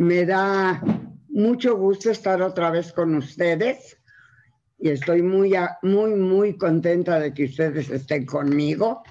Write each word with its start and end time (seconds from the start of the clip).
Me 0.00 0.24
da 0.24 0.82
mucho 1.28 1.76
gusto 1.76 2.10
estar 2.10 2.40
otra 2.40 2.70
vez 2.70 2.90
con 2.90 3.14
ustedes 3.16 3.98
y 4.78 4.88
estoy 4.88 5.20
muy, 5.20 5.52
muy, 5.82 6.14
muy 6.14 6.56
contenta 6.56 7.20
de 7.20 7.34
que 7.34 7.44
ustedes 7.44 7.90
estén 7.90 8.24
conmigo. 8.24 9.02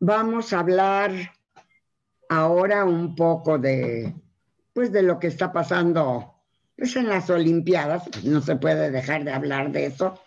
Vamos 0.00 0.52
a 0.52 0.58
hablar 0.58 1.12
ahora 2.28 2.84
un 2.84 3.14
poco 3.14 3.56
de, 3.56 4.12
pues, 4.72 4.90
de 4.90 5.04
lo 5.04 5.20
que 5.20 5.28
está 5.28 5.52
pasando 5.52 6.34
pues, 6.76 6.96
en 6.96 7.08
las 7.08 7.30
Olimpiadas. 7.30 8.02
No 8.24 8.40
se 8.40 8.56
puede 8.56 8.90
dejar 8.90 9.22
de 9.22 9.30
hablar 9.30 9.70
de 9.70 9.86
eso, 9.86 10.20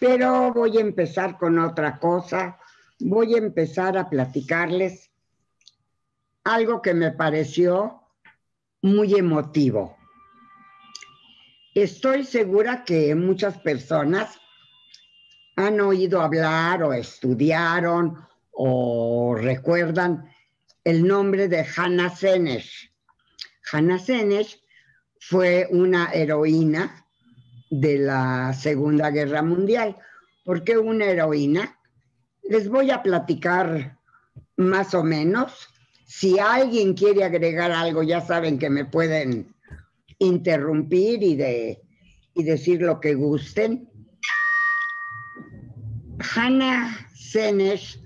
pero 0.00 0.52
voy 0.52 0.76
a 0.76 0.82
empezar 0.82 1.38
con 1.38 1.58
otra 1.58 1.98
cosa. 1.98 2.58
Voy 3.00 3.36
a 3.36 3.38
empezar 3.38 3.96
a 3.96 4.10
platicarles 4.10 5.10
algo 6.44 6.82
que 6.82 6.92
me 6.92 7.10
pareció 7.12 8.01
muy 8.82 9.14
emotivo. 9.14 9.96
Estoy 11.74 12.24
segura 12.24 12.84
que 12.84 13.14
muchas 13.14 13.58
personas 13.58 14.38
han 15.56 15.80
oído 15.80 16.20
hablar 16.20 16.82
o 16.82 16.92
estudiaron 16.92 18.18
o 18.50 19.34
recuerdan 19.36 20.28
el 20.84 21.06
nombre 21.06 21.48
de 21.48 21.64
Hannah 21.76 22.14
Senesh. 22.14 22.92
Hannah 23.70 23.98
Senesh 23.98 24.60
fue 25.20 25.68
una 25.70 26.12
heroína 26.12 27.06
de 27.70 27.98
la 27.98 28.52
Segunda 28.52 29.10
Guerra 29.10 29.42
Mundial. 29.42 29.96
¿Por 30.44 30.64
qué 30.64 30.76
una 30.76 31.06
heroína? 31.06 31.78
Les 32.42 32.68
voy 32.68 32.90
a 32.90 33.02
platicar 33.02 33.98
más 34.56 34.92
o 34.94 35.04
menos. 35.04 35.71
Si 36.04 36.38
alguien 36.38 36.94
quiere 36.94 37.24
agregar 37.24 37.72
algo, 37.72 38.02
ya 38.02 38.20
saben 38.20 38.58
que 38.58 38.70
me 38.70 38.84
pueden 38.84 39.54
interrumpir 40.18 41.22
y, 41.22 41.36
de, 41.36 41.80
y 42.34 42.42
decir 42.42 42.82
lo 42.82 43.00
que 43.00 43.14
gusten. 43.14 43.88
Hannah 46.34 47.08
Senesh 47.14 48.00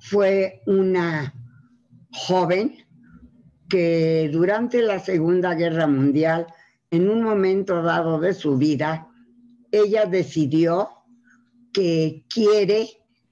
fue 0.00 0.62
una 0.66 1.34
joven 2.12 2.76
que 3.68 4.30
durante 4.32 4.82
la 4.82 4.98
Segunda 4.98 5.54
Guerra 5.54 5.86
Mundial, 5.86 6.46
en 6.90 7.08
un 7.08 7.22
momento 7.22 7.82
dado 7.82 8.18
de 8.18 8.32
su 8.32 8.56
vida, 8.56 9.08
ella 9.70 10.06
decidió 10.06 10.88
que 11.72 12.24
quiere 12.28 12.88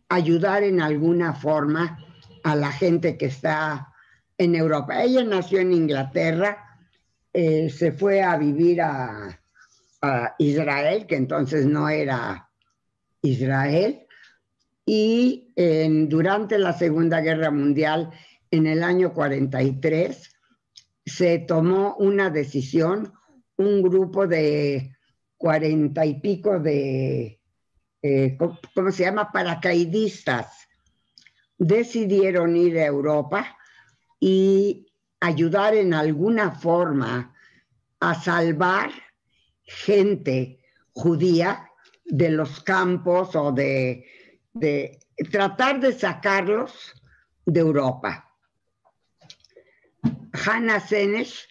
ayudar 0.08 0.62
en 0.62 0.81
alguna 0.81 1.33
forma 1.33 1.98
a 2.47 2.55
la 2.55 2.70
gente 2.70 3.19
que 3.19 3.27
está 3.27 3.92
en 4.39 4.55
Europa. 4.55 5.02
Ella 5.02 5.25
nació 5.25 5.58
en 5.58 5.72
Inglaterra, 5.72 6.78
eh, 7.33 7.69
se 7.70 7.91
fue 7.91 8.22
a 8.22 8.36
vivir 8.36 8.80
a, 8.83 9.41
Israel, 10.38 11.06
que 11.06 11.16
entonces 11.16 11.66
no 11.66 11.88
era 11.88 12.48
Israel, 13.22 14.06
y 14.84 15.48
durante 16.06 16.58
la 16.58 16.75
Segunda 16.75 17.20
Guerra 17.20 17.50
Mundial, 17.50 18.12
en 18.53 18.69
el 18.69 18.84
año 18.84 19.12
43, 19.12 20.31
se 21.05 21.38
tomó 21.41 21.97
una 21.97 22.31
decisión, 22.31 23.12
un 23.56 23.83
grupo 23.83 24.28
de 24.28 24.94
cuarenta 25.36 26.06
y 26.06 26.20
pico 26.20 26.60
de, 26.60 27.41
eh, 28.03 28.38
¿cómo 28.38 28.92
se 28.92 29.03
llama?, 29.03 29.33
paracaidistas, 29.33 30.66
decidieron 31.59 32.57
ir 32.57 32.79
a 32.79 32.87
Europa 32.87 33.57
y 34.21 34.87
ayudar 35.21 35.75
en 35.75 35.95
alguna 35.95 36.51
forma 36.51 37.35
a 38.01 38.15
salvar 38.15 38.91
gente 39.62 40.61
judía 40.93 41.71
de 42.05 42.31
los 42.31 42.62
campos 42.62 43.34
o 43.34 43.53
de, 43.53 44.07
tratar 45.31 45.81
de 45.81 45.93
sacarlos 45.93 46.95
de 47.45 47.61
Europa. 47.61 48.31
Hannah 50.33 50.81
Senesh 50.81 51.47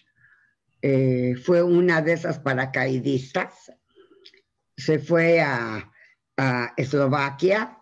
eh, 0.82 1.34
fue 1.44 1.62
una 1.62 2.00
de 2.00 2.12
esas 2.12 2.38
paracaidistas, 2.38 3.72
se 4.76 4.98
fue 4.98 5.40
a, 5.40 5.92
Eslovaquia, 6.76 7.78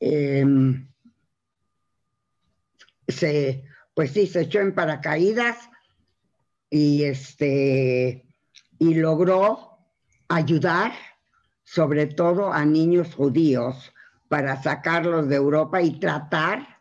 em, 0.00 0.88
se 3.08 3.64
pues 3.94 4.10
sí, 4.10 4.26
se 4.26 4.42
echó 4.42 4.60
en 4.60 4.74
paracaídas 4.74 5.56
y, 6.68 7.04
este, 7.04 8.26
y 8.78 8.94
logró 8.94 9.78
ayudar 10.28 10.92
sobre 11.62 12.06
todo 12.06 12.52
a 12.52 12.64
niños 12.64 13.14
judíos 13.14 13.92
para 14.28 14.60
sacarlos 14.60 15.28
de 15.28 15.36
Europa 15.36 15.80
y 15.80 15.98
tratar 16.00 16.80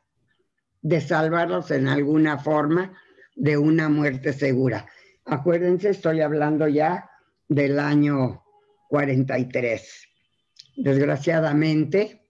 de 0.82 1.00
salvarlos 1.00 1.70
en 1.72 1.88
alguna 1.88 2.40
forma 2.40 2.94
de 3.36 3.58
una 3.58 3.90
muerte 3.90 4.34
segura. 4.34 4.88
Acuérdense, 5.26 5.92
estoy 5.92 6.22
hablando 6.22 6.68
ya 6.68 7.10
del 7.48 7.80
año 7.80 8.44
43. 8.90 10.08
Desgraciadamente, 10.78 12.28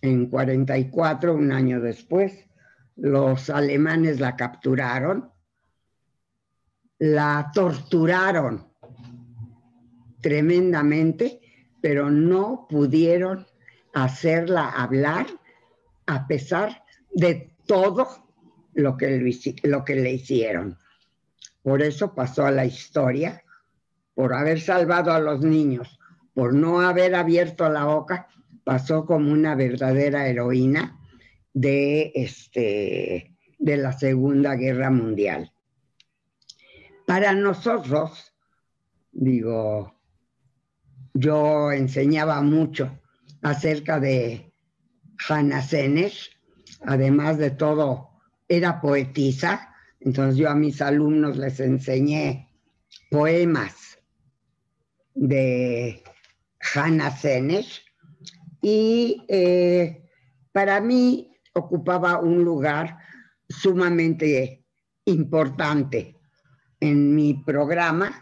en 0.00 0.28
44, 0.28 1.34
un 1.34 1.52
año 1.52 1.80
después, 1.80 2.46
los 2.96 3.50
alemanes 3.50 4.20
la 4.20 4.36
capturaron, 4.36 5.30
la 6.98 7.50
torturaron 7.52 8.68
tremendamente, 10.20 11.40
pero 11.80 12.10
no 12.10 12.66
pudieron 12.68 13.46
hacerla 13.92 14.70
hablar 14.70 15.26
a 16.06 16.26
pesar 16.26 16.84
de 17.12 17.54
todo 17.66 18.08
lo 18.74 18.96
que, 18.96 19.34
lo 19.64 19.84
que 19.84 19.96
le 19.96 20.12
hicieron. 20.12 20.78
Por 21.62 21.82
eso 21.82 22.14
pasó 22.14 22.46
a 22.46 22.50
la 22.50 22.64
historia, 22.64 23.42
por 24.14 24.34
haber 24.34 24.60
salvado 24.60 25.12
a 25.12 25.20
los 25.20 25.40
niños, 25.40 25.98
por 26.34 26.54
no 26.54 26.80
haber 26.80 27.14
abierto 27.14 27.68
la 27.68 27.84
boca, 27.84 28.28
pasó 28.64 29.04
como 29.06 29.32
una 29.32 29.54
verdadera 29.54 30.26
heroína 30.28 31.01
de, 31.54 32.12
este, 32.14 33.36
de 33.58 33.76
la 33.76 33.92
Segunda 33.92 34.54
Guerra 34.54 34.90
Mundial. 34.90 35.52
Para 37.06 37.32
nosotros, 37.34 38.32
digo, 39.12 39.94
yo 41.14 41.72
enseñaba 41.72 42.40
mucho 42.42 42.98
acerca 43.42 44.00
de 44.00 44.52
Hannah 45.28 45.62
Senesh, 45.62 46.30
además 46.86 47.38
de 47.38 47.50
todo, 47.50 48.10
era 48.48 48.80
poetisa, 48.80 49.74
entonces 50.00 50.36
yo 50.36 50.48
a 50.48 50.54
mis 50.54 50.80
alumnos 50.80 51.36
les 51.36 51.60
enseñé 51.60 52.48
poemas 53.10 53.98
de 55.14 56.02
Hannah 56.74 57.16
Senesh 57.16 57.84
y 58.60 59.24
eh, 59.28 60.08
para 60.52 60.80
mí 60.80 61.31
ocupaba 61.54 62.18
un 62.18 62.44
lugar 62.44 62.98
sumamente 63.48 64.64
importante 65.04 66.16
en 66.80 67.14
mi 67.14 67.34
programa 67.34 68.12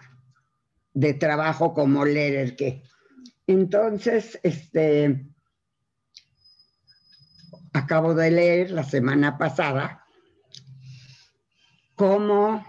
de 0.93 1.15
trabajo 1.15 1.73
como 1.73 2.05
leer 2.05 2.57
que 2.57 2.83
entonces 3.47 4.39
este 4.43 5.27
acabo 7.73 8.15
de 8.15 8.31
leer 8.31 8.71
la 8.73 8.83
semana 8.83 9.39
pasada 9.39 10.05
cómo 11.95 12.65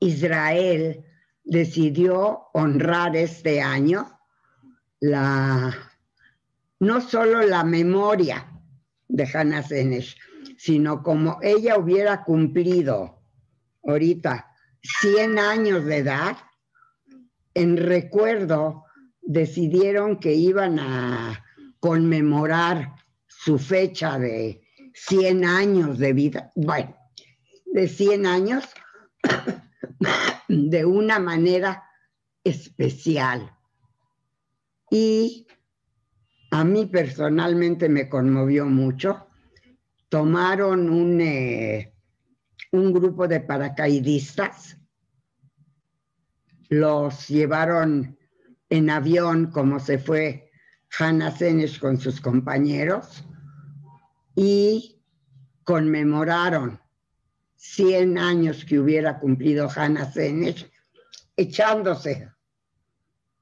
Israel 0.00 1.04
decidió 1.44 2.48
honrar 2.54 3.16
este 3.16 3.60
año 3.60 4.18
la 5.00 5.74
no 6.80 7.00
solo 7.00 7.42
la 7.42 7.64
memoria 7.64 8.55
de 9.08 9.28
Hannah 9.32 9.62
Senesh, 9.62 10.16
sino 10.56 11.02
como 11.02 11.38
ella 11.42 11.78
hubiera 11.78 12.24
cumplido 12.24 13.22
ahorita 13.84 14.46
100 14.82 15.38
años 15.38 15.84
de 15.84 15.98
edad, 15.98 16.36
en 17.54 17.76
recuerdo 17.76 18.84
decidieron 19.22 20.18
que 20.18 20.34
iban 20.34 20.78
a 20.78 21.44
conmemorar 21.80 22.92
su 23.26 23.58
fecha 23.58 24.18
de 24.18 24.62
100 24.94 25.44
años 25.44 25.98
de 25.98 26.12
vida, 26.12 26.52
bueno, 26.54 26.96
de 27.66 27.88
100 27.88 28.26
años, 28.26 28.64
de 30.48 30.84
una 30.84 31.18
manera 31.18 31.84
especial. 32.44 33.52
Y 34.90 35.45
a 36.50 36.64
mí 36.64 36.86
personalmente 36.86 37.88
me 37.88 38.08
conmovió 38.08 38.66
mucho. 38.66 39.26
Tomaron 40.08 40.88
un, 40.88 41.20
eh, 41.20 41.92
un 42.72 42.92
grupo 42.92 43.26
de 43.26 43.40
paracaidistas. 43.40 44.78
Los 46.68 47.28
llevaron 47.28 48.16
en 48.68 48.90
avión 48.90 49.50
como 49.50 49.78
se 49.80 49.98
fue 49.98 50.50
Hannah 50.98 51.30
Senesh 51.30 51.78
con 51.78 51.98
sus 51.98 52.20
compañeros 52.20 53.24
y 54.34 55.00
conmemoraron 55.64 56.80
100 57.56 58.18
años 58.18 58.64
que 58.64 58.78
hubiera 58.78 59.18
cumplido 59.18 59.68
Hannah 59.74 60.10
Senesh 60.10 60.70
echándose 61.36 62.30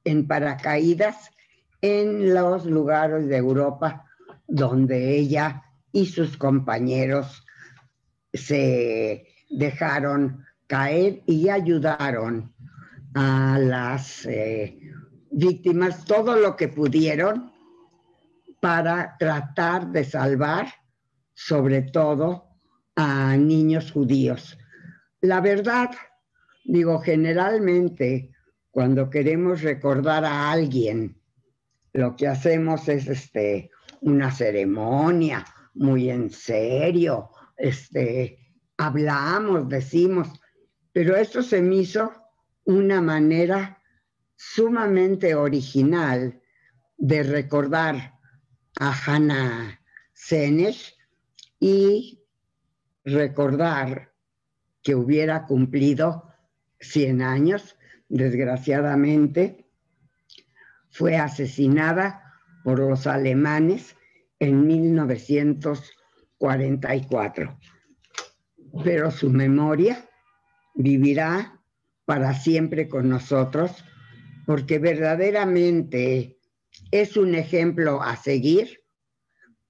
en 0.05 0.27
paracaídas 0.27 1.31
en 1.85 2.33
los 2.33 2.65
lugares 2.65 3.29
de 3.29 3.37
Europa 3.37 4.07
donde 4.47 5.19
ella 5.19 5.65
y 5.93 6.07
sus 6.07 6.39
compañeros 6.39 7.45
se 8.33 9.27
dejaron 9.51 10.43
caer 10.67 11.23
y 11.27 11.51
ayudaron 11.51 12.55
a 13.15 13.59
las 13.59 14.25
eh, 14.25 14.79
víctimas 15.31 16.07
todo 16.07 16.37
lo 16.37 16.57
que 16.57 16.69
pudieron 16.69 17.53
para 18.61 19.17
tratar 19.19 19.89
de 19.89 20.05
salvar 20.05 20.69
sobre 21.35 21.83
todo 21.83 22.49
a 22.97 23.37
niños 23.37 23.93
judíos. 23.93 24.57
La 25.21 25.43
verdad, 25.43 25.91
digo, 26.65 26.99
generalmente 27.01 28.33
cuando 28.71 29.11
queremos 29.11 29.61
recordar 29.61 30.25
a 30.25 30.51
alguien, 30.51 31.21
lo 31.95 32.17
que 32.17 32.27
hacemos 32.27 32.89
es 32.89 33.07
este, 33.07 33.71
una 34.01 34.31
ceremonia 34.31 35.47
muy 35.75 36.11
en 36.11 36.29
serio, 36.31 37.31
este, 37.57 38.39
hablamos, 38.77 39.69
decimos, 39.69 40.29
pero 40.93 41.17
esto 41.17 41.43
se 41.43 41.63
me 41.63 41.77
hizo 41.77 42.13
una 42.65 43.01
manera 43.01 43.81
sumamente 44.37 45.35
original 45.35 46.41
de 46.97 47.23
recordar 47.23 48.15
a 48.81 48.93
Hannah 48.93 49.81
Senesh 50.13 50.97
y 51.61 52.25
recordar 53.05 54.13
que 54.83 54.97
hubiera 54.97 55.47
cumplido 55.47 56.33
100 56.81 57.23
años, 57.23 57.77
desgraciadamente, 58.09 59.64
fue 60.95 61.17
asesinada 61.17 62.23
por 62.63 62.79
los 62.79 63.09
alemanes 63.09 63.97
en 64.39 64.67
1944. 64.67 67.59
Pero 68.85 69.11
su 69.11 69.29
memoria 69.29 70.09
vivirá 70.77 71.61
para 72.05 72.33
siempre 72.35 72.89
con 72.89 73.09
nosotros 73.09 73.85
porque 74.47 74.79
verdaderamente 74.79 76.39
es 76.93 77.17
un 77.17 77.35
ejemplo 77.35 78.01
a 78.01 78.15
seguir. 78.17 78.85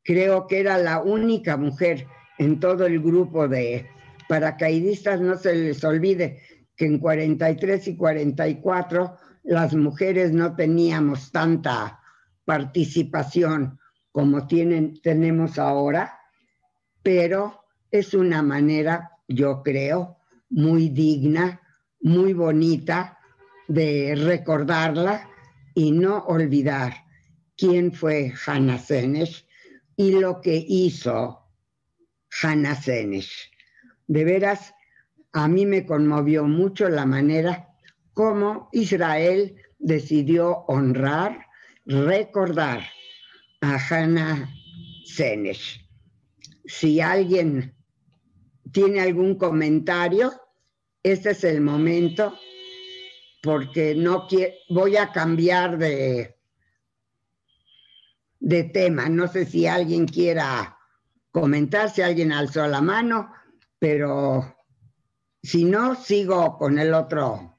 Creo 0.03 0.47
que 0.47 0.61
era 0.61 0.77
la 0.77 1.00
única 1.00 1.56
mujer 1.56 2.06
en 2.38 2.61
todo 2.61 2.85
el 2.85 3.00
grupo 3.00 3.49
de 3.49 3.88
paracaidistas, 4.29 5.23
no 5.23 5.38
se 5.38 5.55
les 5.55 5.82
olvide 5.85 6.43
que 6.77 6.85
en 6.85 6.99
43 6.99 7.88
y 7.88 7.97
44 7.97 9.24
las 9.44 9.75
mujeres 9.75 10.32
no 10.32 10.56
teníamos 10.56 11.31
tanta 11.31 12.00
participación 12.44 13.79
como 14.11 14.46
tienen, 14.46 15.00
tenemos 15.02 15.58
ahora, 15.58 16.19
pero 17.02 17.64
es 17.91 18.14
una 18.14 18.43
manera, 18.43 19.11
yo 19.29 19.62
creo, 19.62 20.19
muy 20.49 20.88
digna, 20.88 21.61
muy 22.00 22.32
bonita 22.32 23.19
de 23.69 24.14
recordarla 24.17 25.29
y 25.75 25.93
no 25.93 26.19
olvidar 26.25 26.94
quién 27.56 27.93
fue 27.93 28.32
Hannah 28.46 28.79
Senesh 28.79 29.46
y 29.96 30.12
lo 30.12 30.41
que 30.41 30.64
hizo 30.67 31.50
Hannah 32.43 32.76
Senesh. 32.76 33.50
De 34.06 34.25
veras, 34.25 34.75
a 35.32 35.49
mí 35.49 35.67
me 35.67 35.85
conmovió 35.85 36.44
mucho 36.44 36.88
la 36.88 37.05
manera 37.05 37.74
como 38.14 38.69
Israel 38.72 39.56
decidió 39.78 40.64
honrar, 40.69 41.46
recordar 41.84 42.84
a 43.61 43.76
Hannah 43.76 44.49
Senesh. 45.05 45.87
Si 46.64 47.00
alguien 47.00 47.75
tiene 48.72 49.00
algún 49.00 49.37
comentario, 49.37 50.32
este 51.02 51.31
es 51.31 51.44
el 51.44 51.61
momento 51.61 52.38
porque 53.43 53.94
no 53.94 54.26
voy 54.70 54.96
a 54.96 55.12
cambiar 55.12 55.76
de, 55.76 56.38
de 58.40 58.64
tema. 58.64 59.08
No 59.08 59.28
sé 59.28 59.44
si 59.44 59.67
alguien 59.67 60.06
quiera 60.06 60.78
comentar, 61.31 61.90
si 61.90 62.00
alguien 62.00 62.32
alzó 62.32 62.67
la 62.67 62.81
mano, 62.81 63.31
pero 63.78 64.56
si 65.43 65.64
no, 65.64 65.94
sigo 65.94 66.56
con 66.56 66.78
el 66.78 66.94
otro. 66.94 67.54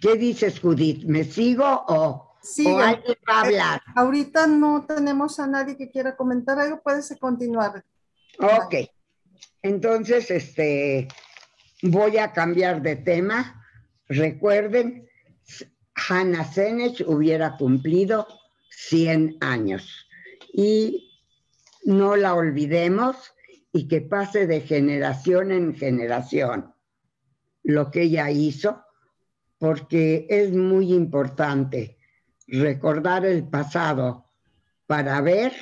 ¿Qué 0.00 0.16
dices, 0.16 0.60
Judith? 0.60 1.04
¿Me 1.04 1.24
sigo 1.24 1.64
o, 1.64 2.36
alguien 2.80 3.16
va 3.28 3.34
a 3.34 3.40
hablar? 3.40 3.82
Eh, 3.86 3.92
ahorita 3.96 4.46
no 4.46 4.84
tenemos 4.86 5.38
a 5.40 5.46
nadie 5.46 5.76
que 5.76 5.90
quiera 5.90 6.16
comentar 6.16 6.58
algo, 6.58 6.80
puedes 6.82 7.14
continuar. 7.18 7.84
Ok, 8.38 8.74
entonces 9.62 10.30
este, 10.30 11.08
voy 11.82 12.18
a 12.18 12.32
cambiar 12.32 12.82
de 12.82 12.96
tema 12.96 13.64
Recuerden, 14.08 15.08
Hannah 15.94 16.44
Senech 16.44 17.02
hubiera 17.06 17.56
cumplido 17.56 18.26
100 18.70 19.38
años 19.40 20.08
y 20.52 21.10
no 21.84 22.16
la 22.16 22.34
olvidemos 22.34 23.16
y 23.72 23.88
que 23.88 24.02
pase 24.02 24.46
de 24.46 24.60
generación 24.60 25.52
en 25.52 25.74
generación 25.74 26.74
lo 27.62 27.90
que 27.90 28.02
ella 28.02 28.30
hizo, 28.30 28.83
porque 29.58 30.26
es 30.28 30.52
muy 30.52 30.92
importante 30.92 31.98
recordar 32.46 33.24
el 33.24 33.48
pasado 33.48 34.30
para 34.86 35.20
ver 35.20 35.52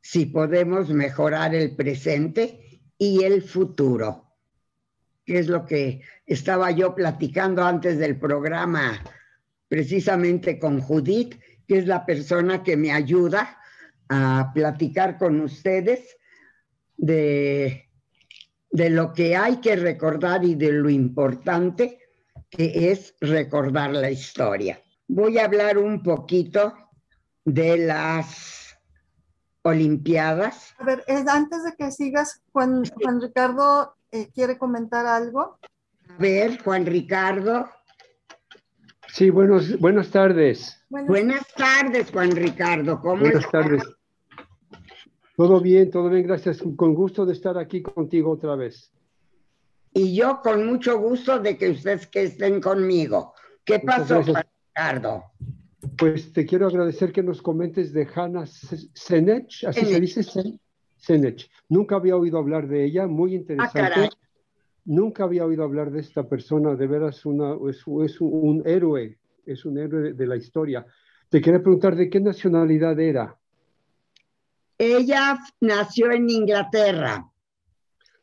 si 0.00 0.26
podemos 0.26 0.88
mejorar 0.88 1.54
el 1.54 1.74
presente 1.74 2.80
y 2.96 3.24
el 3.24 3.42
futuro 3.42 4.30
que 5.30 5.38
es 5.38 5.46
lo 5.46 5.64
que 5.64 6.00
estaba 6.26 6.72
yo 6.72 6.92
platicando 6.92 7.62
antes 7.62 7.98
del 7.98 8.18
programa, 8.18 9.00
precisamente 9.68 10.58
con 10.58 10.80
Judith, 10.80 11.38
que 11.68 11.78
es 11.78 11.86
la 11.86 12.04
persona 12.04 12.64
que 12.64 12.76
me 12.76 12.90
ayuda 12.90 13.56
a 14.08 14.50
platicar 14.52 15.18
con 15.18 15.40
ustedes 15.40 16.16
de, 16.96 17.88
de 18.72 18.90
lo 18.90 19.12
que 19.12 19.36
hay 19.36 19.58
que 19.58 19.76
recordar 19.76 20.44
y 20.44 20.56
de 20.56 20.72
lo 20.72 20.90
importante 20.90 21.99
que 22.50 22.90
es 22.90 23.14
recordar 23.20 23.90
la 23.92 24.10
historia. 24.10 24.80
Voy 25.08 25.38
a 25.38 25.44
hablar 25.44 25.78
un 25.78 26.02
poquito 26.02 26.74
de 27.44 27.78
las 27.78 28.60
Olimpiadas. 29.62 30.74
A 30.78 30.84
ver, 30.84 31.04
antes 31.06 31.64
de 31.64 31.74
que 31.76 31.90
sigas, 31.90 32.42
Juan, 32.52 32.82
Juan 33.02 33.20
Ricardo, 33.20 33.94
eh, 34.10 34.30
quiere 34.34 34.56
comentar 34.56 35.04
algo. 35.06 35.58
A 36.08 36.16
ver, 36.18 36.62
Juan 36.62 36.86
Ricardo. 36.86 37.68
Sí, 39.08 39.28
buenos, 39.28 39.78
buenas 39.78 40.10
tardes. 40.10 40.82
Buenas, 40.88 41.46
tardes, 41.54 42.10
Juan 42.10 42.30
Ricardo. 42.30 43.00
¿Cómo 43.00 43.20
buenas 43.20 43.50
tardes. 43.50 43.82
Todo 45.36 45.60
bien, 45.60 45.90
todo 45.90 46.08
bien, 46.08 46.26
gracias. 46.26 46.62
Con 46.76 46.94
gusto 46.94 47.26
de 47.26 47.32
estar 47.32 47.58
aquí 47.58 47.82
contigo 47.82 48.30
otra 48.32 48.56
vez. 48.56 48.92
Y 49.92 50.14
yo 50.14 50.40
con 50.42 50.66
mucho 50.66 50.98
gusto 50.98 51.38
de 51.40 51.56
que 51.56 51.70
ustedes 51.70 52.06
que 52.06 52.24
estén 52.24 52.60
conmigo. 52.60 53.34
¿Qué 53.64 53.80
pasó, 53.80 54.22
Ricardo? 54.22 55.24
Pues 55.96 56.32
te 56.32 56.46
quiero 56.46 56.66
agradecer 56.66 57.12
que 57.12 57.22
nos 57.22 57.42
comentes 57.42 57.92
de 57.92 58.06
Hannah 58.14 58.46
Senech, 58.46 59.64
así 59.66 59.84
se 59.84 60.00
dice, 60.00 60.22
Senech. 60.96 61.50
Nunca 61.68 61.96
había 61.96 62.16
oído 62.16 62.38
hablar 62.38 62.68
de 62.68 62.84
ella, 62.84 63.06
muy 63.06 63.34
ah, 63.34 63.36
interesante. 63.36 64.08
Nunca 64.84 65.24
había 65.24 65.44
oído 65.44 65.64
hablar 65.64 65.90
de 65.90 66.00
esta 66.00 66.28
persona, 66.28 66.74
de 66.74 66.86
veras 66.86 67.26
una, 67.26 67.54
es, 67.68 68.20
un 68.20 68.62
héroe, 68.64 69.18
es 69.44 69.64
un 69.64 69.78
héroe 69.78 70.12
de 70.14 70.26
la 70.26 70.36
historia. 70.36 70.86
Te 71.28 71.40
quería 71.40 71.60
preguntar 71.60 71.96
de 71.96 72.08
qué 72.08 72.20
nacionalidad 72.20 72.98
era. 72.98 73.36
Ella 74.78 75.38
nació 75.60 76.10
en 76.10 76.30
Inglaterra. 76.30 77.30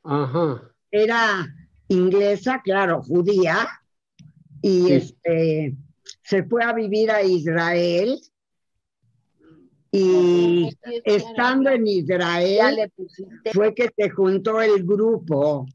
Ajá. 0.03 0.71
Era 0.91 1.45
inglesa, 1.87 2.61
claro, 2.63 3.01
judía, 3.01 3.67
y 4.61 4.91
este, 4.91 5.75
se 6.23 6.43
fue 6.43 6.63
a 6.63 6.73
vivir 6.73 7.11
a 7.11 7.23
Israel. 7.23 8.19
Y 9.91 10.69
estando 11.05 11.69
en 11.69 11.87
Israel, 11.87 12.91
fue 13.53 13.73
que 13.73 13.89
se 13.95 14.09
juntó 14.09 14.61
el 14.61 14.83
grupo 14.83 15.65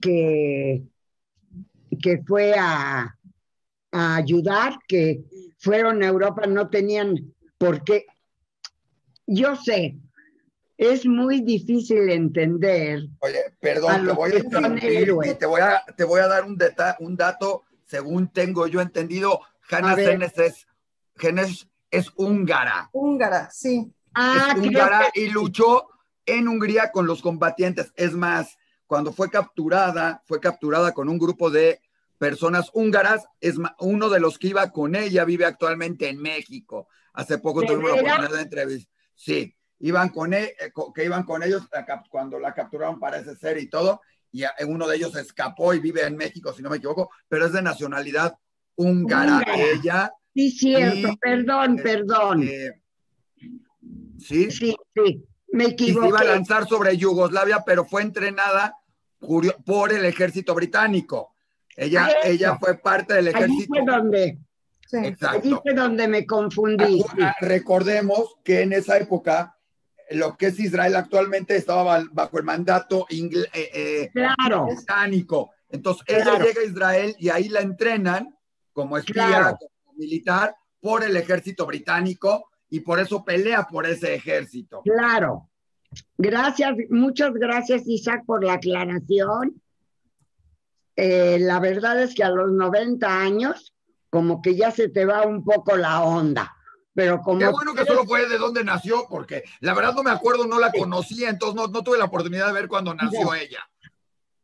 que, 0.00 0.82
que 2.02 2.22
fue 2.26 2.54
a, 2.58 3.16
a 3.92 4.16
ayudar, 4.16 4.78
que 4.86 5.22
fueron 5.58 6.02
a 6.02 6.06
Europa, 6.06 6.46
no 6.46 6.68
tenían 6.68 7.32
por 7.56 7.84
qué. 7.84 8.06
Yo 9.26 9.54
sé, 9.54 9.96
es 10.80 11.04
muy 11.04 11.42
difícil 11.42 12.08
entender. 12.08 13.02
Oye, 13.18 13.54
perdón, 13.60 14.06
te 14.06 14.12
voy 14.12 14.30
a 14.30 15.36
te 15.36 15.46
voy 15.46 15.60
a, 15.60 15.84
te 15.94 16.04
voy 16.04 16.20
a 16.20 16.26
dar 16.26 16.46
un, 16.46 16.58
un 17.00 17.16
dato, 17.16 17.64
según 17.84 18.32
tengo 18.32 18.66
yo 18.66 18.80
entendido, 18.80 19.42
Hanna 19.68 19.94
Senes 19.94 20.32
es, 20.38 20.66
es 21.90 22.10
húngara. 22.16 22.88
Húngara, 22.94 23.50
sí. 23.50 23.92
Ah, 24.14 24.54
es 24.56 24.58
húngara 24.58 25.10
y 25.14 25.28
luchó 25.28 25.86
en 26.24 26.48
Hungría 26.48 26.90
con 26.92 27.06
los 27.06 27.20
combatientes. 27.20 27.92
Es 27.94 28.14
más, 28.14 28.56
cuando 28.86 29.12
fue 29.12 29.28
capturada, 29.28 30.22
fue 30.24 30.40
capturada 30.40 30.92
con 30.92 31.10
un 31.10 31.18
grupo 31.18 31.50
de 31.50 31.82
personas 32.16 32.70
húngaras. 32.72 33.26
Es 33.42 33.56
uno 33.80 34.08
de 34.08 34.20
los 34.20 34.38
que 34.38 34.48
iba 34.48 34.70
con 34.70 34.94
ella, 34.94 35.26
vive 35.26 35.44
actualmente 35.44 36.08
en 36.08 36.22
México. 36.22 36.88
Hace 37.12 37.36
poco 37.36 37.64
tuvimos 37.64 37.90
la 37.90 37.96
oportunidad 37.96 38.30
de 38.30 38.42
entrevista. 38.42 38.90
Sí, 39.14 39.54
iban 39.80 40.10
con, 40.10 40.32
e, 40.34 40.44
eh, 40.44 40.72
que 40.94 41.04
iban 41.04 41.24
con 41.24 41.42
ellos 41.42 41.68
cuando 42.10 42.38
la 42.38 42.54
capturaron 42.54 43.00
parece 43.00 43.34
ser 43.36 43.58
y 43.58 43.68
todo, 43.68 44.00
y 44.32 44.44
uno 44.66 44.86
de 44.86 44.96
ellos 44.96 45.16
escapó 45.16 45.74
y 45.74 45.80
vive 45.80 46.04
en 46.04 46.16
México, 46.16 46.52
si 46.52 46.62
no 46.62 46.70
me 46.70 46.76
equivoco, 46.76 47.10
pero 47.28 47.46
es 47.46 47.52
de 47.52 47.62
nacionalidad 47.62 48.36
húngara, 48.76 49.42
ella. 49.56 50.12
Sí, 50.32 50.50
cierto, 50.52 51.16
perdón, 51.20 51.78
este, 51.78 51.82
perdón. 51.82 52.48
¿Sí? 54.18 54.50
Sí, 54.50 54.76
sí, 54.94 55.24
me 55.48 55.64
equivoqué. 55.64 55.98
Y 55.98 56.02
se 56.02 56.08
iba 56.08 56.20
a 56.20 56.24
lanzar 56.24 56.68
sobre 56.68 56.96
Yugoslavia, 56.96 57.64
pero 57.66 57.84
fue 57.84 58.02
entrenada 58.02 58.76
por 59.64 59.92
el 59.92 60.04
ejército 60.04 60.54
británico. 60.54 61.34
Ella, 61.76 62.08
ella 62.22 62.56
fue 62.58 62.78
parte 62.78 63.14
del 63.14 63.28
ejército. 63.28 63.52
Allí 63.52 63.66
fue 63.66 63.84
donde, 63.84 64.38
allí 65.20 65.56
fue 65.62 65.74
donde 65.74 66.08
me 66.08 66.26
confundí. 66.26 67.02
Recordemos 67.40 68.36
que 68.44 68.62
en 68.62 68.74
esa 68.74 68.98
época 68.98 69.56
lo 70.10 70.36
que 70.36 70.46
es 70.46 70.58
Israel 70.58 70.96
actualmente 70.96 71.56
estaba 71.56 72.02
bajo 72.12 72.38
el 72.38 72.44
mandato 72.44 73.06
eh, 73.08 73.50
eh, 73.52 74.10
británico. 74.12 75.52
Entonces 75.68 76.04
ella 76.08 76.38
llega 76.38 76.60
a 76.62 76.64
Israel 76.64 77.16
y 77.18 77.28
ahí 77.28 77.48
la 77.48 77.60
entrenan 77.60 78.36
como 78.72 78.98
espía, 78.98 79.56
como 79.58 79.98
militar 79.98 80.54
por 80.80 81.04
el 81.04 81.16
ejército 81.16 81.66
británico 81.66 82.50
y 82.68 82.80
por 82.80 82.98
eso 82.98 83.24
pelea 83.24 83.66
por 83.68 83.86
ese 83.86 84.14
ejército. 84.14 84.82
Claro. 84.82 85.48
Gracias, 86.16 86.76
muchas 86.88 87.32
gracias 87.34 87.82
Isaac 87.86 88.24
por 88.24 88.44
la 88.44 88.54
aclaración. 88.54 89.60
Eh, 90.96 91.38
la 91.40 91.60
verdad 91.60 92.00
es 92.02 92.14
que 92.14 92.24
a 92.24 92.30
los 92.30 92.52
90 92.52 93.20
años 93.20 93.74
como 94.08 94.42
que 94.42 94.56
ya 94.56 94.70
se 94.70 94.88
te 94.88 95.04
va 95.04 95.22
un 95.22 95.44
poco 95.44 95.76
la 95.76 96.02
onda. 96.02 96.52
Pero 96.94 97.20
como 97.20 97.38
Qué 97.38 97.46
bueno 97.46 97.74
que 97.74 97.84
solo 97.84 98.04
fue 98.04 98.28
de 98.28 98.38
dónde 98.38 98.64
nació, 98.64 99.06
porque 99.08 99.44
la 99.60 99.74
verdad 99.74 99.94
no 99.94 100.02
me 100.02 100.10
acuerdo, 100.10 100.46
no 100.46 100.58
la 100.58 100.72
conocía, 100.72 101.28
entonces 101.28 101.54
no, 101.54 101.68
no 101.68 101.82
tuve 101.82 101.98
la 101.98 102.06
oportunidad 102.06 102.48
de 102.48 102.52
ver 102.52 102.68
cuando 102.68 102.94
nació 102.94 103.34
ella. 103.34 103.60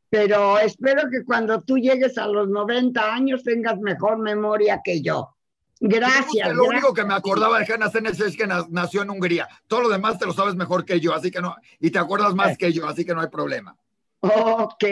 Pero 0.09 0.59
espero 0.59 1.11
que 1.11 1.25
cuando 1.25 1.61
tú 1.63 1.77
llegues 1.79 2.17
a 2.19 2.27
los 2.29 2.49
90 2.49 3.13
años 3.13 3.43
tengas 3.43 3.79
mejor 3.79 4.19
memoria 4.19 4.81
que 4.85 5.03
yo. 5.03 5.37
Gracias. 5.81 6.55
Lo 6.55 6.65
único 6.65 6.95
que 6.95 7.05
me 7.05 7.15
acordaba 7.15 7.59
de 7.59 7.71
Hanna 7.71 7.91
Senes 7.91 8.19
es 8.21 8.37
que 8.37 8.47
nació 8.47 9.03
en 9.03 9.11
Hungría. 9.11 9.49
Todo 9.67 9.83
lo 9.83 9.89
demás 9.89 10.19
te 10.19 10.27
lo 10.27 10.33
sabes 10.33 10.55
mejor 10.55 10.85
que 10.85 11.01
yo, 11.01 11.13
así 11.13 11.31
que 11.31 11.41
no, 11.41 11.55
y 11.81 11.91
te 11.91 11.99
acuerdas 11.99 12.35
más 12.35 12.57
que 12.57 12.73
yo, 12.73 12.87
así 12.87 13.05
que 13.05 13.15
no 13.15 13.21
hay 13.21 13.29
problema. 13.29 13.77
Ok, 14.21 14.85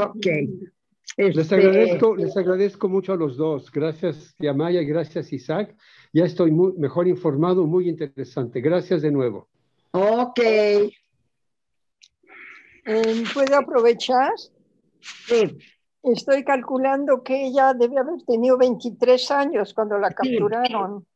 ok. 0.00 0.26
Les, 1.16 1.36
este, 1.36 1.54
agradezco, 1.56 2.16
les 2.16 2.36
agradezco 2.36 2.88
mucho 2.88 3.12
a 3.12 3.16
los 3.16 3.36
dos. 3.36 3.70
Gracias, 3.70 4.34
Yamaya, 4.38 4.82
gracias, 4.82 5.32
Isaac. 5.32 5.76
Ya 6.12 6.24
estoy 6.24 6.50
muy, 6.50 6.72
mejor 6.72 7.06
informado, 7.06 7.66
muy 7.66 7.88
interesante. 7.88 8.60
Gracias 8.60 9.02
de 9.02 9.12
nuevo. 9.12 9.48
Ok. 9.92 10.40
Em, 12.84 13.24
¿Puedo 13.32 13.56
aprovechar? 13.56 14.32
Sí. 15.00 15.58
Estoy 16.02 16.44
calculando 16.44 17.22
que 17.22 17.46
ella 17.46 17.74
debe 17.74 17.98
haber 17.98 18.22
tenido 18.26 18.56
23 18.56 19.30
años 19.30 19.74
cuando 19.74 19.98
la 19.98 20.10
capturaron. 20.10 21.06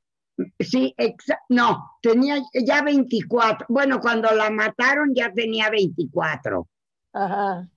Sí, 0.58 0.94
no, 1.48 1.98
tenía 2.02 2.42
ya 2.52 2.82
24. 2.82 3.66
Bueno, 3.68 4.00
cuando 4.00 4.30
la 4.34 4.50
mataron 4.50 5.14
ya 5.14 5.32
tenía 5.32 5.70
24. 5.70 6.68
Ajá, 7.12 7.68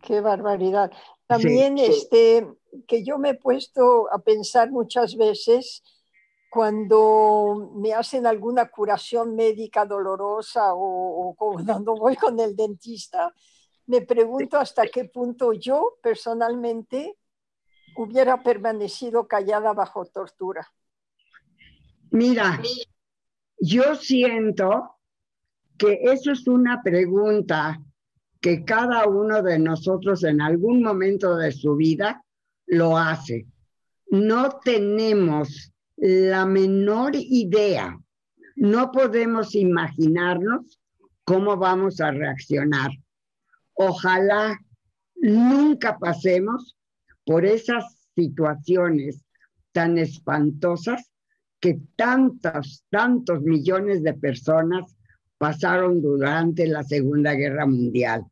qué 0.00 0.20
barbaridad. 0.20 0.90
También 1.26 1.78
este, 1.78 2.46
que 2.86 3.04
yo 3.04 3.18
me 3.18 3.30
he 3.30 3.34
puesto 3.34 4.12
a 4.12 4.18
pensar 4.20 4.70
muchas 4.70 5.16
veces 5.16 5.82
cuando 6.52 7.72
me 7.76 7.94
hacen 7.94 8.26
alguna 8.26 8.68
curación 8.68 9.34
médica 9.34 9.86
dolorosa 9.86 10.74
o, 10.74 11.34
cuando 11.38 11.94
voy 11.94 12.14
con 12.14 12.38
el 12.40 12.54
dentista, 12.54 13.32
me 13.86 14.02
pregunto 14.02 14.58
hasta 14.58 14.86
qué 14.86 15.06
punto 15.06 15.54
yo 15.54 15.94
personalmente 16.02 17.16
hubiera 17.96 18.42
permanecido 18.42 19.26
callada 19.26 19.72
bajo 19.72 20.04
tortura. 20.04 20.70
Mira, 22.10 22.60
yo 23.58 23.94
siento 23.94 24.98
que 25.78 26.00
eso 26.02 26.32
es 26.32 26.46
una 26.46 26.82
pregunta 26.82 27.80
que 28.42 28.62
cada 28.62 29.06
uno 29.08 29.42
de 29.42 29.58
nosotros 29.58 30.22
en 30.24 30.42
algún 30.42 30.82
momento 30.82 31.34
de 31.34 31.50
su 31.50 31.76
vida 31.76 32.22
lo 32.66 32.98
hace. 32.98 33.46
No 34.10 34.60
tenemos 34.62 35.72
la 35.96 36.46
menor 36.46 37.12
idea, 37.14 37.98
no 38.56 38.90
podemos 38.90 39.54
imaginarnos 39.54 40.80
cómo 41.24 41.56
vamos 41.56 42.00
a 42.00 42.10
reaccionar. 42.10 42.90
Ojalá 43.74 44.58
nunca 45.16 45.98
pasemos 45.98 46.76
por 47.24 47.44
esas 47.44 47.84
situaciones 48.14 49.24
tan 49.72 49.96
espantosas 49.98 51.10
que 51.60 51.80
tantos, 51.96 52.84
tantos 52.90 53.40
millones 53.42 54.02
de 54.02 54.14
personas 54.14 54.96
pasaron 55.38 56.02
durante 56.02 56.66
la 56.66 56.82
Segunda 56.82 57.34
Guerra 57.34 57.66
Mundial 57.66 58.26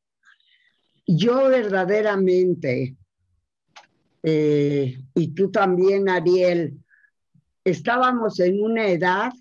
yo 1.16 1.48
verdaderamente, 1.48 2.96
eh, 4.22 4.98
y 5.14 5.28
tú 5.28 5.50
también, 5.50 6.08
Ariel, 6.08 6.78
estábamos 7.64 8.40
en 8.40 8.62
una 8.62 8.86
edad, 8.86 9.32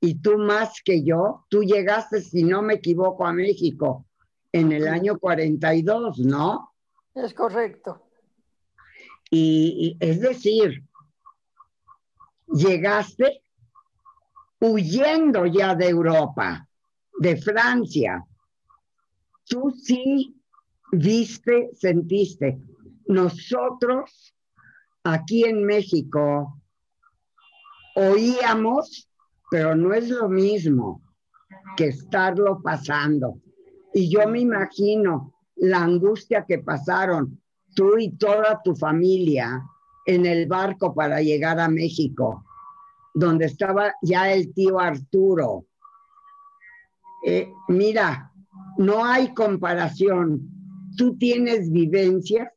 y 0.00 0.14
tú 0.14 0.38
más 0.38 0.80
que 0.82 1.02
yo, 1.02 1.44
tú 1.50 1.62
llegaste, 1.62 2.22
si 2.22 2.42
no 2.42 2.62
me 2.62 2.74
equivoco, 2.74 3.26
a 3.26 3.32
México 3.32 4.06
en 4.52 4.72
el 4.72 4.88
año 4.88 5.18
42, 5.18 6.18
¿no? 6.20 6.72
Es 7.14 7.34
correcto. 7.34 8.06
y 9.30 9.96
es 10.00 10.20
decir, 10.20 10.82
llegaste 12.52 13.42
huyendo 14.60 15.46
ya 15.46 15.74
de 15.74 15.88
Europa, 15.88 16.66
de 17.18 17.36
Francia. 17.36 18.24
Tú 19.46 19.70
sí 19.70 20.36
viste, 20.92 21.70
sentiste. 21.74 22.60
Nosotros 23.06 24.34
aquí 25.02 25.44
en 25.44 25.64
México 25.64 26.59
oíamos, 27.94 29.08
pero 29.50 29.74
no 29.74 29.92
es 29.92 30.08
lo 30.08 30.28
mismo 30.28 31.02
que 31.76 31.88
estarlo 31.88 32.60
pasando. 32.62 33.40
Y 33.92 34.10
yo 34.10 34.28
me 34.28 34.40
imagino 34.40 35.34
la 35.56 35.82
angustia 35.82 36.44
que 36.46 36.58
pasaron 36.58 37.40
tú 37.74 37.98
y 37.98 38.16
toda 38.16 38.60
tu 38.62 38.74
familia 38.74 39.62
en 40.06 40.26
el 40.26 40.46
barco 40.46 40.94
para 40.94 41.20
llegar 41.20 41.60
a 41.60 41.68
México, 41.68 42.44
donde 43.14 43.46
estaba 43.46 43.94
ya 44.02 44.32
el 44.32 44.52
tío 44.54 44.78
Arturo. 44.78 45.66
Eh, 47.24 47.52
mira, 47.68 48.32
no 48.78 49.04
hay 49.04 49.34
comparación 49.34 50.50
tú 50.96 51.16
tienes 51.16 51.70
vivencias 51.70 52.48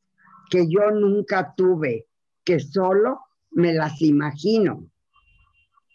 que 0.49 0.67
yo 0.69 0.91
nunca 0.91 1.53
tuve, 1.55 2.07
que 2.43 2.59
solo 2.59 3.19
me 3.51 3.73
las 3.73 4.01
imagino, 4.01 4.89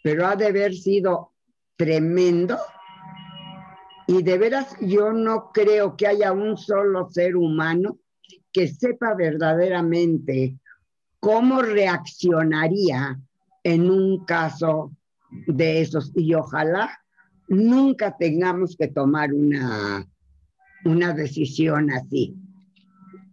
pero 0.03 0.27
ha 0.27 0.35
de 0.35 0.47
haber 0.47 0.73
sido 0.73 1.33
tremendo. 1.75 2.57
Y 4.07 4.23
de 4.23 4.37
veras 4.37 4.75
yo 4.81 5.13
no 5.13 5.51
creo 5.53 5.95
que 5.95 6.07
haya 6.07 6.31
un 6.31 6.57
solo 6.57 7.09
ser 7.09 7.35
humano 7.35 7.99
que 8.51 8.67
sepa 8.67 9.13
verdaderamente 9.13 10.57
cómo 11.19 11.61
reaccionaría 11.61 13.19
en 13.63 13.89
un 13.89 14.25
caso 14.25 14.95
de 15.47 15.81
esos 15.81 16.11
y 16.15 16.33
ojalá 16.33 16.89
nunca 17.47 18.15
tengamos 18.17 18.75
que 18.77 18.87
tomar 18.87 19.33
una, 19.33 20.07
una 20.85 21.13
decisión 21.13 21.91
así. 21.91 22.35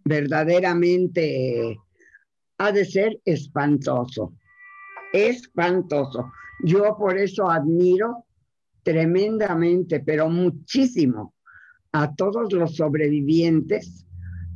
Verdaderamente 0.03 1.77
ha 2.57 2.71
de 2.71 2.85
ser 2.85 3.19
espantoso, 3.25 4.33
espantoso. 5.25 6.31
Yo 6.63 6.95
por 6.97 7.17
eso 7.17 7.49
admiro 7.49 8.25
tremendamente, 8.83 9.99
pero 9.99 10.29
muchísimo, 10.29 11.33
a 11.91 12.13
todos 12.15 12.53
los 12.53 12.75
sobrevivientes 12.75 14.05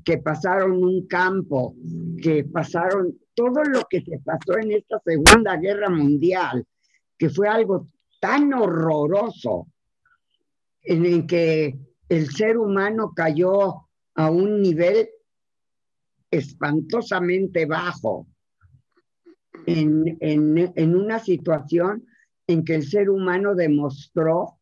que 0.04 0.18
pasaron 0.18 0.84
un 0.84 1.08
campo, 1.08 1.76
que 2.22 2.44
pasaron 2.46 3.18
todo 3.34 3.64
lo 3.64 3.84
que 3.90 4.02
se 4.02 4.20
pasó 4.20 4.58
en 4.58 4.72
esta 4.72 5.00
Segunda 5.06 5.58
Guerra 5.58 5.90
Mundial, 5.90 6.66
que 7.18 7.30
fue 7.30 7.48
algo 7.48 7.88
tan 8.20 8.54
horroroso, 8.54 9.68
en 10.84 11.06
el 11.06 11.26
que 11.28 11.78
el 12.10 12.30
ser 12.30 12.58
humano 12.58 13.14
cayó 13.16 13.88
a 14.16 14.30
un 14.30 14.62
nivel 14.62 15.10
espantosamente 16.30 17.66
bajo, 17.66 18.28
en, 19.80 20.74
en 20.76 20.96
una 20.96 21.20
situación 21.20 22.06
en 22.48 22.66
que 22.66 22.76
el 22.76 22.86
ser 22.86 23.10
humano 23.10 23.56
demostró 23.56 24.60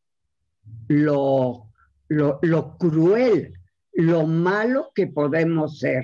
lo, 0.88 1.70
lo, 2.10 2.78
cruel, 2.78 3.54
lo 3.94 4.26
malo 4.26 4.92
que 4.94 5.08
podemos 5.08 5.80
ser, 5.80 6.04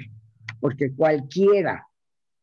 porque 0.60 0.94
cualquiera 0.94 1.88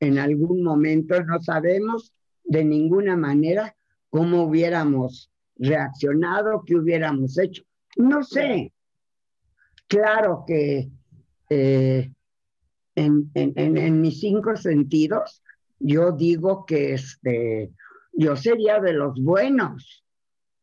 en 0.00 0.18
algún 0.18 0.62
momento 0.62 1.22
no 1.22 1.40
sabemos 1.40 2.12
de 2.44 2.64
ninguna 2.64 3.16
manera 3.16 3.76
cómo 4.10 4.44
hubiéramos 4.44 5.30
reaccionado, 5.56 6.64
qué 6.66 6.76
hubiéramos 6.76 7.38
hecho. 7.38 7.62
No 7.96 8.22
sé. 8.24 8.72
Claro 9.86 10.44
que 10.46 10.90
eh, 11.48 12.12
en, 12.94 13.30
en, 13.34 14.00
mis 14.00 14.20
cinco 14.20 14.56
sentidos, 14.56 15.41
yo 15.82 16.12
digo 16.12 16.64
que 16.64 16.94
este, 16.94 17.72
yo 18.12 18.36
sería 18.36 18.80
de 18.80 18.92
los 18.92 19.20
buenos, 19.20 20.04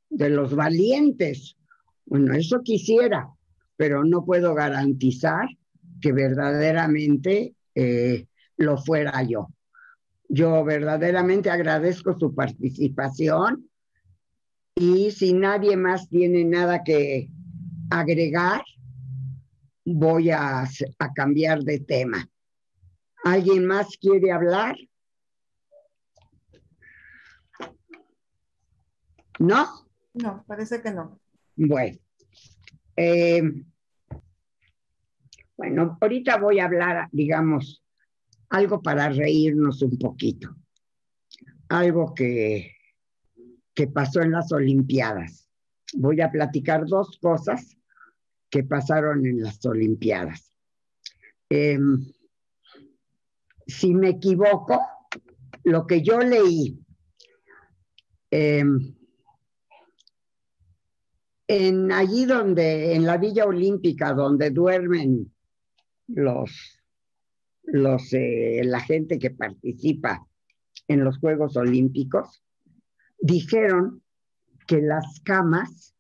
de 0.09 0.29
los 0.29 0.55
valientes. 0.55 1.57
Bueno, 2.05 2.33
eso 2.33 2.61
quisiera, 2.63 3.29
pero 3.75 4.03
no 4.03 4.25
puedo 4.25 4.53
garantizar 4.55 5.47
que 6.01 6.13
verdaderamente 6.13 7.53
eh, 7.75 8.25
lo 8.57 8.77
fuera 8.77 9.21
yo. 9.23 9.49
Yo 10.29 10.63
verdaderamente 10.63 11.49
agradezco 11.49 12.17
su 12.17 12.33
participación 12.33 13.69
y 14.75 15.11
si 15.11 15.33
nadie 15.33 15.75
más 15.75 16.07
tiene 16.07 16.45
nada 16.45 16.83
que 16.83 17.29
agregar, 17.89 18.61
voy 19.83 20.29
a, 20.29 20.61
a 20.61 21.13
cambiar 21.13 21.63
de 21.63 21.79
tema. 21.79 22.29
¿Alguien 23.23 23.65
más 23.65 23.97
quiere 23.99 24.31
hablar? 24.31 24.75
¿No? 29.39 29.87
No, 30.13 30.43
parece 30.47 30.81
que 30.81 30.91
no. 30.91 31.19
Bueno. 31.55 31.97
Eh, 32.95 33.41
bueno, 35.55 35.97
ahorita 35.99 36.37
voy 36.37 36.59
a 36.59 36.65
hablar, 36.65 37.09
digamos, 37.11 37.83
algo 38.49 38.81
para 38.81 39.09
reírnos 39.09 39.81
un 39.81 39.97
poquito. 39.97 40.55
Algo 41.69 42.13
que, 42.13 42.75
que 43.73 43.87
pasó 43.87 44.21
en 44.21 44.31
las 44.31 44.51
Olimpiadas. 44.51 45.49
Voy 45.93 46.21
a 46.21 46.31
platicar 46.31 46.85
dos 46.85 47.17
cosas 47.21 47.77
que 48.49 48.63
pasaron 48.63 49.25
en 49.25 49.41
las 49.41 49.63
Olimpiadas. 49.65 50.53
Em, 51.49 52.11
si 53.65 53.93
me 53.93 54.09
equivoco, 54.09 54.81
lo 55.63 55.85
que 55.85 56.01
yo 56.01 56.19
leí 56.19 56.79
em, 58.31 58.98
en 61.49 61.91
allí 61.91 62.25
donde, 62.25 62.93
en 62.93 63.07
la 63.07 63.17
Villa 63.17 63.45
Olímpica, 63.45 64.13
donde 64.13 64.51
duermen 64.51 65.33
los, 66.07 66.51
los, 67.63 68.13
eh, 68.13 68.61
la 68.63 68.79
gente 68.79 69.17
que 69.17 69.31
participa 69.31 70.27
en 70.87 71.03
los 71.03 71.17
Juegos 71.17 71.57
Olímpicos, 71.57 72.43
dijeron 73.19 74.03
que 74.67 74.79
las 74.79 75.21
camas 75.21 75.95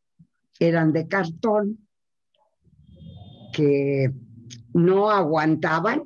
eran 0.59 0.93
de 0.93 1.07
cartón, 1.07 1.79
que 3.51 4.13
no 4.75 5.09
aguantaban 5.09 6.03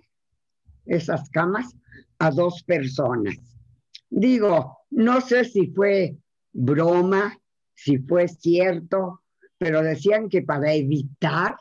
esas 0.85 1.29
camas 1.29 1.75
a 2.17 2.31
dos 2.31 2.63
personas. 2.63 3.35
Digo, 4.09 4.77
no 4.89 5.19
sé 5.19 5.43
si 5.43 5.67
fue 5.67 6.15
broma, 6.53 7.37
si 7.73 7.97
fue 7.97 8.29
cierto, 8.29 9.19
pero 9.63 9.81
decían 9.81 10.27
que 10.27 10.41
para 10.41 10.73
evitar 10.73 11.55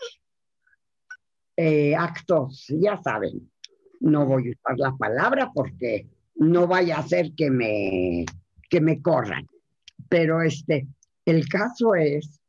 eh, 1.57 1.95
actos, 1.95 2.67
ya 2.69 3.01
saben, 3.01 3.49
no 4.01 4.27
voy 4.27 4.49
a 4.49 4.51
usar 4.51 4.79
la 4.79 4.97
palabra 4.97 5.53
porque 5.55 6.09
no 6.35 6.67
vaya 6.67 6.99
a 6.99 7.07
ser 7.07 7.33
que 7.37 7.49
me, 7.49 8.27
que 8.69 8.81
me 8.81 9.01
corran. 9.01 9.47
Pero 10.09 10.43
este, 10.43 10.89
el 11.25 11.49
caso 11.49 11.95
es 11.95 12.41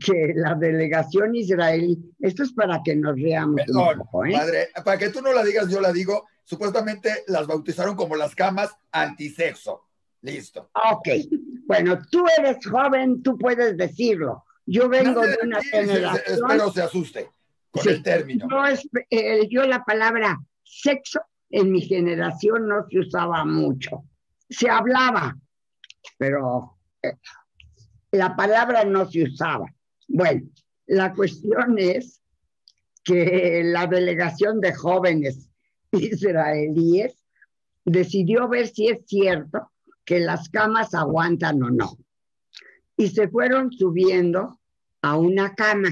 que 0.00 0.32
la 0.34 0.54
delegación 0.54 1.36
israelí, 1.36 1.98
esto 2.20 2.42
es 2.42 2.52
para 2.54 2.80
que 2.82 2.96
nos 2.96 3.14
veamos 3.16 3.60
un 3.68 3.98
poco, 3.98 4.24
¿eh? 4.24 4.32
Padre, 4.32 4.68
para 4.82 4.96
que 4.96 5.10
tú 5.10 5.20
no 5.20 5.34
la 5.34 5.44
digas, 5.44 5.68
yo 5.68 5.82
la 5.82 5.92
digo, 5.92 6.24
supuestamente 6.44 7.24
las 7.26 7.46
bautizaron 7.46 7.94
como 7.94 8.16
las 8.16 8.34
camas 8.34 8.74
antisexo. 8.90 9.82
Listo. 10.22 10.70
Ok. 10.92 11.08
Bueno, 11.66 11.98
tú 12.10 12.24
eres 12.38 12.64
joven, 12.66 13.22
tú 13.22 13.36
puedes 13.36 13.76
decirlo. 13.76 14.45
Yo 14.66 14.88
vengo 14.88 15.20
de 15.20 15.38
una 15.42 15.62
generación. 15.62 16.22
Espero 16.26 16.72
se 16.72 16.82
asuste 16.82 17.30
con 17.70 17.88
el 17.88 18.02
término. 18.02 18.48
Eh, 19.08 19.48
yo 19.48 19.64
la 19.64 19.84
palabra 19.84 20.38
sexo 20.64 21.20
en 21.50 21.70
mi 21.70 21.80
generación 21.80 22.68
no 22.68 22.84
se 22.90 22.98
usaba 22.98 23.44
mucho. 23.44 24.04
Se 24.50 24.68
hablaba, 24.68 25.36
pero 26.18 26.78
eh, 27.00 27.14
la 28.10 28.34
palabra 28.34 28.84
no 28.84 29.08
se 29.08 29.22
usaba. 29.22 29.66
Bueno, 30.08 30.48
la 30.86 31.12
cuestión 31.14 31.78
es 31.78 32.20
que 33.04 33.62
la 33.64 33.86
delegación 33.86 34.60
de 34.60 34.74
jóvenes 34.74 35.48
israelíes 35.92 37.14
decidió 37.84 38.48
ver 38.48 38.66
si 38.66 38.88
es 38.88 39.06
cierto 39.06 39.70
que 40.04 40.18
las 40.18 40.48
camas 40.48 40.92
aguantan 40.92 41.62
o 41.62 41.70
no 41.70 41.96
y 42.96 43.08
se 43.08 43.28
fueron 43.28 43.70
subiendo 43.72 44.58
a 45.02 45.16
una 45.16 45.54
cama. 45.54 45.90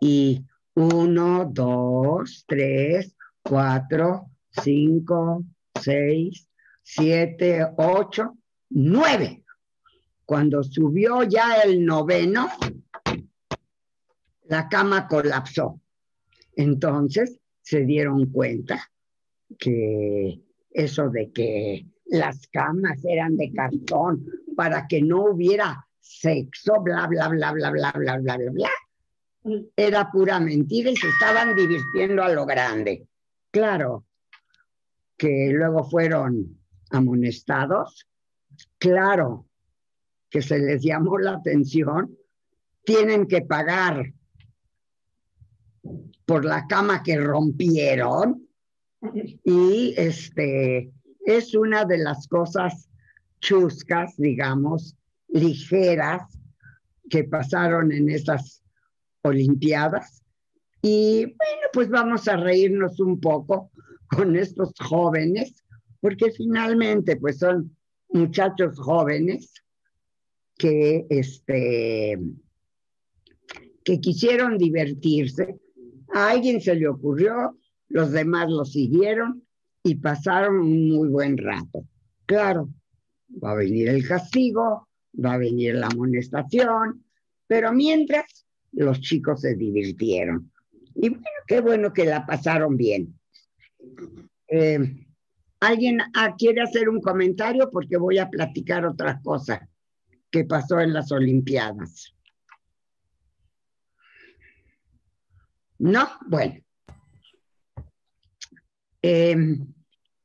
Y 0.00 0.44
uno, 0.74 1.50
dos, 1.50 2.44
tres, 2.46 3.16
cuatro, 3.42 4.30
cinco, 4.50 5.44
seis, 5.80 6.48
siete, 6.82 7.66
ocho, 7.76 8.36
nueve. 8.70 9.44
Cuando 10.26 10.62
subió 10.62 11.22
ya 11.22 11.62
el 11.62 11.84
noveno, 11.84 12.48
la 14.44 14.68
cama 14.68 15.06
colapsó. 15.06 15.80
Entonces 16.56 17.40
se 17.62 17.84
dieron 17.84 18.26
cuenta 18.26 18.90
que 19.58 20.40
eso 20.70 21.08
de 21.08 21.30
que 21.30 21.86
las 22.06 22.46
camas 22.48 23.04
eran 23.04 23.36
de 23.36 23.52
cartón 23.52 24.26
para 24.54 24.86
que 24.86 25.02
no 25.02 25.24
hubiera 25.24 25.86
sexo, 26.00 26.80
bla, 26.82 27.06
bla, 27.06 27.28
bla, 27.28 27.52
bla, 27.52 27.70
bla, 27.70 27.92
bla, 27.92 28.18
bla, 28.18 28.36
bla, 28.36 28.50
bla. 28.50 28.70
Era 29.76 30.10
pura 30.10 30.40
mentira 30.40 30.90
y 30.90 30.96
se 30.96 31.08
estaban 31.08 31.54
divirtiendo 31.54 32.22
a 32.22 32.30
lo 32.30 32.46
grande. 32.46 33.06
Claro 33.50 34.04
que 35.16 35.50
luego 35.52 35.84
fueron 35.84 36.58
amonestados, 36.90 38.06
claro 38.78 39.46
que 40.30 40.42
se 40.42 40.58
les 40.58 40.82
llamó 40.82 41.18
la 41.18 41.34
atención, 41.34 42.16
tienen 42.84 43.26
que 43.26 43.42
pagar 43.42 44.12
por 46.26 46.44
la 46.44 46.66
cama 46.66 47.02
que 47.02 47.16
rompieron 47.16 48.48
y 49.44 49.94
este 49.96 50.92
es 51.26 51.54
una 51.54 51.84
de 51.84 51.98
las 51.98 52.26
cosas 52.28 52.88
chuscas, 53.44 54.16
digamos, 54.16 54.96
ligeras 55.28 56.22
que 57.10 57.24
pasaron 57.24 57.92
en 57.92 58.08
esas 58.08 58.62
Olimpiadas. 59.22 60.22
Y 60.82 61.24
bueno, 61.24 61.66
pues 61.72 61.88
vamos 61.88 62.28
a 62.28 62.36
reírnos 62.36 63.00
un 63.00 63.20
poco 63.20 63.70
con 64.08 64.36
estos 64.36 64.72
jóvenes, 64.78 65.64
porque 66.00 66.30
finalmente 66.30 67.16
pues 67.16 67.38
son 67.38 67.74
muchachos 68.10 68.78
jóvenes 68.78 69.52
que, 70.58 71.06
este, 71.08 72.18
que 73.82 74.00
quisieron 74.00 74.58
divertirse. 74.58 75.58
A 76.12 76.30
alguien 76.30 76.60
se 76.60 76.74
le 76.74 76.88
ocurrió, 76.88 77.58
los 77.88 78.12
demás 78.12 78.50
lo 78.50 78.64
siguieron 78.64 79.42
y 79.82 79.94
pasaron 79.96 80.58
un 80.58 80.88
muy 80.90 81.08
buen 81.08 81.38
rato. 81.38 81.86
Claro, 82.26 82.68
va 83.42 83.52
a 83.52 83.56
venir 83.56 83.88
el 83.88 84.06
castigo, 84.06 84.88
va 85.24 85.34
a 85.34 85.38
venir 85.38 85.74
la 85.74 85.86
amonestación, 85.86 87.04
pero 87.46 87.72
mientras 87.72 88.46
los 88.72 89.00
chicos 89.00 89.40
se 89.42 89.54
divirtieron. 89.54 90.50
Y 90.94 91.08
bueno, 91.10 91.24
qué 91.46 91.60
bueno 91.60 91.92
que 91.92 92.04
la 92.04 92.24
pasaron 92.26 92.76
bien. 92.76 93.18
Eh, 94.48 95.06
¿Alguien 95.60 96.00
ah, 96.14 96.34
quiere 96.36 96.62
hacer 96.62 96.88
un 96.88 97.00
comentario? 97.00 97.70
Porque 97.70 97.96
voy 97.96 98.18
a 98.18 98.28
platicar 98.28 98.84
otra 98.84 99.20
cosa 99.22 99.68
que 100.30 100.44
pasó 100.44 100.80
en 100.80 100.92
las 100.92 101.10
Olimpiadas. 101.10 102.14
¿No? 105.78 106.08
Bueno. 106.26 106.54
Em, 109.00 109.74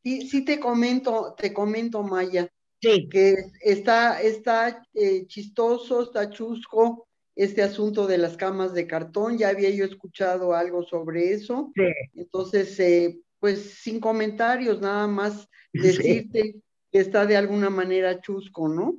sí, 0.03 0.27
sí 0.27 0.45
te 0.45 0.59
comento, 0.59 1.35
te 1.37 1.53
comento, 1.53 2.03
Maya. 2.03 2.49
Sí. 2.81 3.09
Que 3.09 3.35
está, 3.61 4.21
está 4.21 4.83
eh, 4.93 5.25
chistoso, 5.27 6.03
está 6.03 6.29
chusco 6.29 7.07
este 7.35 7.61
asunto 7.61 8.07
de 8.07 8.17
las 8.17 8.37
camas 8.37 8.73
de 8.73 8.87
cartón. 8.87 9.37
Ya 9.37 9.49
había 9.49 9.69
yo 9.69 9.85
escuchado 9.85 10.53
algo 10.53 10.83
sobre 10.83 11.33
eso. 11.33 11.71
Sí. 11.75 11.83
Entonces, 12.15 12.79
eh, 12.79 13.19
pues 13.39 13.75
sin 13.81 13.99
comentarios, 13.99 14.81
nada 14.81 15.07
más 15.07 15.47
decirte 15.73 16.55
que 16.91 16.99
está 16.99 17.25
de 17.25 17.37
alguna 17.37 17.69
manera 17.69 18.19
chusco, 18.21 18.67
¿no? 18.67 18.97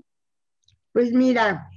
Pues 0.92 1.12
mira, 1.12 1.68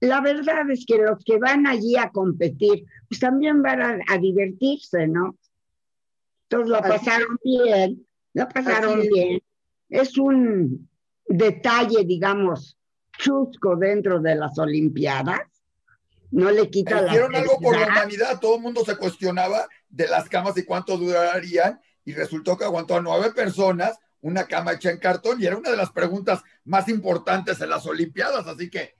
la 0.00 0.20
verdad 0.20 0.70
es 0.70 0.84
que 0.86 0.98
los 0.98 1.22
que 1.24 1.38
van 1.38 1.66
allí 1.66 1.96
a 1.96 2.10
competir, 2.10 2.84
pues 3.08 3.20
también 3.20 3.62
van 3.62 4.02
a, 4.06 4.18
divertirse, 4.18 5.06
¿no? 5.06 5.36
Todos 6.48 6.68
lo 6.68 6.80
pasaron 6.80 7.38
bien, 7.42 8.06
lo 8.34 8.48
pasaron 8.48 9.00
bien. 9.00 9.40
Es 9.88 10.16
un 10.16 10.88
detalle, 11.26 12.04
digamos, 12.04 12.76
chusco 13.18 13.76
dentro 13.76 14.20
de 14.20 14.34
las 14.34 14.58
Olimpiadas. 14.58 15.40
No 16.30 16.50
le 16.50 16.68
quita 16.70 17.00
la. 17.00 17.08
Hicieron 17.08 17.34
algo 17.34 17.60
por 17.60 17.78
la 17.78 17.86
humanidad, 17.86 18.40
todo 18.40 18.56
el 18.56 18.62
mundo 18.62 18.84
se 18.84 18.96
cuestionaba 18.96 19.68
de 19.88 20.08
las 20.08 20.28
camas 20.28 20.56
y 20.58 20.64
cuánto 20.64 20.96
durarían, 20.96 21.80
y 22.04 22.12
resultó 22.12 22.56
que 22.56 22.64
aguantó 22.64 22.96
a 22.96 23.00
nueve 23.00 23.32
personas 23.32 23.98
una 24.20 24.44
cama 24.46 24.72
hecha 24.72 24.90
en 24.90 24.98
cartón 24.98 25.40
y 25.40 25.46
era 25.46 25.56
una 25.56 25.70
de 25.70 25.76
las 25.76 25.90
preguntas 25.92 26.42
más 26.64 26.88
importantes 26.88 27.60
en 27.60 27.70
las 27.70 27.86
Olimpiadas, 27.86 28.46
así 28.46 28.68
que 28.68 28.94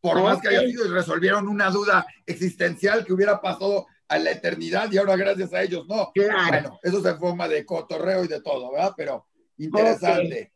por 0.00 0.20
más 0.20 0.40
que 0.40 0.48
haya 0.48 0.62
sido, 0.62 0.92
resolvieron 0.92 1.46
una 1.46 1.70
duda 1.70 2.04
existencial 2.26 3.04
que 3.04 3.12
hubiera 3.12 3.40
pasado 3.40 3.86
a 4.08 4.18
la 4.18 4.32
eternidad 4.32 4.90
y 4.90 4.98
ahora 4.98 5.14
gracias 5.16 5.52
a 5.52 5.62
ellos 5.62 5.86
no. 5.86 6.10
Bueno, 6.14 6.80
eso 6.82 7.00
se 7.00 7.14
forma 7.14 7.46
de 7.48 7.64
cotorreo 7.64 8.24
y 8.24 8.28
de 8.28 8.42
todo, 8.42 8.72
¿verdad? 8.72 8.94
Pero 8.96 9.26
interesante. 9.58 10.52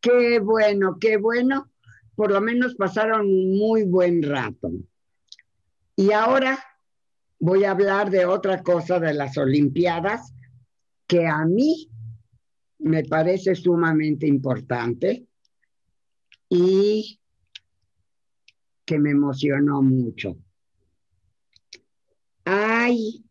Qué 0.00 0.38
bueno, 0.40 0.98
qué 1.00 1.16
bueno. 1.16 1.70
Por 2.14 2.32
lo 2.32 2.40
menos 2.40 2.74
pasaron 2.74 3.26
un 3.26 3.58
muy 3.58 3.84
buen 3.84 4.22
rato. 4.22 4.70
Y 5.96 6.12
ahora 6.12 6.58
voy 7.38 7.64
a 7.64 7.72
hablar 7.72 8.10
de 8.10 8.26
otra 8.26 8.62
cosa 8.62 8.98
de 8.98 9.14
las 9.14 9.36
Olimpiadas 9.38 10.32
que 11.06 11.26
a 11.26 11.44
mí 11.44 11.90
me 12.78 13.04
parece 13.04 13.54
sumamente 13.54 14.26
importante 14.26 15.26
y 16.48 17.20
que 18.84 18.98
me 18.98 19.10
emocionó 19.10 19.82
mucho. 19.82 20.36
Hay 22.44 23.24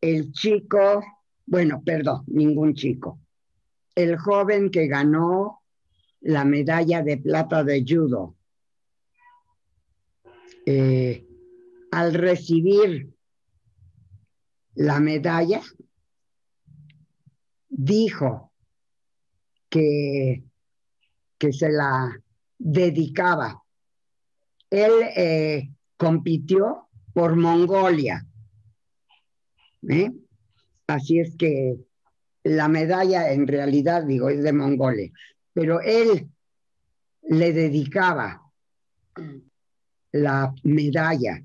el 0.00 0.32
chico, 0.32 1.02
bueno, 1.46 1.82
perdón, 1.84 2.24
ningún 2.28 2.74
chico, 2.74 3.20
el 3.94 4.16
joven 4.16 4.70
que 4.70 4.86
ganó 4.86 5.63
la 6.24 6.44
medalla 6.44 7.02
de 7.02 7.18
plata 7.18 7.62
de 7.64 7.84
judo. 7.86 8.36
Eh, 10.66 11.26
al 11.90 12.14
recibir 12.14 13.10
la 14.74 15.00
medalla, 15.00 15.60
dijo 17.68 18.52
que, 19.68 20.42
que 21.38 21.52
se 21.52 21.70
la 21.70 22.18
dedicaba. 22.58 23.62
Él 24.70 24.92
eh, 25.16 25.70
compitió 25.96 26.88
por 27.12 27.36
Mongolia. 27.36 28.26
¿eh? 29.88 30.10
Así 30.86 31.20
es 31.20 31.36
que 31.36 31.76
la 32.42 32.68
medalla 32.68 33.30
en 33.30 33.46
realidad, 33.46 34.04
digo, 34.04 34.30
es 34.30 34.42
de 34.42 34.52
Mongolia, 34.52 35.12
pero 35.54 35.80
él 35.80 36.28
le 37.22 37.52
dedicaba 37.52 38.42
la 40.12 40.54
medalla 40.64 41.42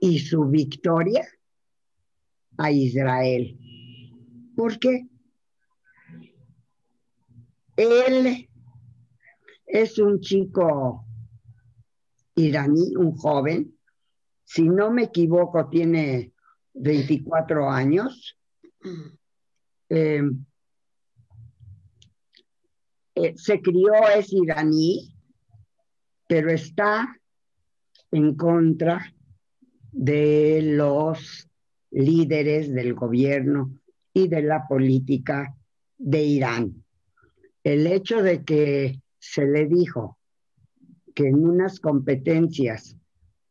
y 0.00 0.18
su 0.18 0.46
victoria 0.46 1.24
a 2.56 2.70
Israel. 2.72 3.58
¿Por 4.56 4.78
qué? 4.78 5.06
Él 7.76 8.48
es 9.66 9.98
un 9.98 10.20
chico 10.20 11.04
iraní, 12.34 12.96
un 12.96 13.14
joven, 13.16 13.74
si 14.44 14.68
no 14.68 14.90
me 14.90 15.04
equivoco, 15.04 15.68
tiene 15.68 16.32
24 16.74 17.70
años. 17.70 18.38
Em, 19.88 20.44
eh, 23.14 23.34
se 23.36 23.60
crió, 23.60 23.92
es 24.16 24.32
iraní, 24.32 25.14
pero 26.26 26.50
está 26.50 27.16
en 28.10 28.34
contra 28.34 29.12
de 29.92 30.60
los 30.62 31.48
líderes 31.90 32.72
del 32.72 32.94
gobierno 32.94 33.78
y 34.12 34.28
de 34.28 34.42
la 34.42 34.66
política 34.66 35.54
de 35.96 36.24
Irán. 36.24 36.84
El 37.62 37.86
hecho 37.86 38.22
de 38.22 38.44
que 38.44 39.00
se 39.18 39.46
le 39.46 39.66
dijo 39.66 40.18
que 41.14 41.28
en 41.28 41.44
unas 41.44 41.78
competencias 41.78 42.96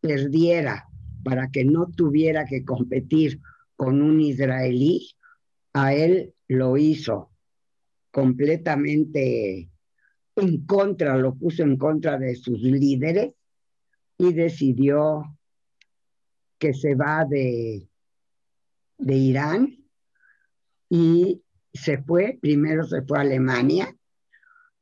perdiera 0.01 0.87
para 1.23 1.49
que 1.49 1.63
no 1.63 1.87
tuviera 1.87 2.45
que 2.45 2.65
competir 2.65 3.39
con 3.77 4.01
un 4.01 4.19
israelí, 4.19 5.15
a 5.71 5.93
él 5.93 6.33
lo 6.47 6.77
hizo 6.77 7.32
completamente 8.13 9.71
en 10.35 10.65
contra, 10.67 11.17
lo 11.17 11.33
puso 11.33 11.63
en 11.63 11.77
contra 11.77 12.19
de 12.19 12.35
sus 12.35 12.61
líderes 12.61 13.33
y 14.19 14.33
decidió 14.33 15.35
que 16.59 16.75
se 16.75 16.93
va 16.93 17.25
de, 17.25 17.89
de 18.99 19.15
Irán 19.15 19.77
y 20.89 21.41
se 21.73 22.03
fue, 22.03 22.37
primero 22.39 22.83
se 22.83 23.01
fue 23.01 23.17
a 23.17 23.21
Alemania, 23.21 23.97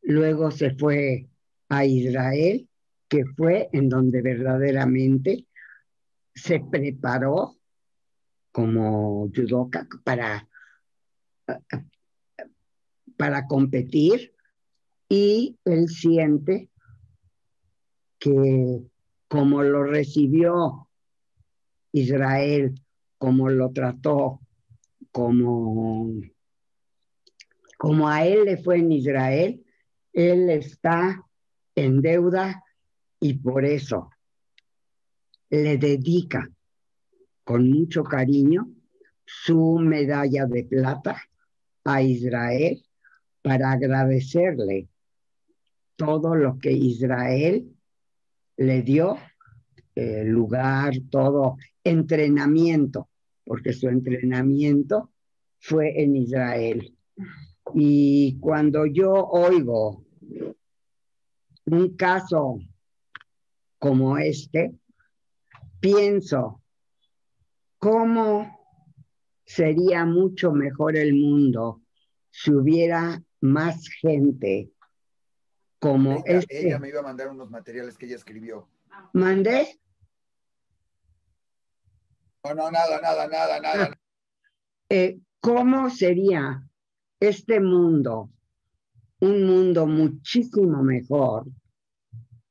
luego 0.01 0.51
se 0.51 0.75
fue 0.75 1.29
a 1.69 1.85
Israel, 1.85 2.67
que 3.07 3.23
fue 3.37 3.69
en 3.71 3.87
donde 3.87 4.21
verdaderamente 4.21 5.47
se 6.35 6.59
preparó 6.59 7.55
como 8.51 9.29
judoka 9.33 9.87
para, 10.03 10.49
para 13.21 13.45
competir 13.45 14.33
y 15.07 15.55
él 15.63 15.89
siente 15.89 16.71
que 18.17 18.81
como 19.27 19.61
lo 19.61 19.83
recibió 19.83 20.87
Israel, 21.91 22.73
como 23.19 23.51
lo 23.51 23.71
trató 23.73 24.41
como, 25.11 26.11
como 27.77 28.09
a 28.09 28.25
él 28.25 28.45
le 28.45 28.57
fue 28.57 28.77
en 28.77 28.91
Israel, 28.91 29.63
él 30.13 30.49
está 30.49 31.23
en 31.75 32.01
deuda 32.01 32.63
y 33.19 33.35
por 33.35 33.65
eso 33.65 34.09
le 35.51 35.77
dedica 35.77 36.49
con 37.43 37.69
mucho 37.69 38.03
cariño 38.03 38.67
su 39.25 39.77
medalla 39.77 40.47
de 40.47 40.63
plata 40.63 41.21
a 41.83 42.01
Israel 42.01 42.83
para 43.41 43.71
agradecerle 43.71 44.87
todo 45.95 46.35
lo 46.35 46.57
que 46.59 46.71
Israel 46.71 47.75
le 48.57 48.81
dio, 48.81 49.17
eh, 49.95 50.23
lugar, 50.23 50.93
todo 51.09 51.57
entrenamiento 51.83 53.09
porque 53.51 53.73
su 53.73 53.89
entrenamiento 53.89 55.11
fue 55.59 56.01
en 56.01 56.15
Israel. 56.15 56.95
Y 57.73 58.39
cuando 58.39 58.85
yo 58.85 59.11
oigo 59.11 60.05
un 61.65 61.95
caso 61.97 62.59
como 63.77 64.17
este, 64.17 64.73
pienso 65.81 66.61
cómo 67.77 68.59
sería 69.43 70.05
mucho 70.05 70.53
mejor 70.53 70.95
el 70.95 71.13
mundo 71.13 71.81
si 72.29 72.51
hubiera 72.51 73.21
más 73.41 73.87
gente 73.89 74.71
como 75.79 76.23
ella, 76.25 76.39
este. 76.39 76.67
Ella 76.67 76.79
me 76.79 76.89
iba 76.89 76.99
a 76.99 77.03
mandar 77.03 77.27
unos 77.29 77.49
materiales 77.49 77.97
que 77.97 78.05
ella 78.05 78.15
escribió. 78.15 78.69
¿Mandé? 79.13 79.79
No, 82.43 82.53
no, 82.53 82.71
nada, 82.71 83.01
nada, 83.01 83.27
nada, 83.27 83.59
nada. 83.59 83.91
Ah. 83.91 83.97
Eh, 84.89 85.19
¿Cómo 85.39 85.89
sería 85.89 86.63
este 87.19 87.59
mundo 87.59 88.29
un 89.21 89.45
mundo 89.45 89.85
muchísimo 89.85 90.83
mejor 90.83 91.45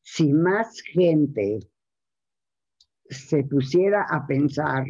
si 0.02 0.32
más 0.32 0.80
gente 0.82 1.60
se 3.08 3.44
pusiera 3.44 4.06
a 4.08 4.26
pensar 4.26 4.84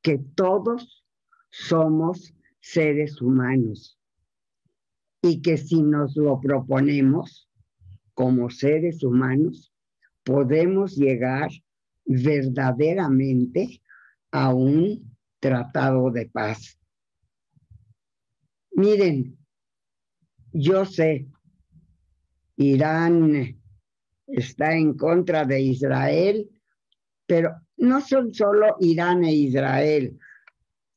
que 0.00 0.18
todos 0.18 1.04
somos 1.50 2.32
seres 2.60 3.20
humanos 3.20 3.98
y 5.26 5.42
que 5.42 5.56
si 5.56 5.82
nos 5.82 6.16
lo 6.16 6.40
proponemos 6.40 7.48
como 8.14 8.48
seres 8.48 9.02
humanos, 9.02 9.72
podemos 10.22 10.96
llegar 10.96 11.50
verdaderamente 12.04 13.82
a 14.30 14.54
un 14.54 15.16
tratado 15.40 16.10
de 16.10 16.26
paz. 16.26 16.78
Miren, 18.70 19.36
yo 20.52 20.84
sé, 20.84 21.26
Irán 22.56 23.60
está 24.26 24.76
en 24.76 24.94
contra 24.94 25.44
de 25.44 25.60
Israel, 25.60 26.48
pero 27.26 27.50
no 27.76 28.00
son 28.00 28.32
solo 28.32 28.76
Irán 28.80 29.24
e 29.24 29.32
Israel, 29.32 30.18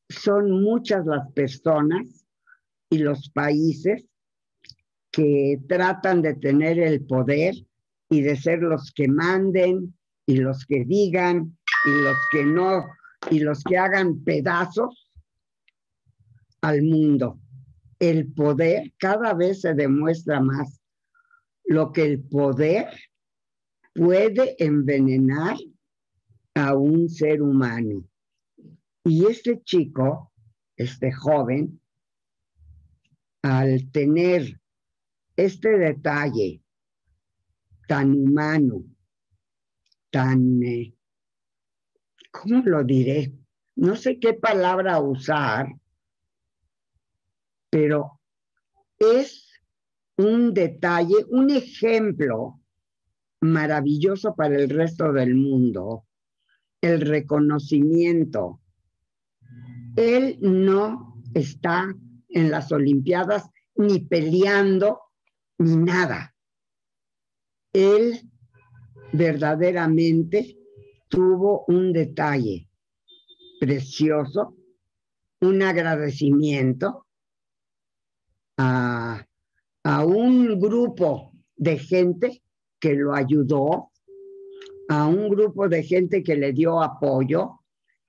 son 0.08 0.52
muchas 0.64 1.06
las 1.06 1.32
personas 1.34 2.26
y 2.90 3.00
los 3.00 3.30
países 3.30 4.09
que 5.20 5.60
tratan 5.68 6.22
de 6.22 6.34
tener 6.36 6.80
el 6.80 7.06
poder 7.06 7.54
y 8.10 8.22
de 8.22 8.38
ser 8.38 8.60
los 8.60 8.94
que 8.94 9.10
manden 9.10 9.94
y 10.26 10.38
los 10.38 10.66
que 10.66 10.86
digan 10.86 11.58
y 11.86 12.04
los 12.04 12.18
que 12.32 12.46
no 12.46 12.86
y 13.30 13.40
los 13.40 13.62
que 13.66 13.78
hagan 13.78 14.24
pedazos 14.24 15.12
al 16.62 16.84
mundo. 16.84 17.38
El 18.00 18.32
poder 18.32 18.94
cada 18.98 19.34
vez 19.34 19.60
se 19.60 19.74
demuestra 19.74 20.40
más 20.40 20.80
lo 21.66 21.92
que 21.92 22.06
el 22.06 22.22
poder 22.22 22.88
puede 23.94 24.56
envenenar 24.64 25.58
a 26.56 26.76
un 26.76 27.10
ser 27.10 27.42
humano. 27.42 28.06
Y 29.04 29.26
este 29.26 29.62
chico, 29.64 30.32
este 30.78 31.12
joven, 31.12 31.82
al 33.42 33.92
tener 33.92 34.60
este 35.46 35.78
detalle 35.78 36.62
tan 37.88 38.12
humano, 38.12 38.84
tan, 40.12 40.62
eh, 40.62 40.94
¿cómo 42.30 42.62
lo 42.66 42.84
diré? 42.84 43.34
No 43.76 43.96
sé 43.96 44.20
qué 44.20 44.34
palabra 44.34 45.00
usar, 45.00 45.70
pero 47.70 48.20
es 48.98 49.48
un 50.18 50.54
detalle, 50.54 51.26
un 51.30 51.50
ejemplo 51.52 52.60
maravilloso 53.40 54.36
para 54.36 54.58
el 54.58 54.70
resto 54.70 55.14
del 55.14 55.36
mundo, 55.36 56.06
el 56.82 57.00
reconocimiento. 57.00 58.60
Él 59.96 60.38
no 60.42 61.24
está 61.34 61.96
en 62.28 62.52
las 62.52 62.74
Olimpiadas 62.74 63.50
ni 63.76 64.00
peleando 64.00 65.09
ni 65.60 65.76
nada. 65.76 66.34
Él 67.74 68.20
verdaderamente 69.14 70.58
tuvo 71.08 71.66
un 71.68 71.94
detalle 71.94 72.68
precioso, 73.60 74.56
un 75.42 75.62
agradecimiento 75.62 77.06
a, 78.58 79.26
a 79.84 80.06
un 80.06 80.60
grupo 80.60 81.34
de 81.56 81.78
gente 81.78 82.42
que 82.80 82.94
lo 82.94 83.14
ayudó, 83.14 83.92
a 84.88 85.08
un 85.08 85.30
grupo 85.30 85.68
de 85.68 85.84
gente 85.84 86.24
que 86.24 86.36
le 86.36 86.54
dio 86.54 86.82
apoyo 86.82 87.60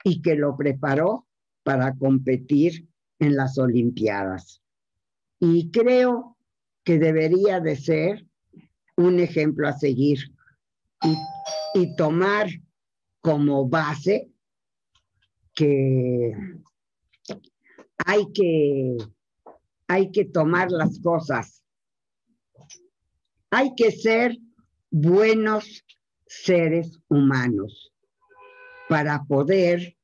y 0.04 0.22
que 0.22 0.34
lo 0.34 0.56
preparó 0.56 1.26
para 1.62 1.94
competir 1.96 2.88
en 3.18 3.36
las 3.36 3.58
Olimpiadas. 3.58 4.62
Y 5.40 5.70
creo 5.70 6.36
que 6.84 6.98
debería 6.98 7.60
de 7.60 7.76
ser 7.76 8.26
un 8.96 9.20
ejemplo 9.20 9.68
a 9.68 9.72
seguir 9.72 10.18
y, 11.74 11.96
tomar 11.96 12.48
como 13.20 13.68
base 13.68 14.30
que 15.54 16.32
hay 18.04 18.32
que 18.32 18.96
hay 19.86 20.10
que 20.12 20.24
tomar 20.24 20.70
las 20.70 21.00
cosas. 21.00 21.64
Hay 23.50 23.74
que 23.74 23.90
ser 23.90 24.36
buenos 24.90 25.84
seres 26.26 27.00
humanos 27.08 27.92
para 28.88 29.24
poder 29.24 29.96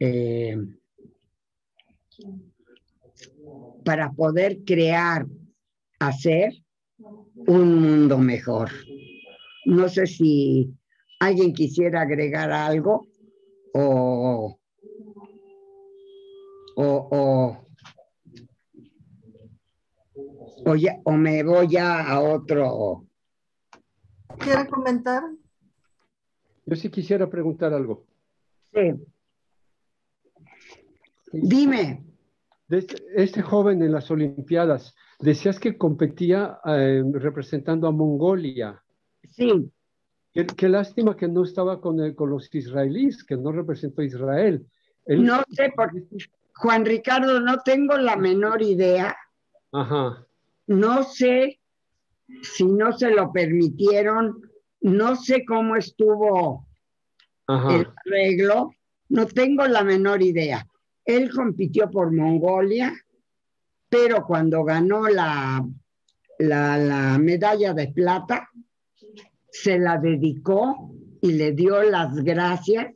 eh, 0.00 0.56
para 3.84 4.12
poder 4.12 4.58
crear, 4.64 5.26
hacer 6.06 6.52
un 7.34 7.80
mundo 7.80 8.18
mejor. 8.18 8.70
No 9.64 9.88
sé 9.88 10.06
si 10.06 10.72
alguien 11.20 11.52
quisiera 11.52 12.02
agregar 12.02 12.50
algo 12.50 13.06
o, 13.74 14.58
o, 16.76 16.84
o, 16.84 17.66
o, 20.64 20.74
ya, 20.76 21.00
o 21.04 21.12
me 21.12 21.42
voy 21.42 21.68
ya 21.68 22.06
a 22.08 22.20
otro. 22.20 23.06
¿Quiere 24.38 24.66
comentar? 24.68 25.22
Yo 26.66 26.76
sí 26.76 26.90
quisiera 26.90 27.28
preguntar 27.28 27.72
algo. 27.72 28.04
Sí. 28.72 28.92
Dime. 31.32 32.04
Este, 32.68 32.96
este, 33.14 33.42
joven 33.42 33.82
en 33.82 33.92
las 33.92 34.10
Olimpiadas, 34.10 34.94
decías 35.22 35.58
que 35.58 35.78
competía 35.78 36.58
eh, 36.66 37.02
representando 37.12 37.86
a 37.86 37.92
Mongolia. 37.92 38.82
Sí. 39.30 39.70
Qué, 40.34 40.46
qué, 40.46 40.68
lástima 40.68 41.16
que 41.16 41.28
no 41.28 41.44
estaba 41.44 41.80
con, 41.80 42.00
el, 42.00 42.14
con 42.14 42.30
los 42.30 42.52
israelíes, 42.54 43.24
que 43.24 43.36
no 43.36 43.52
representó 43.52 44.02
a 44.02 44.06
Israel. 44.06 44.66
Él... 45.06 45.24
No 45.24 45.42
sé, 45.50 45.72
por, 45.74 45.92
Juan 46.54 46.84
Ricardo, 46.84 47.40
no 47.40 47.58
tengo 47.58 47.96
la 47.96 48.16
menor 48.16 48.62
idea. 48.62 49.16
Ajá. 49.72 50.26
No 50.66 51.02
sé 51.04 51.60
si 52.42 52.64
no 52.64 52.92
se 52.92 53.10
lo 53.10 53.32
permitieron, 53.32 54.42
no 54.80 55.16
sé 55.16 55.44
cómo 55.44 55.76
estuvo 55.76 56.66
Ajá. 57.46 57.76
el 57.76 57.88
arreglo, 58.06 58.70
no 59.08 59.26
tengo 59.26 59.66
la 59.66 59.84
menor 59.84 60.22
idea. 60.22 60.66
Él 61.04 61.30
compitió 61.30 61.90
por 61.90 62.12
Mongolia, 62.12 62.94
pero 63.92 64.24
cuando 64.24 64.64
ganó 64.64 65.06
la, 65.06 65.62
la, 66.38 66.78
la, 66.78 67.18
medalla 67.18 67.74
de 67.74 67.88
plata, 67.88 68.48
se 69.50 69.78
la 69.78 69.98
dedicó 69.98 70.94
y 71.20 71.32
le 71.32 71.52
dio 71.52 71.82
las 71.82 72.14
gracias 72.24 72.86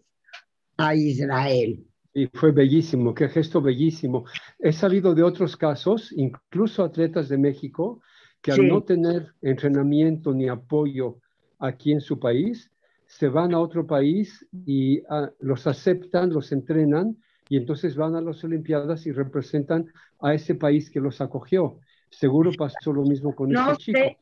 a 0.79 0.95
Israel. 0.95 1.85
Y 2.15 2.29
fue 2.29 2.51
bellísimo, 2.51 3.13
qué 3.13 3.29
gesto 3.29 3.61
bellísimo. 3.61 4.25
He 4.59 4.73
sabido 4.73 5.15
de 5.15 5.23
otros 5.23 5.55
casos, 5.59 6.15
incluso 6.17 6.83
atletas 6.83 7.29
de 7.29 7.37
México, 7.37 8.01
que 8.41 8.53
al 8.53 8.61
sí. 8.61 8.67
no 8.67 8.83
tener 8.83 9.35
entrenamiento 9.43 10.33
ni 10.33 10.49
apoyo 10.49 11.19
aquí 11.59 11.93
en 11.93 12.01
su 12.01 12.19
país, 12.19 12.71
se 13.07 13.29
van 13.29 13.53
a 13.53 13.61
otro 13.61 13.87
país 13.87 14.47
y 14.65 15.01
uh, 15.01 15.29
los 15.41 15.67
aceptan, 15.67 16.31
los 16.31 16.53
entrenan 16.53 17.19
y 17.49 17.57
entonces 17.57 17.97
van 17.97 18.15
a 18.15 18.21
las 18.21 18.43
Olimpiadas 18.45 19.07
y 19.07 19.13
representan 19.13 19.93
a 20.21 20.35
ese 20.35 20.55
país 20.55 20.91
que 20.91 21.01
los 21.01 21.21
acogió. 21.21 21.79
Seguro 22.11 22.51
pasó 22.57 22.93
lo 22.93 23.03
mismo 23.03 23.35
con 23.35 23.51
no 23.51 23.73
este 23.73 23.85
chico. 23.85 23.99
Sé, 23.99 24.19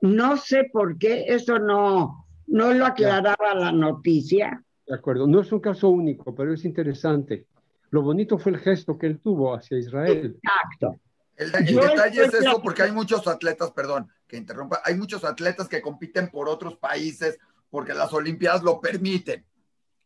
no 0.00 0.36
sé 0.36 0.68
por 0.72 0.98
qué, 0.98 1.24
eso 1.28 1.58
no, 1.58 2.26
no 2.46 2.72
lo 2.72 2.86
aclaraba 2.86 3.54
la 3.54 3.72
noticia. 3.72 4.62
De 4.86 4.94
acuerdo, 4.94 5.26
no 5.26 5.40
es 5.40 5.52
un 5.52 5.60
caso 5.60 5.88
único, 5.88 6.34
pero 6.34 6.54
es 6.54 6.64
interesante. 6.64 7.46
Lo 7.90 8.02
bonito 8.02 8.38
fue 8.38 8.52
el 8.52 8.58
gesto 8.58 8.98
que 8.98 9.06
él 9.06 9.20
tuvo 9.20 9.54
hacia 9.54 9.78
Israel. 9.78 10.38
Exacto. 10.42 11.00
El, 11.36 11.54
el 11.54 11.76
detalle 11.76 12.24
es 12.24 12.34
eso 12.34 12.60
porque 12.60 12.82
hay 12.82 12.92
muchos 12.92 13.26
atletas, 13.28 13.70
perdón, 13.70 14.08
que 14.26 14.36
interrumpa, 14.36 14.80
hay 14.84 14.96
muchos 14.96 15.24
atletas 15.24 15.68
que 15.68 15.80
compiten 15.80 16.28
por 16.28 16.48
otros 16.48 16.76
países 16.76 17.38
porque 17.70 17.94
las 17.94 18.12
Olimpiadas 18.12 18.62
lo 18.62 18.80
permiten. 18.80 19.44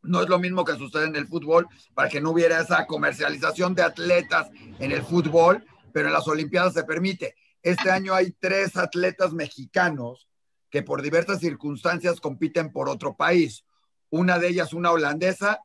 No 0.03 0.23
es 0.23 0.29
lo 0.29 0.39
mismo 0.39 0.65
que 0.65 0.77
sucede 0.77 1.05
en 1.05 1.17
el 1.17 1.29
fútbol, 1.29 1.69
para 1.95 2.09
que 2.09 2.21
no 2.21 2.31
hubiera 2.31 2.61
esa 2.61 2.87
comercialización 2.87 3.75
de 3.75 3.83
atletas 3.83 4.51
en 4.79 4.93
el 4.93 5.03
fútbol, 5.03 5.65
pero 5.93 6.09
en 6.09 6.13
las 6.13 6.27
Olimpiadas 6.27 6.75
se 6.75 6.85
permite. 6.85 7.35
Este 7.63 7.91
año 7.91 8.15
hay 8.15 8.33
tres 8.33 8.77
atletas 8.77 9.33
mexicanos 9.33 10.29
que 10.71 10.83
por 10.83 11.03
diversas 11.03 11.39
circunstancias 11.39 12.21
compiten 12.21 12.73
por 12.73 12.89
otro 12.89 13.15
país. 13.15 13.65
Una 14.11 14.39
de 14.39 14.49
ellas, 14.49 14.73
una 14.73 14.91
holandesa, 14.91 15.61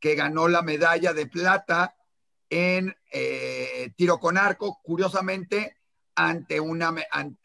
que 0.00 0.14
ganó 0.14 0.48
la 0.48 0.62
medalla 0.62 1.12
de 1.12 1.26
plata 1.26 1.94
en 2.48 2.94
eh, 3.12 3.92
tiro 3.96 4.18
con 4.18 4.38
arco. 4.38 4.80
Curiosamente, 4.82 5.76
ante 6.14 6.60
una, 6.60 6.94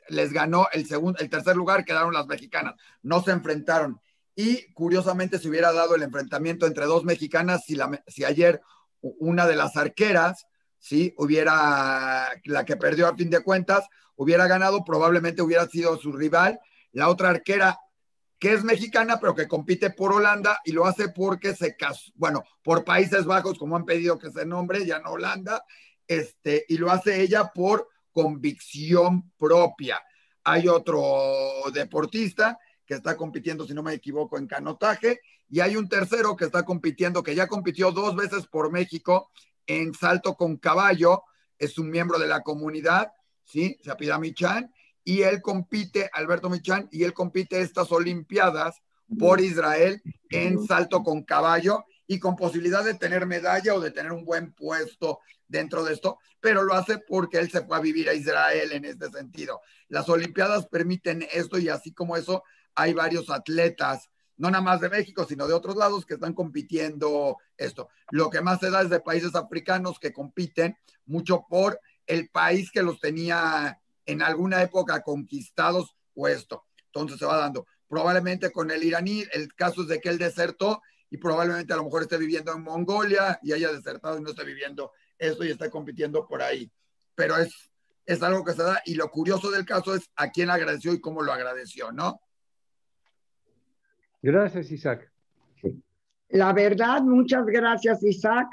les 0.09 0.33
ganó 0.33 0.67
el 0.71 0.85
segundo, 0.85 1.19
el 1.19 1.29
tercer 1.29 1.55
lugar 1.55 1.85
quedaron 1.85 2.13
las 2.13 2.27
mexicanas. 2.27 2.75
No 3.01 3.23
se 3.23 3.31
enfrentaron. 3.31 3.99
Y 4.39 4.71
curiosamente 4.73 5.39
se 5.39 5.49
hubiera 5.49 5.73
dado 5.73 5.95
el 5.95 6.03
enfrentamiento 6.03 6.67
entre 6.67 6.85
dos 6.85 7.03
mexicanas 7.03 7.63
si, 7.65 7.75
la, 7.75 8.03
si 8.05 8.23
ayer 8.23 8.61
una 9.01 9.47
de 9.47 9.55
las 9.55 9.75
arqueras, 9.77 10.45
si 10.77 11.15
hubiera, 11.17 12.29
la 12.45 12.63
que 12.63 12.77
perdió 12.77 13.07
a 13.07 13.15
fin 13.15 13.31
de 13.31 13.41
cuentas, 13.41 13.87
hubiera 14.15 14.45
ganado, 14.45 14.85
probablemente 14.85 15.41
hubiera 15.41 15.65
sido 15.65 15.97
su 15.97 16.11
rival. 16.11 16.59
La 16.91 17.09
otra 17.09 17.29
arquera, 17.29 17.79
que 18.37 18.53
es 18.53 18.63
mexicana, 18.63 19.19
pero 19.19 19.33
que 19.33 19.47
compite 19.47 19.89
por 19.89 20.13
Holanda 20.13 20.59
y 20.63 20.71
lo 20.71 20.85
hace 20.85 21.09
porque 21.09 21.55
se 21.55 21.75
casó, 21.75 22.11
bueno, 22.13 22.43
por 22.61 22.83
Países 22.83 23.25
Bajos, 23.25 23.57
como 23.57 23.75
han 23.75 23.85
pedido 23.85 24.19
que 24.19 24.29
se 24.29 24.45
nombre, 24.45 24.85
ya 24.85 24.99
no 24.99 25.13
Holanda, 25.13 25.65
este, 26.07 26.63
y 26.67 26.77
lo 26.77 26.91
hace 26.91 27.21
ella 27.21 27.51
por 27.55 27.87
convicción 28.11 29.31
propia. 29.35 29.99
Hay 30.43 30.67
otro 30.67 31.71
deportista 31.73 32.59
que 32.87 32.95
está 32.95 33.17
compitiendo, 33.17 33.67
si 33.67 33.73
no 33.73 33.83
me 33.83 33.93
equivoco, 33.93 34.37
en 34.37 34.47
canotaje, 34.47 35.19
y 35.49 35.59
hay 35.59 35.75
un 35.75 35.89
tercero 35.89 36.35
que 36.35 36.45
está 36.45 36.63
compitiendo, 36.63 37.21
que 37.21 37.35
ya 37.35 37.47
compitió 37.47 37.91
dos 37.91 38.15
veces 38.15 38.47
por 38.47 38.71
México 38.71 39.29
en 39.67 39.93
salto 39.93 40.35
con 40.35 40.57
caballo, 40.57 41.23
es 41.59 41.77
un 41.77 41.89
miembro 41.89 42.17
de 42.17 42.27
la 42.27 42.41
comunidad, 42.41 43.11
¿sí? 43.43 43.77
Se 43.83 43.91
apida 43.91 44.17
Michan, 44.17 44.73
y 45.03 45.21
él 45.21 45.41
compite, 45.41 46.09
Alberto 46.13 46.49
Michan, 46.49 46.87
y 46.91 47.03
él 47.03 47.13
compite 47.13 47.59
estas 47.59 47.91
Olimpiadas 47.91 48.81
por 49.19 49.41
Israel 49.41 50.01
en 50.29 50.65
salto 50.65 51.03
con 51.03 51.23
caballo 51.23 51.85
y 52.07 52.19
con 52.19 52.35
posibilidad 52.35 52.83
de 52.83 52.93
tener 52.93 53.25
medalla 53.25 53.73
o 53.73 53.79
de 53.79 53.91
tener 53.91 54.11
un 54.13 54.25
buen 54.25 54.53
puesto 54.53 55.19
dentro 55.47 55.83
de 55.83 55.93
esto, 55.93 56.19
pero 56.39 56.63
lo 56.63 56.73
hace 56.73 56.97
porque 56.99 57.37
él 57.37 57.49
se 57.49 57.61
fue 57.61 57.77
a 57.77 57.81
vivir 57.81 58.09
a 58.09 58.13
Israel 58.13 58.71
en 58.71 58.85
este 58.85 59.09
sentido. 59.09 59.61
Las 59.87 60.09
Olimpiadas 60.09 60.67
permiten 60.67 61.25
esto 61.31 61.57
y 61.57 61.69
así 61.69 61.93
como 61.93 62.17
eso, 62.17 62.43
hay 62.77 62.93
varios 62.93 63.29
atletas, 63.31 64.09
no 64.37 64.51
nada 64.51 64.63
más 64.63 64.79
de 64.79 64.89
México, 64.89 65.25
sino 65.25 65.47
de 65.47 65.53
otros 65.55 65.75
lados 65.75 66.05
que 66.05 66.13
están 66.13 66.33
compitiendo 66.33 67.37
esto. 67.57 67.89
Lo 68.11 68.29
que 68.29 68.39
más 68.39 68.59
se 68.59 68.69
da 68.69 68.83
es 68.83 68.89
de 68.91 68.99
países 68.99 69.33
africanos 69.33 69.99
que 69.99 70.13
compiten 70.13 70.77
mucho 71.07 71.45
por 71.49 71.81
el 72.05 72.29
país 72.29 72.71
que 72.71 72.83
los 72.83 72.99
tenía 72.99 73.81
en 74.05 74.21
alguna 74.21 74.61
época 74.61 75.01
conquistados 75.01 75.95
o 76.13 76.27
esto. 76.27 76.65
Entonces 76.85 77.17
se 77.17 77.25
va 77.25 77.37
dando. 77.37 77.65
Probablemente 77.89 78.51
con 78.51 78.69
el 78.69 78.83
iraní, 78.83 79.23
el 79.33 79.53
caso 79.55 79.81
es 79.81 79.87
de 79.87 79.99
que 79.99 80.09
él 80.09 80.19
desertó 80.19 80.83
y 81.09 81.17
probablemente 81.17 81.73
a 81.73 81.77
lo 81.77 81.85
mejor 81.85 82.03
esté 82.03 82.17
viviendo 82.17 82.53
en 82.53 82.61
Mongolia 82.61 83.39
y 83.41 83.53
haya 83.53 83.71
desertado 83.71 84.19
y 84.19 84.21
no 84.21 84.29
esté 84.29 84.43
viviendo 84.43 84.91
esto 85.17 85.43
y 85.43 85.49
está 85.49 85.71
compitiendo 85.71 86.27
por 86.27 86.43
ahí. 86.43 86.71
Pero 87.15 87.37
es, 87.37 87.71
es 88.05 88.21
algo 88.21 88.45
que 88.45 88.53
se 88.53 88.61
da 88.61 88.83
y 88.85 88.93
lo 88.93 89.09
curioso 89.09 89.49
del 89.49 89.65
caso 89.65 89.95
es 89.95 90.11
a 90.15 90.29
quién 90.29 90.51
agradeció 90.51 90.93
y 90.93 91.01
cómo 91.01 91.23
lo 91.23 91.33
agradeció, 91.33 91.91
¿no? 91.91 92.21
Gracias, 94.21 94.71
Isaac. 94.71 95.11
La 96.29 96.53
verdad, 96.53 97.01
muchas 97.01 97.45
gracias, 97.45 98.03
Isaac. 98.03 98.47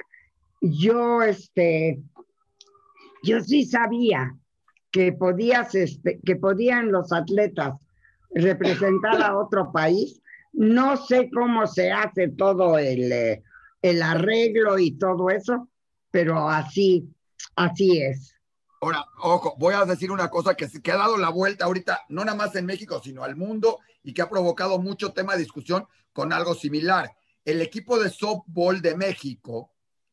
Yo, 0.60 1.22
este, 1.22 2.00
yo 3.22 3.40
sí 3.40 3.64
sabía 3.64 4.36
que 4.90 5.12
podías, 5.12 5.74
este, 5.74 6.20
que 6.24 6.36
podían 6.36 6.92
los 6.92 7.12
atletas 7.12 7.74
representar 8.30 9.20
a 9.22 9.36
otro 9.36 9.72
país. 9.72 10.20
No 10.52 10.96
sé 10.96 11.30
cómo 11.34 11.66
se 11.66 11.90
hace 11.90 12.28
todo 12.28 12.78
el, 12.78 13.10
eh, 13.10 13.42
el 13.82 14.02
arreglo 14.02 14.78
y 14.78 14.92
todo 14.92 15.30
eso, 15.30 15.68
pero 16.10 16.48
así, 16.48 17.08
así 17.56 17.98
es. 18.00 18.36
Ahora, 18.80 19.04
ojo, 19.20 19.56
voy 19.58 19.74
a 19.74 19.84
decir 19.84 20.12
una 20.12 20.28
cosa 20.28 20.54
que, 20.54 20.68
que 20.80 20.92
ha 20.92 20.96
dado 20.96 21.16
la 21.16 21.30
vuelta 21.30 21.64
ahorita, 21.64 22.02
no 22.10 22.24
nada 22.24 22.36
más 22.36 22.54
en 22.54 22.66
México, 22.66 23.00
sino 23.02 23.24
al 23.24 23.34
mundo 23.34 23.80
y 24.04 24.14
que 24.14 24.22
ha 24.22 24.28
provocado 24.28 24.78
mucho 24.78 25.12
tema 25.12 25.32
de 25.32 25.40
discusión 25.40 25.88
con 26.12 26.32
algo 26.32 26.54
similar. 26.54 27.16
El 27.44 27.60
equipo 27.60 27.98
de 27.98 28.10
softball 28.10 28.80
de 28.80 28.96
México, 28.96 29.72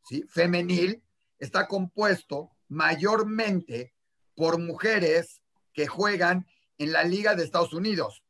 ¿sí? 0.09 0.23
femenil, 0.27 1.03
está 1.37 1.67
compuesto 1.67 2.51
mayormente 2.69 3.93
por 4.35 4.57
mujeres 4.57 5.41
que 5.73 5.85
juegan 5.85 6.47
en 6.77 6.93
la 6.93 7.03
Liga 7.03 7.35
de 7.35 7.43
Estados 7.43 7.73
Unidos, 7.73 8.23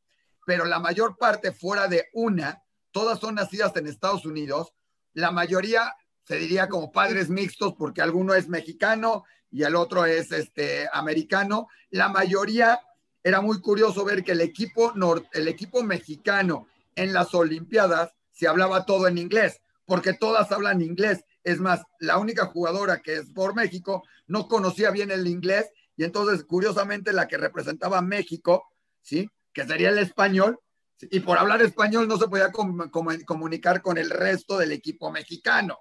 pero 0.46 0.66
la 0.66 0.80
mayor 0.80 1.18
parte 1.18 1.52
fuera 1.52 1.88
de 1.88 2.10
una, 2.14 2.64
todas 2.92 3.20
son 3.20 3.36
nacidas 3.36 3.76
en 3.78 3.88
Estados 3.88 4.26
Unidos, 4.26 4.74
la 5.14 5.32
mayoría 5.32 5.94
se 6.24 6.38
diría 6.38 6.68
como 6.70 6.92
padres 6.92 7.30
mixtos 7.30 7.74
porque 7.78 8.02
alguno 8.02 8.34
es 8.34 8.48
mexicano 8.48 9.24
y 9.50 9.64
el 9.64 9.76
otro 9.76 10.06
es 10.06 10.32
este, 10.32 10.88
americano. 10.94 11.68
La 11.90 12.10
mayoría 12.10 12.80
era 13.24 13.42
muy 13.42 13.62
curioso 13.62 14.04
ver 14.04 14.24
que 14.24 14.32
el 14.32 14.42
equipo, 14.42 14.94
el 15.34 15.48
equipo 15.48 15.84
mexicano 15.84 16.68
en 16.96 17.14
las 17.14 17.34
Olimpiadas 17.34 18.14
se 18.32 18.48
hablaba 18.48 18.86
todo 18.86 19.08
en 19.08 19.18
inglés, 19.18 19.62
porque 19.86 20.14
todas 20.14 20.52
hablan 20.52 20.82
inglés. 20.82 21.24
Es 21.44 21.60
más, 21.60 21.84
la 22.00 22.18
única 22.18 22.46
jugadora 22.48 23.02
que 23.02 23.16
es 23.18 23.30
por 23.32 23.56
México 23.56 24.04
no 24.28 24.48
conocía 24.48 24.92
bien 24.92 25.12
el 25.12 25.28
inglés 25.28 25.70
y 25.96 26.04
entonces, 26.04 26.44
curiosamente, 26.44 27.14
la 27.14 27.28
que 27.28 27.38
representaba 27.38 28.00
a 28.00 28.02
México, 28.02 28.66
¿sí? 29.02 29.30
Que 29.54 29.66
sería 29.66 29.90
el 29.90 30.00
español, 30.00 30.60
y 31.00 31.20
por 31.20 31.38
hablar 31.38 31.62
español 31.62 32.08
no 32.08 32.18
se 32.18 32.28
podía 32.28 32.52
comunicar 32.52 33.82
con 33.82 33.98
el 33.98 34.10
resto 34.10 34.58
del 34.58 34.72
equipo 34.72 35.12
mexicano. 35.12 35.80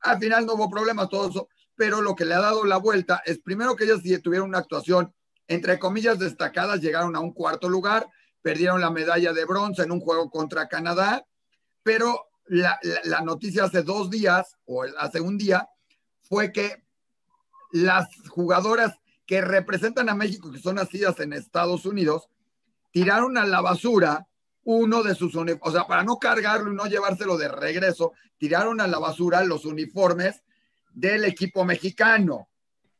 Al 0.00 0.18
final 0.18 0.44
no 0.44 0.54
hubo 0.54 0.68
problemas, 0.68 1.08
todo 1.08 1.30
eso 1.30 1.48
pero 1.76 2.00
lo 2.00 2.16
que 2.16 2.24
le 2.24 2.34
ha 2.34 2.40
dado 2.40 2.64
la 2.64 2.78
vuelta 2.78 3.22
es 3.24 3.38
primero 3.38 3.76
que 3.76 3.84
ellas 3.84 4.00
tuvieron 4.22 4.48
una 4.48 4.58
actuación 4.58 5.14
entre 5.48 5.78
comillas 5.78 6.18
destacadas, 6.18 6.80
llegaron 6.80 7.16
a 7.16 7.20
un 7.20 7.32
cuarto 7.32 7.68
lugar, 7.68 8.08
perdieron 8.42 8.80
la 8.80 8.90
medalla 8.90 9.32
de 9.32 9.44
bronce 9.44 9.82
en 9.82 9.92
un 9.92 10.00
juego 10.00 10.30
contra 10.30 10.68
Canadá, 10.68 11.26
pero 11.82 12.28
la, 12.46 12.78
noticia 13.24 13.64
hace 13.64 13.82
dos 13.82 14.10
días 14.10 14.56
o 14.66 14.84
hace 14.98 15.20
un 15.20 15.38
día 15.38 15.68
fue 16.22 16.52
que 16.52 16.84
las 17.72 18.08
jugadoras 18.28 18.94
que 19.26 19.40
representan 19.40 20.08
a 20.08 20.14
México, 20.14 20.50
que 20.52 20.60
son 20.60 20.76
nacidas 20.76 21.18
en 21.20 21.32
Estados 21.32 21.84
Unidos, 21.84 22.28
tiraron 22.92 23.36
a 23.36 23.46
la 23.46 23.60
basura 23.60 24.26
uno 24.64 25.02
de 25.02 25.14
sus 25.14 25.34
uniformes, 25.34 25.68
o 25.68 25.72
sea, 25.72 25.86
para 25.86 26.02
no 26.02 26.18
cargarlo 26.18 26.72
y 26.72 26.76
no 26.76 26.86
llevárselo 26.86 27.36
de 27.36 27.48
regreso, 27.48 28.12
tiraron 28.38 28.80
a 28.80 28.86
la 28.86 28.98
basura 28.98 29.44
los 29.44 29.64
uniformes 29.64 30.42
del 30.92 31.24
equipo 31.24 31.64
mexicano, 31.64 32.48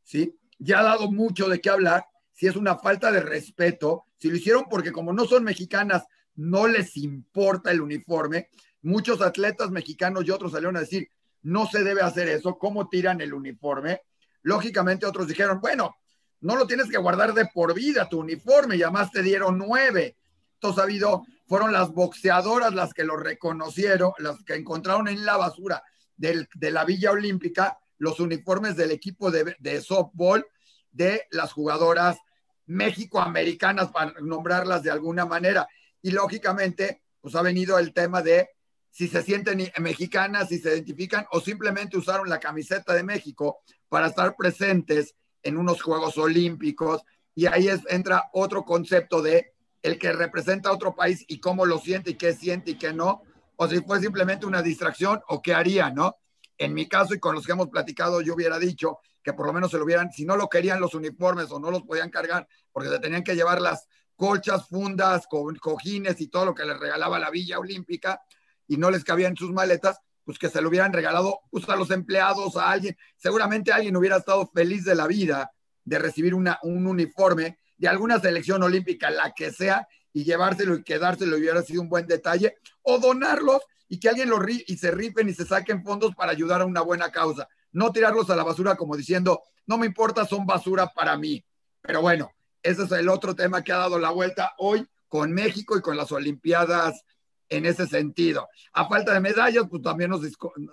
¿sí? 0.05 0.39
Ya 0.59 0.81
ha 0.81 0.85
dado 0.85 1.11
mucho 1.11 1.49
de 1.49 1.61
qué 1.61 1.71
hablar, 1.71 2.07
si 2.37 2.47
es 2.47 2.55
una 2.55 2.77
falta 2.77 3.11
de 3.11 3.21
respeto, 3.21 4.05
si 4.19 4.29
lo 4.29 4.37
hicieron 4.37 4.65
porque 4.71 4.93
como 4.93 5.13
no 5.13 5.25
son 5.25 5.43
mexicanas, 5.43 6.05
no 6.35 6.69
les 6.69 6.97
importa 6.99 7.71
el 7.71 7.81
uniforme, 7.81 8.51
muchos 8.83 9.23
atletas 9.23 9.71
mexicanos 9.71 10.25
y 10.27 10.31
otros 10.31 10.53
salieron 10.53 10.77
a 10.77 10.81
decir, 10.81 11.09
no 11.43 11.67
se 11.67 11.83
debe 11.83 12.03
hacer 12.03 12.29
eso, 12.29 12.59
¿cómo 12.59 12.89
tiran 12.91 13.23
el 13.23 13.33
uniforme? 13.33 14.03
Lógicamente 14.43 15.07
otros 15.07 15.29
dijeron, 15.29 15.61
bueno, 15.63 15.97
no 16.41 16.57
lo 16.57 16.67
tienes 16.67 16.91
que 16.91 16.99
guardar 16.99 17.33
de 17.33 17.47
por 17.47 17.73
vida 17.73 18.07
tu 18.07 18.21
uniforme, 18.21 18.77
y 18.77 18.83
además 18.83 19.11
te 19.11 19.23
dieron 19.23 19.57
nueve. 19.57 20.17
Entonces 20.55 20.79
ha 20.79 20.83
habido, 20.83 21.25
fueron 21.47 21.73
las 21.73 21.91
boxeadoras 21.91 22.75
las 22.75 22.93
que 22.93 23.05
lo 23.05 23.17
reconocieron, 23.17 24.13
las 24.19 24.45
que 24.45 24.57
encontraron 24.57 25.09
en 25.09 25.25
la 25.25 25.39
basura 25.39 25.83
de 26.17 26.71
la 26.71 26.85
Villa 26.85 27.13
Olímpica 27.13 27.79
los 27.97 28.21
uniformes 28.21 28.77
del 28.77 28.91
equipo 28.91 29.31
de, 29.31 29.57
de 29.59 29.81
softball 29.81 30.47
de 30.93 31.23
las 31.31 31.53
jugadoras 31.53 32.19
México-americanas, 32.67 33.91
para 33.91 34.13
nombrarlas 34.21 34.83
de 34.83 34.91
alguna 34.91 35.25
manera. 35.25 35.67
Y 36.03 36.11
lógicamente, 36.11 37.03
pues 37.21 37.35
ha 37.35 37.43
venido 37.43 37.79
el 37.79 37.93
tema 37.93 38.23
de 38.23 38.51
si 38.91 39.09
se 39.09 39.23
sienten 39.23 39.71
mexicanas, 39.79 40.49
si 40.49 40.59
se 40.59 40.71
identifican 40.71 41.27
o 41.33 41.41
simplemente 41.41 41.97
usaron 41.99 42.29
la 42.29 42.41
camiseta 42.41 42.95
de 42.95 43.03
México 43.03 43.59
para 43.89 44.07
estar 44.07 44.35
presentes 44.37 45.15
en 45.43 45.57
unos 45.57 45.83
Juegos 45.83 46.17
Olímpicos. 46.17 47.03
Y 47.35 47.47
ahí 47.47 47.69
es, 47.69 47.81
entra 47.91 48.31
otro 48.33 48.65
concepto 48.65 49.21
de 49.21 49.53
el 49.83 49.99
que 49.99 50.13
representa 50.13 50.71
a 50.71 50.73
otro 50.73 50.95
país 50.95 51.25
y 51.29 51.39
cómo 51.39 51.67
lo 51.67 51.79
siente 51.79 52.11
y 52.11 52.15
qué 52.15 52.33
siente 52.33 52.73
y 52.73 52.79
qué 52.79 52.93
no, 52.93 53.23
o 53.57 53.69
si 53.69 53.81
fue 53.83 54.01
simplemente 54.01 54.47
una 54.47 54.63
distracción 54.63 55.21
o 55.29 55.41
qué 55.41 55.55
haría, 55.55 55.91
¿no? 55.91 56.17
En 56.59 56.75
mi 56.75 56.89
caso 56.89 57.15
y 57.15 57.21
con 57.21 57.35
los 57.35 57.47
que 57.47 57.53
hemos 57.53 57.69
platicado, 57.69 58.21
yo 58.21 58.35
hubiera 58.35 58.59
dicho 58.59 58.99
que 59.27 59.33
por 59.33 59.45
lo 59.45 59.53
menos 59.53 59.73
se 59.73 59.77
lo 59.77 59.83
hubieran, 59.83 60.13
si 60.13 60.25
no 60.25 60.37
lo 60.37 60.49
querían 60.49 60.81
los 60.81 60.95
uniformes 60.95 61.51
o 61.51 61.59
no 61.59 61.69
los 61.73 61.83
podían 61.83 62.11
cargar 62.11 62.47
porque 62.71 62.89
se 62.89 63.01
tenían 63.01 63.25
que 63.25 63.35
llevar 63.35 63.61
las 63.61 63.89
colchas, 64.15 64.69
fundas, 64.69 65.27
cojines 65.27 66.21
y 66.21 66.29
todo 66.29 66.45
lo 66.45 66.55
que 66.55 66.65
les 66.65 66.79
regalaba 66.79 67.19
la 67.19 67.29
Villa 67.29 67.59
Olímpica 67.59 68.23
y 68.69 68.77
no 68.77 68.89
les 68.89 69.03
cabía 69.03 69.27
en 69.27 69.37
sus 69.37 69.51
maletas, 69.51 69.99
pues 70.23 70.39
que 70.39 70.49
se 70.49 70.63
lo 70.63 70.69
hubieran 70.69 70.93
regalado 70.93 71.41
pues, 71.51 71.69
a 71.69 71.75
los 71.75 71.91
empleados, 71.91 72.57
a 72.57 72.71
alguien. 72.71 72.97
Seguramente 73.17 73.73
alguien 73.73 73.97
hubiera 73.97 74.19
estado 74.19 74.49
feliz 74.55 74.85
de 74.85 74.95
la 74.95 75.09
vida 75.09 75.51
de 75.85 75.99
recibir 75.99 76.33
una, 76.33 76.61
un 76.63 76.87
uniforme 76.87 77.59
de 77.79 77.89
alguna 77.89 78.21
selección 78.21 78.63
olímpica, 78.63 79.11
la 79.11 79.33
que 79.33 79.51
sea, 79.51 79.89
y 80.13 80.23
llevárselo 80.23 80.77
y 80.77 80.85
quedárselo 80.85 81.37
hubiera 81.37 81.63
sido 81.63 81.83
un 81.83 81.89
buen 81.89 82.07
detalle, 82.07 82.59
o 82.83 83.01
donarlos 83.01 83.61
y 83.89 83.99
que 83.99 84.09
alguien 84.09 84.31
los 84.31 84.41
y 84.49 84.77
se 84.77 84.93
rifen 84.93 85.29
y 85.29 85.35
se 85.35 85.45
saquen 85.45 85.83
fondos 85.83 86.15
para 86.15 86.31
ayudar 86.31 86.61
a 86.61 86.65
una 86.65 86.83
buena 86.83 87.11
causa. 87.11 87.49
No 87.77 87.93
tirarlos 87.93 88.31
a 88.31 88.37
la 88.37 88.43
basura 88.43 88.75
como 88.75 88.97
diciendo, 88.97 89.43
no 89.67 89.77
me 89.77 89.85
importa, 89.85 90.25
son 90.25 90.47
basura 90.47 90.87
para 90.95 91.19
mí. 91.19 91.45
Pero 91.83 92.01
bueno, 92.01 92.31
ese 92.63 92.85
es 92.85 92.93
el 92.93 93.11
otro 93.11 93.35
tema 93.35 93.63
que 93.63 93.71
ha 93.71 93.77
dado 93.77 93.99
la 93.99 94.11
vuelta 94.11 94.55
hoy 94.57 94.89
con 95.09 95.31
México 95.31 95.77
y 95.77 95.83
con 95.83 95.95
las 95.95 96.11
Olimpiadas 96.11 97.05
en 97.51 97.67
ese 97.67 97.87
sentido. 97.87 98.49
A 98.73 98.89
falta 98.89 99.13
de 99.13 99.21
medallas, 99.21 99.67
pues 99.69 99.83
también 99.83 100.09
nos, 100.09 100.23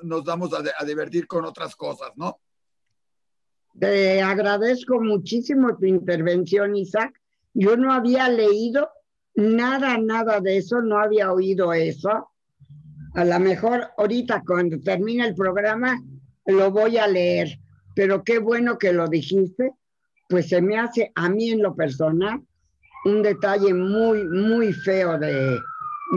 nos 0.04 0.24
damos 0.24 0.52
a, 0.54 0.86
divertir 0.86 1.28
con 1.28 1.44
otras 1.44 1.76
cosas, 1.76 2.12
¿no? 2.16 2.40
Te 3.78 4.22
agradezco 4.22 5.02
muchísimo 5.02 5.76
tu 5.76 5.86
intervención, 5.86 6.74
Isaac. 6.74 7.20
Yo 7.54 7.76
no 7.76 7.92
había 7.92 8.30
leído 8.30 8.90
nada, 9.36 9.98
nada 9.98 10.40
de 10.40 10.56
eso, 10.56 10.82
no 10.82 11.00
había 11.00 11.34
oído 11.34 11.74
eso. 11.74 12.30
A 13.14 13.26
lo 13.26 13.40
mejor 13.42 13.90
ahorita 13.98 14.42
cuando 14.48 14.80
termine 14.80 15.28
el 15.28 15.36
programa 15.36 16.02
lo 16.46 16.72
voy 16.72 16.98
a 16.98 17.08
leer, 17.08 17.60
pero 17.96 18.24
qué 18.24 18.40
bueno 18.40 18.78
que 18.78 18.94
lo 18.94 19.08
dijiste, 19.08 19.72
pues 20.30 20.50
se 20.50 20.62
me 20.62 20.78
hace 20.78 21.12
a 21.16 21.30
mí 21.30 21.52
en 21.52 21.62
lo 21.62 21.76
personal 21.76 22.42
un 23.06 23.22
detalle 23.22 23.74
muy, 23.74 24.24
muy 24.24 24.74
feo 24.74 25.18
de, 25.18 25.60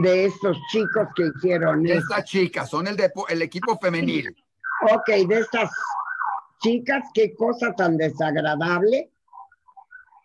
de 0.01 0.25
estos 0.25 0.57
chicos 0.71 1.07
que 1.15 1.27
hicieron. 1.35 1.83
De 1.83 1.97
estas 1.97 2.23
chicas, 2.25 2.69
son 2.69 2.87
el, 2.87 2.95
de, 2.95 3.11
el 3.29 3.41
equipo 3.41 3.77
femenil. 3.77 4.35
Ok, 4.91 5.07
de 5.27 5.39
estas 5.39 5.71
chicas, 6.61 7.03
qué 7.13 7.35
cosa 7.35 7.73
tan 7.73 7.97
desagradable. 7.97 9.11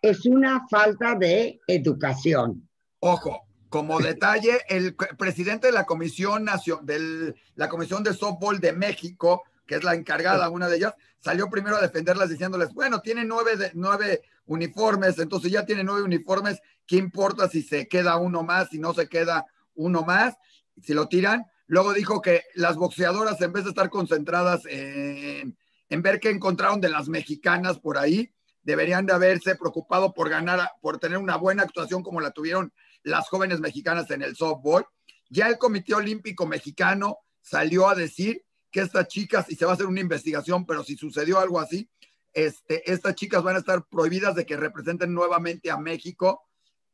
Es 0.01 0.25
una 0.25 0.67
falta 0.67 1.15
de 1.15 1.59
educación. 1.67 2.67
Ojo, 2.99 3.41
como 3.69 3.99
detalle, 3.99 4.61
el 4.69 4.95
presidente 4.95 5.67
de 5.67 5.73
la 5.73 5.85
Comisión, 5.85 6.45
de 6.83 7.33
la 7.55 7.69
Comisión 7.69 8.03
de 8.03 8.13
Softball 8.13 8.59
de 8.59 8.73
México, 8.73 9.43
que 9.65 9.75
es 9.75 9.83
la 9.83 9.95
encargada, 9.95 10.49
una 10.49 10.67
de 10.67 10.77
ellas, 10.77 10.93
salió 11.19 11.49
primero 11.49 11.77
a 11.77 11.81
defenderlas 11.81 12.29
diciéndoles, 12.29 12.73
bueno, 12.73 13.01
tiene 13.01 13.23
nueve, 13.25 13.71
nueve 13.73 14.21
uniformes, 14.45 15.17
entonces 15.19 15.51
ya 15.51 15.65
tiene 15.65 15.83
nueve 15.83 16.03
uniformes, 16.03 16.59
¿qué 16.85 16.97
importa 16.97 17.47
si 17.47 17.61
se 17.61 17.87
queda 17.87 18.17
uno 18.17 18.43
más, 18.43 18.69
si 18.69 18.79
no 18.79 18.93
se 18.93 19.07
queda 19.07 19.45
uno 19.75 20.03
más, 20.03 20.35
si 20.81 20.93
lo 20.93 21.07
tiran. 21.07 21.45
Luego 21.67 21.93
dijo 21.93 22.21
que 22.21 22.43
las 22.55 22.75
boxeadoras, 22.75 23.39
en 23.41 23.53
vez 23.53 23.63
de 23.63 23.69
estar 23.71 23.89
concentradas 23.89 24.65
en, 24.65 25.55
ver 25.89 26.19
qué 26.19 26.29
encontraron 26.29 26.81
de 26.81 26.89
las 26.89 27.07
mexicanas 27.07 27.79
por 27.79 27.97
ahí, 27.97 28.31
deberían 28.63 29.05
de 29.05 29.13
haberse 29.13 29.55
preocupado 29.55 30.13
por 30.13 30.29
ganar, 30.29 30.71
por 30.81 30.97
tener 30.97 31.17
una 31.17 31.35
buena 31.35 31.63
actuación 31.63 32.01
como 32.01 32.21
la 32.21 32.31
tuvieron 32.31 32.73
las 33.03 33.27
jóvenes 33.27 33.59
mexicanas 33.59 34.09
en 34.11 34.21
el 34.21 34.35
softball. 34.35 34.85
Ya 35.29 35.47
el 35.47 35.57
Comité 35.57 35.93
Olímpico 35.93 36.45
Mexicano 36.45 37.17
salió 37.41 37.89
a 37.89 37.95
decir 37.95 38.43
que 38.73 38.81
estas 38.81 39.07
chicas, 39.07 39.45
y 39.49 39.55
se 39.55 39.65
va 39.65 39.71
a 39.71 39.75
hacer 39.75 39.85
una 39.85 40.01
investigación, 40.01 40.65
pero 40.65 40.83
si 40.83 40.97
sucedió 40.97 41.39
algo 41.39 41.59
así, 41.59 41.87
este, 42.33 42.91
estas 42.91 43.13
chicas 43.13 43.43
van 43.43 43.55
a 43.55 43.59
estar 43.59 43.85
prohibidas 43.85 44.33
de 44.33 44.47
que 44.47 44.57
representen 44.57 45.13
nuevamente 45.13 45.69
a 45.69 45.77
México 45.77 46.41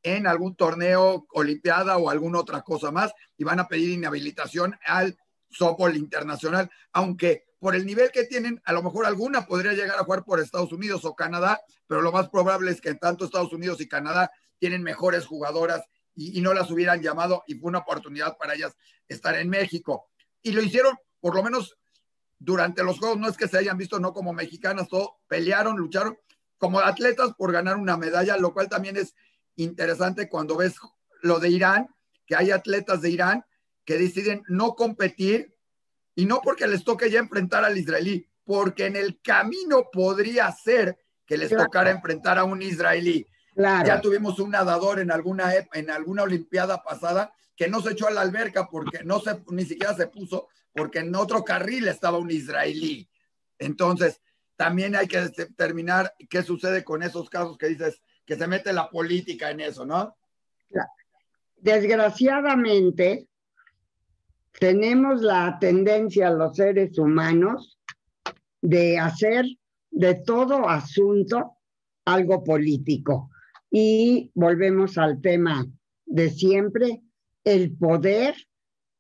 en 0.03 0.27
algún 0.27 0.55
torneo, 0.57 1.25
olimpiada 1.31 1.97
o 1.97 2.09
alguna 2.09 2.39
otra 2.39 2.63
cosa 2.63 2.91
más 2.91 3.13
y 3.37 3.45
van 3.45 3.61
a 3.61 3.69
pedir 3.69 3.91
inhabilitación 3.91 4.77
al 4.85 5.17
softball 5.49 5.95
internacional, 5.95 6.69
aunque 6.91 7.45
por 7.59 7.75
el 7.75 7.85
nivel 7.85 8.11
que 8.11 8.25
tienen, 8.25 8.61
a 8.65 8.73
lo 8.73 8.83
mejor 8.83 9.05
alguna 9.05 9.45
podría 9.45 9.71
llegar 9.71 9.97
a 9.97 10.03
jugar 10.03 10.25
por 10.25 10.41
Estados 10.41 10.73
Unidos 10.73 11.05
o 11.05 11.15
Canadá, 11.15 11.61
pero 11.87 12.01
lo 12.01 12.11
más 12.11 12.27
probable 12.27 12.71
es 12.71 12.81
que 12.81 12.93
tanto 12.95 13.23
Estados 13.23 13.53
Unidos 13.53 13.79
y 13.79 13.87
Canadá 13.87 14.31
tienen 14.57 14.83
mejores 14.83 15.25
jugadoras 15.25 15.85
y, 16.13 16.37
y 16.37 16.41
no 16.41 16.53
las 16.53 16.69
hubieran 16.71 17.01
llamado 17.01 17.43
y 17.47 17.55
fue 17.55 17.69
una 17.69 17.79
oportunidad 17.79 18.37
para 18.37 18.55
ellas 18.55 18.75
estar 19.07 19.35
en 19.35 19.49
México. 19.49 20.09
Y 20.41 20.51
lo 20.51 20.61
hicieron, 20.61 20.97
por 21.19 21.35
lo 21.35 21.43
menos 21.43 21.77
durante 22.37 22.83
los 22.83 22.99
juegos, 22.99 23.17
no 23.17 23.27
es 23.27 23.37
que 23.37 23.47
se 23.47 23.57
hayan 23.57 23.77
visto 23.77 23.99
no 23.99 24.13
como 24.13 24.33
mexicanas, 24.33 24.87
todo, 24.87 25.19
pelearon, 25.27 25.77
lucharon 25.77 26.17
como 26.57 26.79
atletas 26.79 27.33
por 27.37 27.51
ganar 27.51 27.77
una 27.77 27.97
medalla, 27.97 28.37
lo 28.37 28.53
cual 28.53 28.69
también 28.69 28.97
es 28.97 29.15
interesante 29.55 30.29
cuando 30.29 30.57
ves 30.57 30.75
lo 31.21 31.39
de 31.39 31.49
Irán, 31.49 31.87
que 32.25 32.35
hay 32.35 32.51
atletas 32.51 33.01
de 33.01 33.09
Irán 33.09 33.45
que 33.85 33.97
deciden 33.97 34.43
no 34.47 34.75
competir 34.75 35.55
y 36.15 36.25
no 36.25 36.41
porque 36.41 36.67
les 36.67 36.83
toque 36.83 37.09
ya 37.09 37.19
enfrentar 37.19 37.65
al 37.65 37.77
israelí, 37.77 38.29
porque 38.43 38.85
en 38.85 38.95
el 38.95 39.21
camino 39.21 39.89
podría 39.91 40.51
ser 40.51 40.97
que 41.25 41.37
les 41.37 41.49
tocara 41.49 41.91
enfrentar 41.91 42.37
a 42.37 42.43
un 42.43 42.61
israelí. 42.61 43.25
Ya 43.55 44.01
tuvimos 44.01 44.39
un 44.39 44.51
nadador 44.51 44.99
en 44.99 45.11
alguna, 45.11 45.51
en 45.73 45.89
alguna 45.89 46.23
olimpiada 46.23 46.81
pasada 46.83 47.33
que 47.55 47.67
no 47.67 47.81
se 47.81 47.91
echó 47.91 48.07
a 48.07 48.11
la 48.11 48.21
alberca 48.21 48.67
porque 48.69 49.03
no 49.03 49.19
se, 49.19 49.43
ni 49.49 49.65
siquiera 49.65 49.93
se 49.93 50.07
puso, 50.07 50.47
porque 50.73 50.99
en 50.99 51.15
otro 51.15 51.43
carril 51.43 51.87
estaba 51.87 52.17
un 52.17 52.31
israelí. 52.31 53.09
Entonces, 53.57 54.21
también 54.55 54.95
hay 54.95 55.07
que 55.07 55.19
determinar 55.21 56.13
qué 56.29 56.43
sucede 56.43 56.83
con 56.83 57.03
esos 57.03 57.29
casos 57.29 57.57
que 57.57 57.67
dices, 57.67 58.01
que 58.25 58.35
se 58.35 58.47
mete 58.47 58.73
la 58.73 58.89
política 58.89 59.51
en 59.51 59.61
eso, 59.61 59.85
¿no? 59.85 60.15
Desgraciadamente, 61.57 63.27
tenemos 64.59 65.21
la 65.21 65.57
tendencia 65.59 66.29
los 66.29 66.55
seres 66.55 66.97
humanos 66.97 67.79
de 68.61 68.97
hacer 68.97 69.45
de 69.91 70.15
todo 70.15 70.67
asunto 70.67 71.57
algo 72.05 72.43
político. 72.43 73.29
Y 73.71 74.31
volvemos 74.33 74.97
al 74.97 75.21
tema 75.21 75.65
de 76.05 76.29
siempre, 76.29 77.01
el 77.43 77.77
poder 77.77 78.35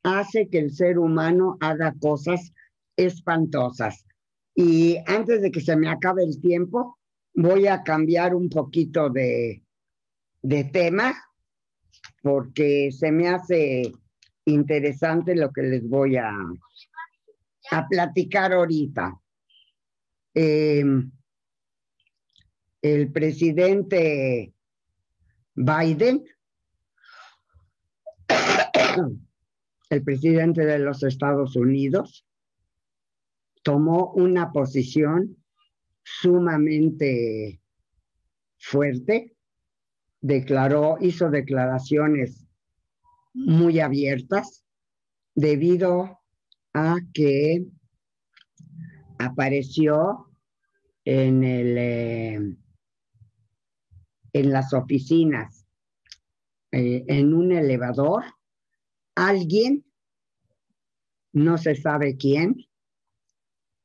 hace 0.03 0.49
que 0.49 0.59
el 0.59 0.71
ser 0.71 0.97
humano 0.97 1.57
haga 1.59 1.93
cosas 1.99 2.53
espantosas. 2.95 4.05
Y 4.55 4.97
antes 5.05 5.41
de 5.41 5.51
que 5.51 5.61
se 5.61 5.75
me 5.75 5.89
acabe 5.89 6.23
el 6.23 6.39
tiempo, 6.41 6.97
voy 7.33 7.67
a 7.67 7.83
cambiar 7.83 8.35
un 8.35 8.49
poquito 8.49 9.09
de, 9.09 9.63
tema 10.71 11.13
porque 12.21 12.91
se 12.91 13.11
me 13.11 13.29
hace 13.29 13.91
interesante 14.45 15.35
lo 15.35 15.51
que 15.51 15.61
les 15.61 15.87
voy 15.87 16.17
a, 16.17 16.31
a 17.71 17.87
platicar 17.87 18.51
ahorita. 18.53 19.17
Em, 20.33 21.11
el 22.81 23.11
presidente 23.11 24.53
Biden, 25.55 26.23
el 29.89 30.03
presidente 30.03 30.65
de 30.65 30.79
los 30.79 31.03
Estados 31.03 31.55
Unidos, 31.55 32.25
tomó 33.63 34.11
una 34.13 34.51
posición 34.51 35.37
sumamente 36.03 37.61
fuerte, 38.57 39.35
declaró, 40.21 40.97
hizo 41.01 41.29
declaraciones 41.29 42.45
muy 43.33 43.79
abiertas 43.79 44.65
debido 45.35 46.19
a 46.73 46.97
que 47.13 47.65
apareció 49.17 50.27
en 51.05 51.43
el 51.43 51.77
eh, 51.77 52.57
en 54.33 54.51
las 54.51 54.73
oficinas 54.73 55.65
eh, 56.71 57.03
en 57.07 57.33
un 57.33 57.51
elevador 57.51 58.23
alguien 59.27 59.85
no 61.33 61.57
se 61.57 61.75
sabe 61.75 62.17
quién 62.17 62.69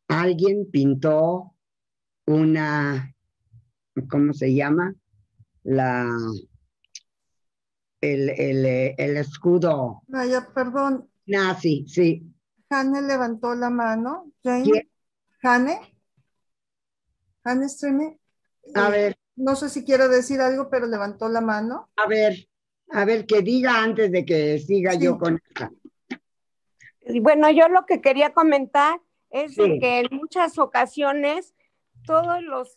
alguien 0.09 0.71
pintó 0.71 1.55
una, 2.27 3.15
¿cómo 4.09 4.33
se 4.33 4.55
llama? 4.55 4.95
La, 5.63 6.07
el, 8.01 8.31
el, 8.31 9.17
escudo. 9.17 10.03
Vaya, 10.09 10.49
perdón. 10.55 11.09
Nazi, 11.27 11.87
sí. 11.89 12.31
Jane 12.69 13.03
levantó 13.03 13.55
la 13.55 13.71
mano. 13.71 14.33
Jane. 14.43 14.91
Jane. 15.41 15.81
Jane 17.45 17.69
Streamy. 17.69 18.19
A 18.75 18.89
ver. 18.91 19.17
No 19.37 19.57
sé 19.57 19.69
si 19.69 19.85
quiero 19.85 20.09
decir 20.09 20.41
algo, 20.41 20.71
pero 20.71 20.87
levantó 20.87 21.29
la 21.29 21.41
mano. 21.41 21.91
A 21.97 22.07
ver, 22.07 22.49
a 22.95 23.05
ver, 23.05 23.27
que 23.27 23.43
diga 23.43 23.83
antes 23.83 24.13
de 24.13 24.25
que 24.25 24.59
siga 24.61 24.95
yo 24.95 25.19
con 25.19 25.41
esta. 25.49 25.73
Bueno, 27.21 27.51
yo 27.51 27.69
lo 27.69 27.87
que 27.87 28.01
quería 28.01 28.33
comentar 28.33 29.01
es 29.31 29.57
que 29.57 29.99
en 29.99 30.17
muchas 30.17 30.59
ocasiones 30.59 31.55
todos 32.07 32.41
los, 32.43 32.77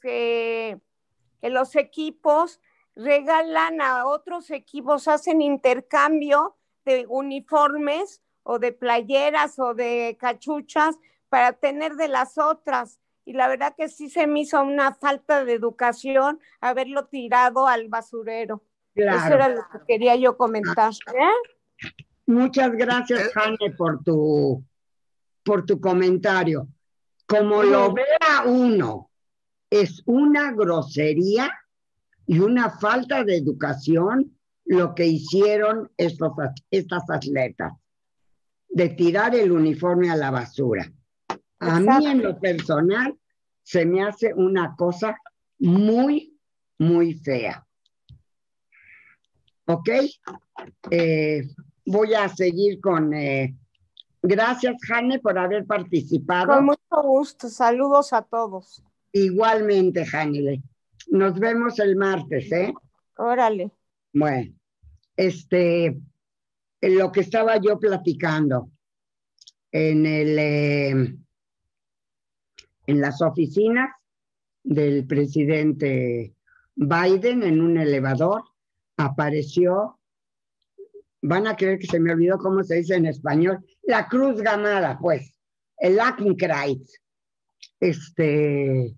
los 1.43 1.75
equipos 1.75 2.59
regalan 2.95 3.79
a 3.79 4.07
otros 4.07 4.49
equipos, 4.49 5.07
hacen 5.07 5.39
intercambio 5.39 6.57
de 6.83 7.05
uniformes 7.07 8.23
o 8.41 8.57
de 8.57 8.71
playeras 8.71 9.59
o 9.59 9.75
de 9.75 10.17
cachuchas 10.19 10.97
para 11.29 11.53
tener 11.53 11.93
de 11.93 12.07
las 12.07 12.39
otras. 12.39 12.99
Y 13.23 13.33
la 13.33 13.47
verdad 13.47 13.75
que 13.77 13.87
sí 13.87 14.09
se 14.09 14.25
me 14.25 14.39
hizo 14.39 14.59
una 14.63 14.95
falta 14.95 15.45
de 15.45 15.53
educación 15.53 16.39
haberlo 16.59 17.05
tirado 17.05 17.67
al 17.67 17.87
basurero. 17.87 18.63
Eso 18.97 19.33
era 19.33 19.49
lo 19.49 19.61
que 19.71 19.79
quería 19.87 20.15
yo 20.15 20.35
comentar. 20.37 20.91
¿eh? 20.91 21.87
Muchas 22.25 22.71
gracias, 22.73 23.31
Jane, 23.33 23.75
por 23.77 24.03
tu, 24.03 24.63
por 25.43 25.65
tu 25.65 25.79
comentario. 25.79 26.67
Como 27.27 27.61
lo 27.63 27.93
vea 27.93 28.43
uno, 28.45 29.11
es 29.69 30.01
una 30.05 30.51
grosería 30.53 31.51
y 32.25 32.39
una 32.39 32.69
falta 32.69 33.23
de 33.23 33.37
educación 33.37 34.37
lo 34.65 34.95
que 34.95 35.05
hicieron 35.05 35.89
estos, 35.97 36.31
estas 36.71 37.09
atletas, 37.09 37.73
de 38.69 38.89
tirar 38.89 39.35
el 39.35 39.51
uniforme 39.51 40.09
a 40.09 40.15
la 40.15 40.31
basura. 40.31 40.91
A 41.59 41.79
mí 41.79 42.05
en 42.05 42.21
lo 42.21 42.37
personal 42.39 43.17
se 43.63 43.85
me 43.85 44.03
hace 44.03 44.33
una 44.33 44.75
cosa 44.75 45.17
muy, 45.59 46.37
muy 46.77 47.13
fea. 47.13 47.66
¿Ok? 49.67 49.89
Eh, 50.91 51.43
voy 51.85 52.13
a 52.13 52.29
seguir 52.29 52.79
con... 52.79 53.13
Eh, 53.13 53.55
gracias, 54.21 54.75
Jane, 54.81 55.19
por 55.19 55.37
haber 55.37 55.65
participado. 55.65 56.53
Con 56.53 56.65
mucho 56.65 57.03
gusto. 57.03 57.49
Saludos 57.49 58.13
a 58.13 58.21
todos. 58.21 58.81
Igualmente, 59.11 60.05
Jane. 60.05 60.63
Nos 61.09 61.37
vemos 61.39 61.79
el 61.79 61.95
martes, 61.95 62.51
¿eh? 62.51 62.73
Órale. 63.17 63.71
Bueno, 64.13 64.53
este, 65.15 65.99
lo 66.81 67.11
que 67.11 67.21
estaba 67.21 67.57
yo 67.57 67.77
platicando 67.77 68.69
en 69.71 70.05
el... 70.05 70.39
Eh, 70.39 71.17
en 72.87 73.01
las 73.01 73.21
oficinas 73.21 73.89
del 74.63 75.05
presidente 75.05 76.33
Biden 76.73 77.43
en 77.43 77.61
un 77.61 77.77
elevador 77.77 78.43
apareció, 78.97 79.99
van 81.21 81.47
a 81.47 81.55
creer 81.55 81.79
que 81.79 81.87
se 81.87 81.99
me 81.99 82.11
olvidó 82.11 82.37
cómo 82.37 82.63
se 82.63 82.75
dice 82.75 82.95
en 82.95 83.05
español, 83.05 83.65
la 83.83 84.07
cruz 84.07 84.41
ganada, 84.41 84.97
pues, 84.99 85.39
el 85.77 85.95
Lakenkreuz. 85.95 86.99
Este, 87.79 88.95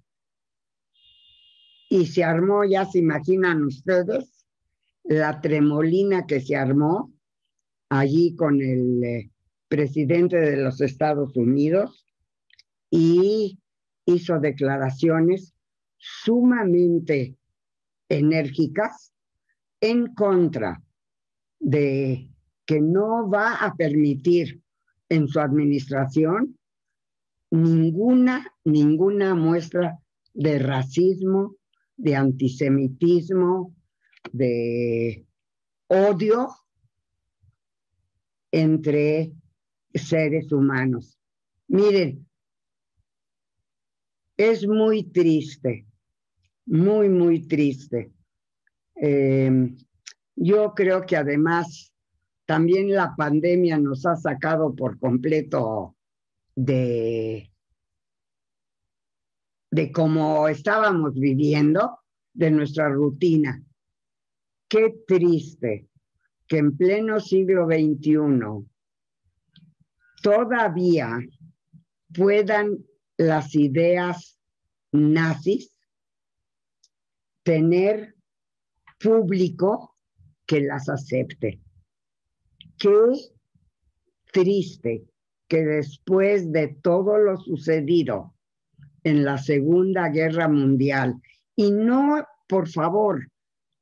y 1.90 2.06
se 2.06 2.24
armó, 2.24 2.64
ya 2.64 2.86
se 2.86 3.00
imaginan 3.00 3.64
ustedes, 3.64 4.46
la 5.04 5.42
tremolina 5.42 6.26
que 6.26 6.40
se 6.40 6.56
armó 6.56 7.12
allí 7.90 8.36
con 8.36 8.62
el 8.62 9.04
eh, 9.04 9.32
presidente 9.68 10.38
de 10.38 10.58
los 10.58 10.82
Estados 10.82 11.36
Unidos 11.36 12.06
y 12.92 13.60
hizo 14.06 14.40
declaraciones 14.40 15.54
sumamente 15.98 17.36
enérgicas 18.08 19.14
en 19.82 20.14
contra 20.14 20.82
de 21.60 22.32
que 22.66 22.82
no 22.82 23.30
va 23.30 23.56
a 23.56 23.76
permitir 23.76 24.62
en 25.10 25.28
su 25.28 25.40
administración 25.40 26.58
ninguna, 27.52 28.46
ninguna 28.64 29.36
muestra 29.36 30.00
de 30.34 30.60
racismo, 30.60 31.56
de 31.98 32.16
antisemitismo, 32.16 33.76
de 34.32 35.26
odio 35.88 36.50
entre 38.52 39.34
seres 39.94 40.52
humanos. 40.52 41.20
Miren, 41.68 42.28
es 44.38 44.68
muy 44.68 45.04
triste, 45.04 45.86
muy, 46.66 47.10
muy 47.10 47.48
triste. 47.48 48.12
Em, 49.02 49.78
yo 50.36 50.74
creo 50.76 51.06
que 51.06 51.16
además 51.16 51.94
también 52.46 52.94
la 52.94 53.16
pandemia 53.16 53.78
nos 53.78 54.06
ha 54.06 54.18
sacado 54.18 54.76
por 54.76 55.00
completo 55.00 55.96
de, 56.56 57.50
de 59.72 59.92
cómo 59.92 60.48
estábamos 60.50 61.14
viviendo, 61.14 62.00
de 62.34 62.52
nuestra 62.52 62.90
rutina. 62.90 63.64
Qué 64.68 65.04
triste 65.08 65.88
que 66.48 66.58
en 66.58 66.76
pleno 66.76 67.20
siglo 67.20 67.66
XXI 67.66 68.68
todavía 70.22 71.20
puedan 72.14 72.86
las 73.18 73.56
ideas 73.56 74.40
nazis, 74.92 75.76
tener 77.44 78.16
público 79.00 79.96
que 80.46 80.62
las 80.62 80.90
acepte. 80.90 81.62
Qué 82.78 82.90
triste 84.32 85.06
que 85.48 85.64
después 85.64 86.52
de 86.52 86.68
todo 86.82 87.18
lo 87.18 87.38
sucedido 87.38 88.36
en 89.04 89.24
la 89.24 89.38
Segunda 89.38 90.10
Guerra 90.10 90.48
Mundial, 90.48 91.16
y 91.56 91.72
no, 91.72 92.26
por 92.48 92.68
favor, 92.70 93.30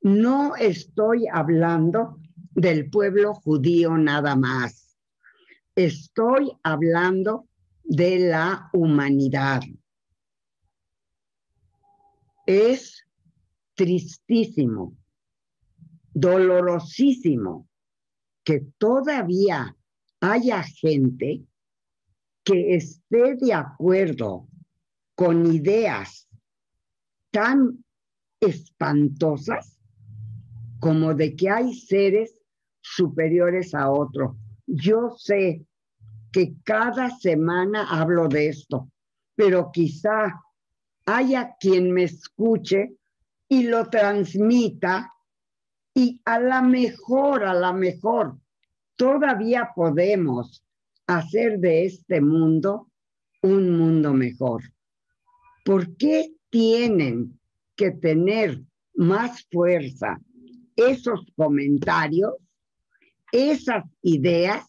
no 0.01 0.55
estoy 0.55 1.27
hablando 1.31 2.19
del 2.51 2.89
pueblo 2.89 3.33
judío 3.33 3.97
nada 3.97 4.35
más, 4.35 4.97
estoy 5.75 6.51
hablando 6.63 7.47
de 7.83 8.19
la 8.29 8.69
humanidad. 8.73 9.61
Es 12.45 13.03
tristísimo, 13.75 14.95
dolorosísimo 16.19 17.67
que 18.43 18.61
todavía 18.79 19.75
haya 20.19 20.63
gente 20.63 21.45
que 22.43 22.75
esté 22.75 23.35
de 23.35 23.53
acuerdo 23.53 24.47
con 25.15 25.53
ideas 25.53 26.27
tan 27.29 27.83
espantosas 28.39 29.77
como 30.79 31.13
de 31.13 31.35
que 31.35 31.49
hay 31.51 31.73
seres 31.75 32.41
superiores 32.81 33.75
a 33.75 33.91
otros. 33.91 34.37
Yo 34.65 35.11
sé 35.17 35.65
que 36.31 36.55
cada 36.63 37.11
semana 37.11 37.87
hablo 37.89 38.27
de 38.27 38.47
esto, 38.47 38.89
pero 39.35 39.69
quizá 39.71 40.41
haya 41.05 41.55
quien 41.59 41.91
me 41.91 42.03
escuche 42.03 42.95
y 43.47 43.67
lo 43.67 43.87
transmita 43.89 45.13
y 45.97 46.21
a 46.25 46.39
la 46.39 46.61
mejor, 46.61 47.43
a 47.43 47.55
la 47.55 47.73
mejor, 47.73 48.37
todavía 48.95 49.71
podemos 49.75 50.63
hacer 51.07 51.57
de 51.57 51.85
este 51.85 52.21
mundo 52.21 52.91
un 53.41 53.75
mundo 53.75 54.13
mejor. 54.13 54.61
¿Por 55.65 55.97
qué 55.97 56.35
tienen 56.51 57.39
que 57.75 57.89
tener 57.89 58.61
más 58.93 59.47
fuerza 59.51 60.19
esos 60.75 61.21
comentarios, 61.35 62.35
esas 63.31 63.83
ideas 64.03 64.67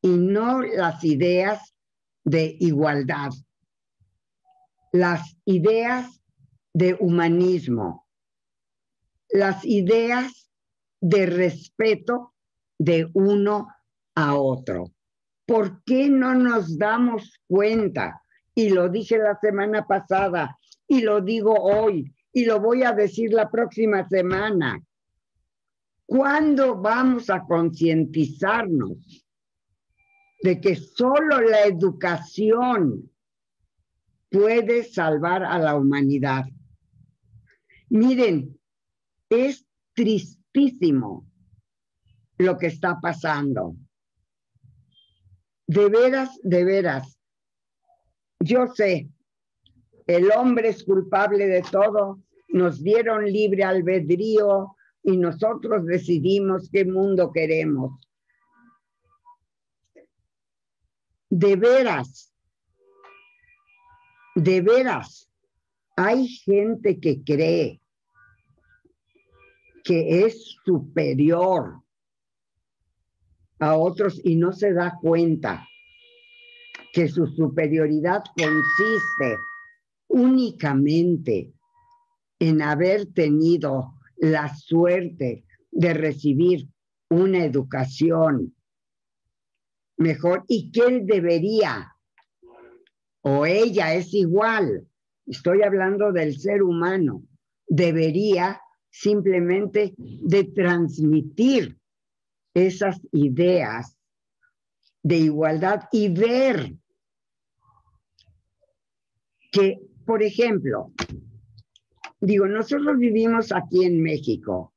y 0.00 0.10
no 0.10 0.62
las 0.62 1.02
ideas 1.02 1.74
de 2.22 2.56
igualdad, 2.60 3.32
las 4.92 5.36
ideas 5.44 6.22
de 6.72 6.96
humanismo, 7.00 8.06
las 9.28 9.64
ideas 9.64 10.41
de 11.02 11.26
respeto 11.26 12.32
de 12.78 13.10
uno 13.12 13.68
a 14.14 14.36
otro. 14.36 14.92
¿Por 15.44 15.82
qué 15.84 16.08
no 16.08 16.34
nos 16.34 16.78
damos 16.78 17.38
cuenta? 17.46 18.22
Y 18.54 18.70
lo 18.70 18.88
dije 18.88 19.18
la 19.18 19.38
semana 19.38 19.86
pasada 19.86 20.58
y 20.88 21.02
lo 21.02 21.20
digo 21.20 21.52
hoy 21.52 22.14
y 22.32 22.46
lo 22.46 22.58
voy 22.58 22.84
a 22.84 22.92
decir 22.92 23.34
la 23.34 23.50
próxima 23.50 24.08
semana. 24.08 24.82
¿Cuándo 26.06 26.80
vamos 26.80 27.28
a 27.28 27.42
concientizarnos 27.42 29.26
de 30.42 30.60
que 30.60 30.76
solo 30.76 31.40
la 31.40 31.64
educación 31.64 33.12
puede 34.32 34.82
salvar 34.82 35.44
a 35.44 35.58
la 35.58 35.76
humanidad. 35.76 36.46
Miren, 37.90 38.58
es 39.28 39.66
lo 42.38 42.58
que 42.58 42.66
está 42.66 43.00
pasando. 43.00 43.76
De 45.66 45.88
veras, 45.88 46.38
de 46.42 46.64
veras. 46.64 47.18
Yo 48.40 48.66
sé, 48.66 49.08
el 50.06 50.30
hombre 50.32 50.68
es 50.68 50.84
culpable 50.84 51.46
de 51.46 51.62
todo 51.62 52.20
nos 52.52 52.82
dieron 52.82 53.24
libre 53.24 53.64
albedrío 53.64 54.76
y 55.02 55.16
nosotros 55.16 55.86
decidimos 55.86 56.68
qué 56.70 56.84
mundo 56.84 57.32
queremos. 57.32 57.98
De 61.30 61.56
veras, 61.56 62.32
de 64.34 64.60
veras, 64.60 65.30
hay 65.96 66.28
gente 66.28 67.00
que 67.00 67.22
cree 67.24 67.81
que 69.84 70.24
es 70.24 70.56
superior 70.64 71.82
a 73.58 73.76
otros 73.76 74.20
y 74.24 74.36
no 74.36 74.52
se 74.52 74.72
da 74.72 74.98
cuenta 75.00 75.66
que 76.92 77.08
su 77.08 77.26
superioridad 77.26 78.22
consiste 78.36 79.36
únicamente 80.08 81.52
en 82.38 82.60
haber 82.60 83.06
tenido 83.12 83.94
la 84.16 84.54
suerte 84.54 85.44
de 85.70 85.94
recibir 85.94 86.68
una 87.08 87.44
educación 87.44 88.54
mejor 89.96 90.44
y 90.48 90.70
que 90.70 90.80
él 90.80 91.06
debería 91.06 91.92
o 93.22 93.46
ella 93.46 93.94
es 93.94 94.12
igual, 94.14 94.88
estoy 95.26 95.62
hablando 95.62 96.12
del 96.12 96.36
ser 96.38 96.62
humano, 96.62 97.22
debería 97.68 98.60
simplemente 98.92 99.94
de 99.96 100.44
transmitir 100.44 101.78
esas 102.54 103.00
ideas 103.10 103.96
de 105.02 105.16
igualdad 105.16 105.88
y 105.90 106.10
ver 106.10 106.76
que, 109.50 109.80
por 110.06 110.22
ejemplo, 110.22 110.92
digo, 112.20 112.46
nosotros 112.46 112.98
vivimos 112.98 113.50
aquí 113.50 113.84
en 113.84 114.02
México, 114.02 114.74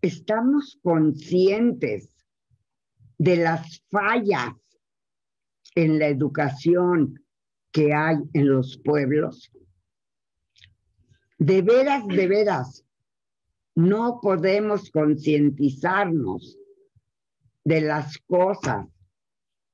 estamos 0.00 0.78
conscientes 0.82 2.08
de 3.18 3.36
las 3.36 3.82
fallas 3.90 4.54
en 5.74 5.98
la 5.98 6.08
educación 6.08 7.22
que 7.70 7.92
hay 7.92 8.16
en 8.32 8.48
los 8.48 8.78
pueblos. 8.78 9.52
De 11.44 11.60
veras, 11.60 12.06
de 12.06 12.28
veras, 12.28 12.84
no 13.74 14.20
podemos 14.22 14.92
concientizarnos 14.92 16.56
de 17.64 17.80
las 17.80 18.16
cosas 18.18 18.86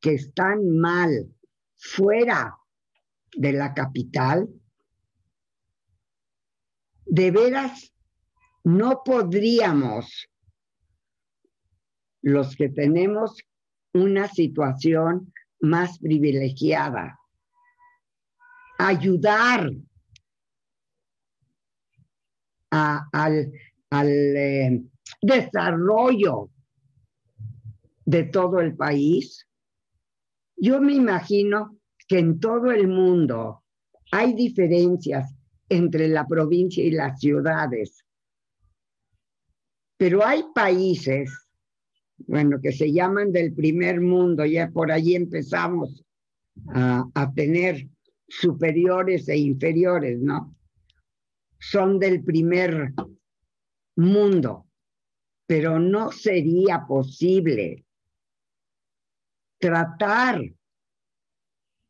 que 0.01 0.14
están 0.14 0.79
mal 0.79 1.31
fuera 1.77 2.57
de 3.37 3.53
la 3.53 3.75
capital, 3.75 4.49
de 7.05 7.31
veras 7.33 7.93
no 8.64 9.03
podríamos, 9.05 10.27
los 12.23 12.57
que 12.57 12.71
tenemos 12.71 13.43
una 13.93 14.27
situación 14.29 15.35
más 15.61 15.99
privilegiada, 15.99 17.19
ayudar 18.79 19.71
al, 22.71 23.53
al 23.91 24.09
eh, 24.09 24.83
desarrollo 25.23 26.51
de 28.05 28.25
todo 28.25 28.61
el 28.61 28.75
país. 28.77 29.47
Yo 30.57 30.81
me 30.81 30.95
imagino 30.95 31.79
que 32.07 32.19
en 32.19 32.41
todo 32.41 32.71
el 32.73 32.89
mundo 32.89 33.62
hay 34.11 34.33
diferencias 34.33 35.35
entre 35.69 36.09
la 36.09 36.27
provincia 36.27 36.83
y 36.83 36.91
las 36.91 37.21
ciudades, 37.21 38.05
pero 39.99 40.25
hay 40.25 40.43
países, 40.55 41.31
bueno, 42.19 42.61
que 42.62 42.73
se 42.73 42.91
llaman 42.91 43.33
del 43.33 43.53
primer 43.53 44.01
mundo, 44.01 44.47
ya 44.47 44.71
por 44.71 44.91
allí 44.91 45.14
empezamos 45.14 46.03
a, 46.69 47.05
a 47.14 47.33
tener 47.35 47.87
superiores 48.27 49.29
e 49.29 49.37
inferiores, 49.37 50.19
¿no? 50.21 50.58
Son 51.59 51.99
del 51.99 52.23
primer 52.23 52.93
mundo, 53.97 54.67
pero 55.47 55.79
no 55.79 56.13
sería 56.13 56.87
posible 56.87 57.85
tratar 59.59 60.41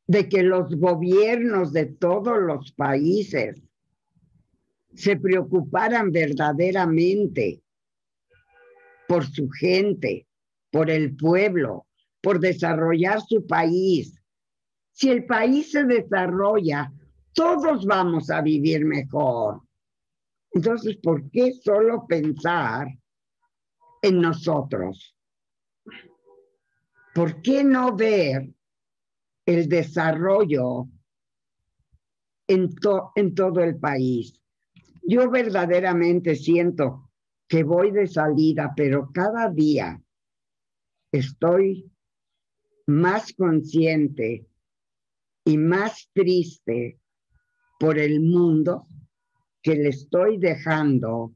de 0.07 0.29
que 0.29 0.43
los 0.43 0.75
gobiernos 0.75 1.73
de 1.73 1.85
todos 1.85 2.39
los 2.41 2.73
países 2.73 3.63
se 4.95 5.17
preocuparan 5.17 6.11
verdaderamente 6.11 7.63
por 9.07 9.27
su 9.27 9.51
gente, 9.51 10.27
por 10.71 10.91
el 10.91 11.15
pueblo, 11.15 11.87
por 12.23 12.41
desarrollar 12.41 13.21
su 13.21 13.47
país. 13.47 14.19
Si 14.93 15.11
el 15.11 15.27
país 15.27 15.71
se 15.71 15.85
desarrolla, 15.85 16.93
todos 17.39 17.87
vamos 17.87 18.31
a 18.31 18.43
vivir 18.43 18.85
mejor. 18.85 19.63
Entonces, 20.51 20.97
¿por 20.97 21.31
qué 21.31 21.53
solo 21.53 22.05
pensar 22.05 22.89
en 24.03 24.21
nosotros? 24.21 25.17
¿Por 27.15 27.41
qué 27.41 27.63
no 27.63 27.95
ver 27.95 28.53
el 29.47 29.69
desarrollo 29.69 30.89
en, 32.49 32.75
todo 33.37 33.61
el 33.61 33.79
país? 33.79 34.43
Yo 35.03 35.31
verdaderamente 35.31 36.35
siento 36.35 37.09
que 37.47 37.63
voy 37.63 37.93
de 37.93 38.09
salida, 38.09 38.73
pero 38.77 39.13
cada 39.13 39.49
día 39.49 40.03
estoy 41.13 41.89
más 42.87 43.33
consciente 43.33 44.45
y 45.45 45.57
más 45.57 46.11
triste 46.13 46.99
por 47.79 47.99
el 47.99 48.21
mundo 48.21 48.87
que 49.63 49.77
le 49.77 49.89
estoy 49.91 50.39
dejando 50.39 51.35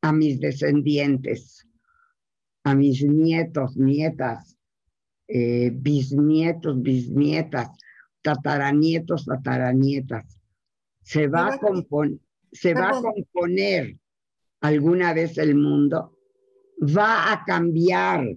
a 0.00 0.12
mis 0.12 0.40
descendientes, 0.40 1.66
a 2.64 2.74
mis 2.74 3.04
nietos, 3.04 3.76
nietas, 3.76 4.56
eh, 5.28 5.70
bisnietos, 5.72 6.80
bisnietas, 6.82 7.70
tataranietos, 8.22 9.26
tataranietas. 9.26 10.40
Se 11.02 11.28
va, 11.28 11.48
a 11.48 11.60
se 12.52 12.74
va 12.74 12.88
a 12.88 13.00
componer 13.00 13.96
alguna 14.60 15.12
vez 15.12 15.38
el 15.38 15.54
mundo, 15.54 16.18
va 16.80 17.32
a 17.32 17.44
cambiar 17.44 18.36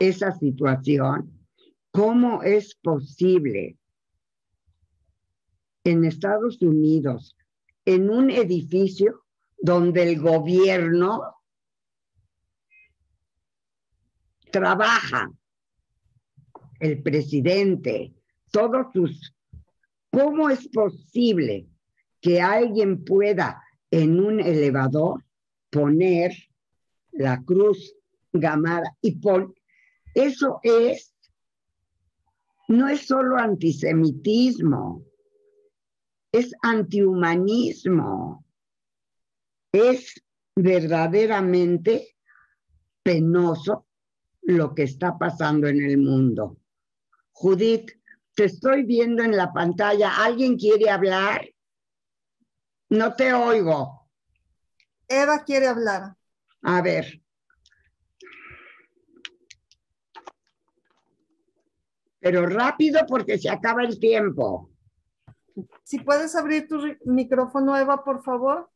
esa 0.00 0.32
situación. 0.32 1.30
¿Cómo 1.90 2.42
es 2.42 2.74
posible 2.74 3.78
en 5.84 6.04
Estados 6.04 6.60
Unidos, 6.62 7.36
en 7.84 8.10
un 8.10 8.30
edificio 8.30 9.24
donde 9.58 10.02
el 10.02 10.20
gobierno 10.20 11.36
trabaja, 14.50 15.30
el 16.80 17.02
presidente, 17.02 18.14
todos 18.50 18.86
sus... 18.92 19.34
¿Cómo 20.10 20.48
es 20.48 20.68
posible 20.68 21.66
que 22.20 22.40
alguien 22.40 23.04
pueda 23.04 23.60
en 23.90 24.20
un 24.20 24.38
elevador 24.38 25.24
poner 25.70 26.32
la 27.10 27.42
cruz 27.42 27.96
gamada 28.32 28.96
y 29.00 29.18
eso 30.14 30.60
es 30.62 31.14
no 32.68 32.88
es 32.88 33.06
solo 33.06 33.36
antisemitismo, 33.36 35.04
es 36.34 36.52
antihumanismo, 36.62 38.44
es 39.70 40.20
verdaderamente 40.56 42.16
penoso 43.04 43.86
lo 44.42 44.74
que 44.74 44.82
está 44.82 45.16
pasando 45.16 45.68
en 45.68 45.80
el 45.80 45.96
mundo. 45.98 46.58
Judith, 47.30 47.92
te 48.34 48.46
estoy 48.46 48.82
viendo 48.82 49.22
en 49.22 49.36
la 49.36 49.52
pantalla. 49.52 50.24
¿Alguien 50.24 50.56
quiere 50.56 50.90
hablar? 50.90 51.48
No 52.88 53.14
te 53.14 53.32
oigo. 53.32 54.10
Eva 55.06 55.44
quiere 55.44 55.68
hablar. 55.68 56.16
A 56.62 56.82
ver. 56.82 57.22
Pero 62.18 62.46
rápido 62.46 63.06
porque 63.06 63.38
se 63.38 63.48
acaba 63.48 63.84
el 63.84 64.00
tiempo. 64.00 64.73
Si 65.82 65.98
puedes 66.00 66.34
abrir 66.34 66.68
tu 66.68 66.80
micrófono, 67.04 67.76
Eva, 67.76 68.04
por 68.04 68.22
favor. 68.22 68.70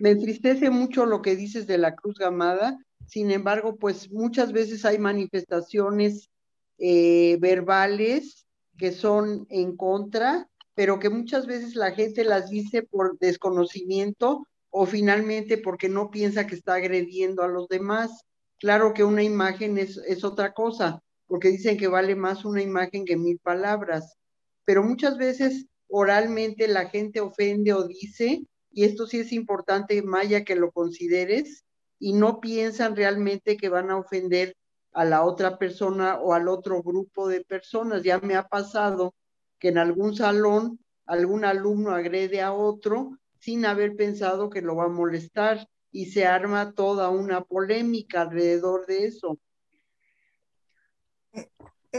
Me 0.00 0.10
entristece 0.10 0.70
mucho 0.70 1.06
lo 1.06 1.22
que 1.22 1.36
dices 1.36 1.66
de 1.66 1.78
la 1.78 1.94
Cruz 1.94 2.18
Gamada. 2.18 2.78
Sin 3.06 3.30
embargo, 3.30 3.76
pues 3.76 4.10
muchas 4.10 4.52
veces 4.52 4.84
hay 4.84 4.98
manifestaciones 4.98 6.30
eh, 6.78 7.38
verbales 7.40 8.46
que 8.76 8.92
son 8.92 9.46
en 9.50 9.76
contra 9.76 10.48
pero 10.74 10.98
que 10.98 11.08
muchas 11.08 11.46
veces 11.46 11.76
la 11.76 11.92
gente 11.92 12.24
las 12.24 12.50
dice 12.50 12.82
por 12.82 13.18
desconocimiento 13.18 14.46
o 14.70 14.86
finalmente 14.86 15.56
porque 15.56 15.88
no 15.88 16.10
piensa 16.10 16.46
que 16.46 16.56
está 16.56 16.74
agrediendo 16.74 17.42
a 17.42 17.48
los 17.48 17.68
demás. 17.68 18.24
Claro 18.58 18.92
que 18.92 19.04
una 19.04 19.22
imagen 19.22 19.78
es, 19.78 19.98
es 19.98 20.24
otra 20.24 20.52
cosa, 20.52 21.00
porque 21.26 21.48
dicen 21.48 21.76
que 21.78 21.88
vale 21.88 22.14
más 22.16 22.44
una 22.44 22.62
imagen 22.62 23.04
que 23.04 23.16
mil 23.16 23.38
palabras, 23.38 24.16
pero 24.64 24.82
muchas 24.82 25.18
veces 25.18 25.66
oralmente 25.88 26.68
la 26.68 26.88
gente 26.88 27.20
ofende 27.20 27.72
o 27.72 27.86
dice, 27.86 28.42
y 28.70 28.84
esto 28.84 29.06
sí 29.06 29.20
es 29.20 29.32
importante, 29.32 30.02
Maya, 30.02 30.44
que 30.44 30.56
lo 30.56 30.72
consideres, 30.72 31.64
y 31.98 32.12
no 32.12 32.40
piensan 32.40 32.96
realmente 32.96 33.56
que 33.56 33.68
van 33.68 33.90
a 33.90 33.96
ofender 33.96 34.56
a 34.92 35.04
la 35.04 35.24
otra 35.24 35.58
persona 35.58 36.18
o 36.20 36.34
al 36.34 36.48
otro 36.48 36.82
grupo 36.82 37.28
de 37.28 37.42
personas. 37.42 38.02
Ya 38.02 38.18
me 38.18 38.36
ha 38.36 38.48
pasado 38.48 39.14
que 39.58 39.68
en 39.68 39.78
algún 39.78 40.14
salón 40.14 40.78
algún 41.06 41.44
alumno 41.44 41.90
agrede 41.90 42.40
a 42.40 42.52
otro 42.52 43.18
sin 43.38 43.66
haber 43.66 43.94
pensado 43.94 44.48
que 44.48 44.62
lo 44.62 44.76
va 44.76 44.84
a 44.84 44.88
molestar 44.88 45.68
y 45.90 46.06
se 46.06 46.26
arma 46.26 46.72
toda 46.72 47.10
una 47.10 47.42
polémica 47.44 48.22
alrededor 48.22 48.86
de 48.86 49.04
eso. 49.04 49.38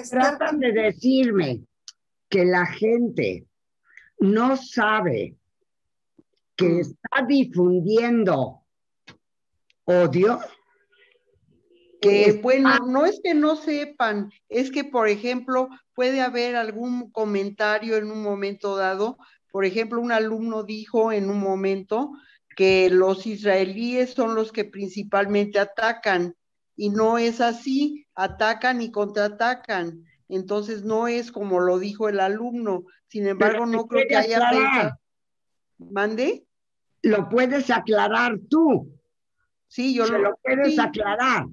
Tratan 0.03 0.59
de 0.59 0.71
decirme 0.71 1.61
que 2.29 2.45
la 2.45 2.65
gente 2.65 3.45
no 4.19 4.57
sabe 4.57 5.35
que 6.55 6.67
mm. 6.67 6.79
está 6.79 7.25
difundiendo 7.27 8.61
odio 9.85 10.39
que 12.01 12.39
bueno, 12.41 12.77
no 12.87 13.05
es 13.05 13.19
que 13.23 13.33
no 13.33 13.55
sepan, 13.55 14.31
es 14.47 14.69
que 14.69 14.83
por 14.83 15.07
ejemplo 15.07 15.69
puede 15.95 16.21
haber 16.21 16.55
algún 16.55 17.09
comentario 17.09 17.97
en 17.97 18.11
un 18.11 18.21
momento 18.21 18.75
dado, 18.75 19.17
por 19.51 19.65
ejemplo, 19.65 20.01
un 20.01 20.11
alumno 20.11 20.63
dijo 20.63 21.11
en 21.11 21.29
un 21.29 21.39
momento 21.39 22.11
que 22.55 22.89
los 22.89 23.25
israelíes 23.25 24.11
son 24.11 24.35
los 24.35 24.51
que 24.51 24.65
principalmente 24.65 25.59
atacan 25.59 26.35
y 26.75 26.89
no 26.89 27.17
es 27.17 27.41
así, 27.41 28.05
atacan 28.15 28.81
y 28.81 28.91
contraatacan. 28.91 30.03
Entonces 30.27 30.83
no 30.83 31.07
es 31.07 31.31
como 31.31 31.59
lo 31.59 31.79
dijo 31.79 32.09
el 32.09 32.19
alumno. 32.19 32.85
Sin 33.07 33.27
embargo, 33.27 33.65
no 33.65 33.87
creo 33.87 34.07
que 34.07 34.15
haya 34.15 34.49
pensado. 34.49 34.99
¿Mande? 35.77 36.45
Lo 37.01 37.29
puedes 37.29 37.69
aclarar 37.69 38.39
tú. 38.49 38.91
Sí, 39.67 39.93
yo 39.93 40.05
lo, 40.07 40.17
lo 40.17 40.35
puedes 40.43 40.79
aclarar 40.79 41.45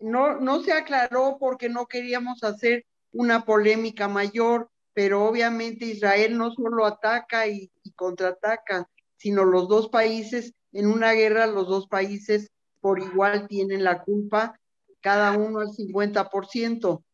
no, 0.00 0.40
no 0.40 0.62
se 0.62 0.72
aclaró 0.72 1.36
porque 1.38 1.68
no 1.68 1.86
queríamos 1.86 2.42
hacer 2.44 2.86
una 3.12 3.44
polémica 3.44 4.08
mayor, 4.08 4.70
pero 4.92 5.24
obviamente 5.24 5.86
Israel 5.86 6.36
no 6.36 6.50
solo 6.52 6.86
ataca 6.86 7.46
y, 7.46 7.70
contraataca, 7.96 8.88
sino 9.16 9.44
los 9.44 9.68
dos 9.68 9.88
países, 9.88 10.54
en 10.72 10.86
una 10.86 11.12
guerra 11.12 11.46
los 11.46 11.66
dos 11.66 11.88
países 11.88 12.50
por 12.80 12.98
igual 12.98 13.48
tienen 13.48 13.84
la 13.84 14.02
culpa, 14.02 14.58
cada 15.00 15.36
uno 15.36 15.60
al 15.60 15.68
50%. 15.68 17.04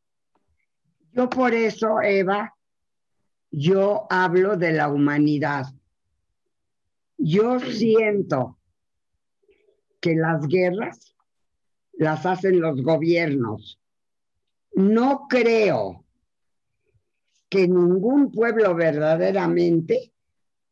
Yo 1.12 1.30
por 1.30 1.54
eso, 1.54 2.00
Eva, 2.02 2.54
yo 3.50 4.06
hablo 4.10 4.56
de 4.56 4.72
la 4.72 4.88
humanidad. 4.88 5.66
Yo 7.16 7.60
siento 7.60 8.58
que 10.00 10.16
las 10.16 10.46
guerras 10.48 11.14
las 11.92 12.26
hacen 12.26 12.60
los 12.60 12.82
gobiernos. 12.82 13.80
No 14.72 15.26
creo 15.28 16.04
que 17.48 17.68
ningún 17.68 18.32
pueblo 18.32 18.74
verdaderamente 18.74 20.12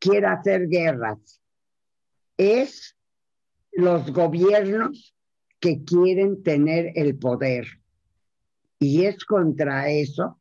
quiera 0.00 0.32
hacer 0.32 0.68
guerras. 0.68 1.40
Es 2.36 2.96
los 3.72 4.12
gobiernos 4.12 5.14
que 5.60 5.82
quieren 5.84 6.42
tener 6.42 6.92
el 6.94 7.18
poder. 7.18 7.66
Y 8.78 9.04
es 9.04 9.24
contra 9.24 9.90
eso 9.90 10.40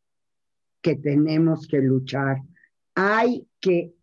que 0.81 0.95
tenemos 0.95 1.67
que 1.67 1.79
luchar. 1.79 2.37
Hay 2.95 3.47
que... 3.59 3.93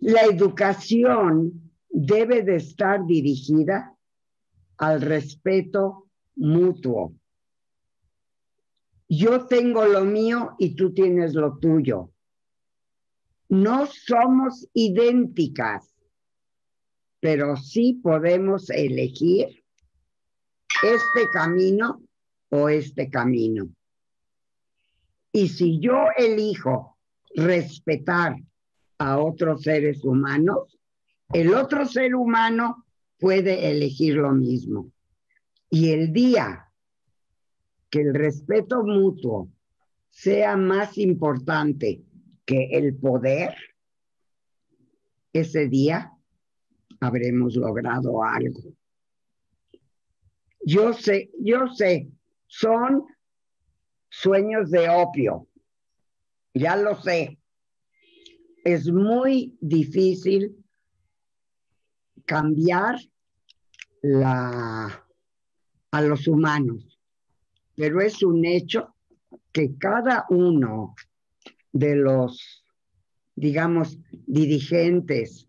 La 0.00 0.22
educación 0.22 1.72
debe 1.90 2.42
de 2.44 2.56
estar 2.56 3.04
dirigida 3.04 3.96
al 4.76 5.00
respeto 5.00 6.08
mutuo. 6.36 7.14
Yo 9.08 9.46
tengo 9.46 9.86
lo 9.86 10.04
mío 10.04 10.54
y 10.58 10.76
tú 10.76 10.94
tienes 10.94 11.34
lo 11.34 11.58
tuyo. 11.58 12.12
No 13.48 13.86
somos 13.86 14.68
idénticas, 14.74 15.97
pero 17.20 17.56
sí 17.56 18.00
podemos 18.02 18.70
elegir 18.70 19.64
este 20.82 21.28
camino 21.32 22.02
o 22.50 22.68
este 22.68 23.10
camino. 23.10 23.68
Y 25.32 25.48
si 25.48 25.80
yo 25.80 26.06
elijo 26.16 26.96
respetar 27.34 28.36
a 28.98 29.18
otros 29.18 29.62
seres 29.62 30.04
humanos, 30.04 30.78
el 31.32 31.54
otro 31.54 31.86
ser 31.86 32.14
humano 32.14 32.86
puede 33.18 33.70
elegir 33.70 34.14
lo 34.14 34.32
mismo. 34.32 34.90
Y 35.70 35.90
el 35.90 36.12
día 36.12 36.70
que 37.90 38.00
el 38.00 38.14
respeto 38.14 38.82
mutuo 38.82 39.50
sea 40.08 40.56
más 40.56 40.96
importante 40.98 42.02
que 42.44 42.70
el 42.72 42.96
poder, 42.96 43.54
ese 45.32 45.68
día 45.68 46.17
habremos 47.00 47.56
logrado 47.56 48.22
algo. 48.22 48.60
Yo 50.64 50.92
sé, 50.92 51.30
yo 51.40 51.68
sé, 51.68 52.10
son 52.46 53.04
sueños 54.08 54.70
de 54.70 54.88
opio, 54.88 55.46
ya 56.54 56.76
lo 56.76 57.00
sé. 57.00 57.38
Es 58.64 58.90
muy 58.90 59.56
difícil 59.60 60.56
cambiar 62.26 62.96
a 64.14 65.02
los 66.02 66.28
humanos, 66.28 66.98
pero 67.74 68.00
es 68.00 68.22
un 68.22 68.44
hecho 68.44 68.94
que 69.52 69.76
cada 69.78 70.26
uno 70.28 70.94
de 71.72 71.96
los, 71.96 72.64
digamos, 73.34 73.98
dirigentes, 74.26 75.47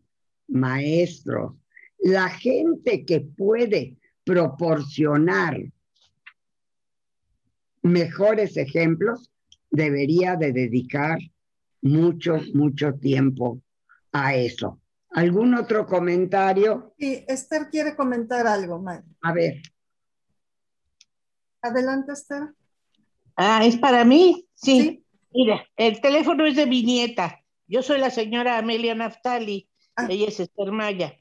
maestros, 0.49 1.53
la 1.99 2.29
gente 2.29 3.05
que 3.05 3.21
puede 3.21 3.97
proporcionar 4.23 5.57
mejores 7.81 8.57
ejemplos, 8.57 9.31
debería 9.71 10.35
de 10.35 10.51
dedicar 10.51 11.19
mucho, 11.81 12.39
mucho 12.53 12.93
tiempo 12.95 13.61
a 14.11 14.35
eso. 14.35 14.79
¿Algún 15.11 15.55
otro 15.55 15.85
comentario? 15.85 16.93
Sí, 16.97 17.25
Esther 17.27 17.69
quiere 17.69 17.95
comentar 17.95 18.45
algo, 18.45 18.79
May. 18.79 18.99
A 19.21 19.33
ver. 19.33 19.61
Adelante, 21.61 22.13
Esther. 22.13 22.53
Ah, 23.35 23.65
¿es 23.65 23.77
para 23.77 24.05
mí? 24.05 24.47
Sí. 24.53 25.03
Mira, 25.31 25.65
el 25.75 26.01
teléfono 26.01 26.45
es 26.45 26.55
de 26.55 26.65
mi 26.65 26.83
nieta. 26.83 27.39
Yo 27.67 27.81
soy 27.81 27.99
la 27.99 28.09
señora 28.09 28.57
Amelia 28.57 28.95
Naftali. 28.95 29.68
Ah. 29.99 30.07
Ella 30.09 30.27
es 30.27 30.39
Esther 30.39 30.71
Maya. 30.71 31.19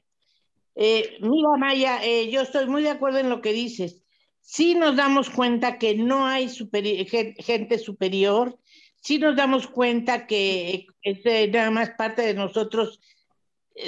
Eh, 0.75 1.17
mira, 1.21 1.49
Maya, 1.57 2.03
eh, 2.03 2.29
yo 2.29 2.41
estoy 2.41 2.67
muy 2.67 2.83
de 2.83 2.91
acuerdo 2.91 3.19
en 3.19 3.29
lo 3.29 3.41
que 3.41 3.53
dices. 3.53 4.03
Sí 4.41 4.75
nos 4.75 4.95
damos 4.95 5.29
cuenta 5.29 5.77
que 5.77 5.95
no 5.95 6.25
hay 6.25 6.49
gente 6.49 7.77
superior. 7.77 8.57
Sí 9.01 9.19
nos 9.19 9.35
damos 9.35 9.67
cuenta 9.67 10.27
que 10.27 10.87
es 11.01 11.25
eh, 11.25 11.49
nada 11.51 11.71
más 11.71 11.91
parte 11.91 12.21
de 12.21 12.33
nosotros 12.33 12.99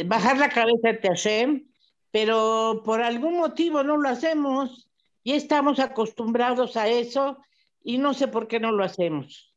bajar 0.05 0.37
la 0.37 0.49
cabeza 0.49 0.89
ante 0.89 1.09
Hashem, 1.09 1.67
pero 2.11 2.81
por 2.85 3.01
algún 3.01 3.37
motivo 3.37 3.83
no 3.83 3.97
lo 3.97 4.07
hacemos 4.07 4.89
y 5.23 5.33
estamos 5.33 5.79
acostumbrados 5.79 6.77
a 6.77 6.87
eso 6.87 7.37
y 7.83 7.97
no 7.97 8.13
sé 8.13 8.27
por 8.27 8.47
qué 8.47 8.59
no 8.59 8.71
lo 8.71 8.83
hacemos. 8.83 9.50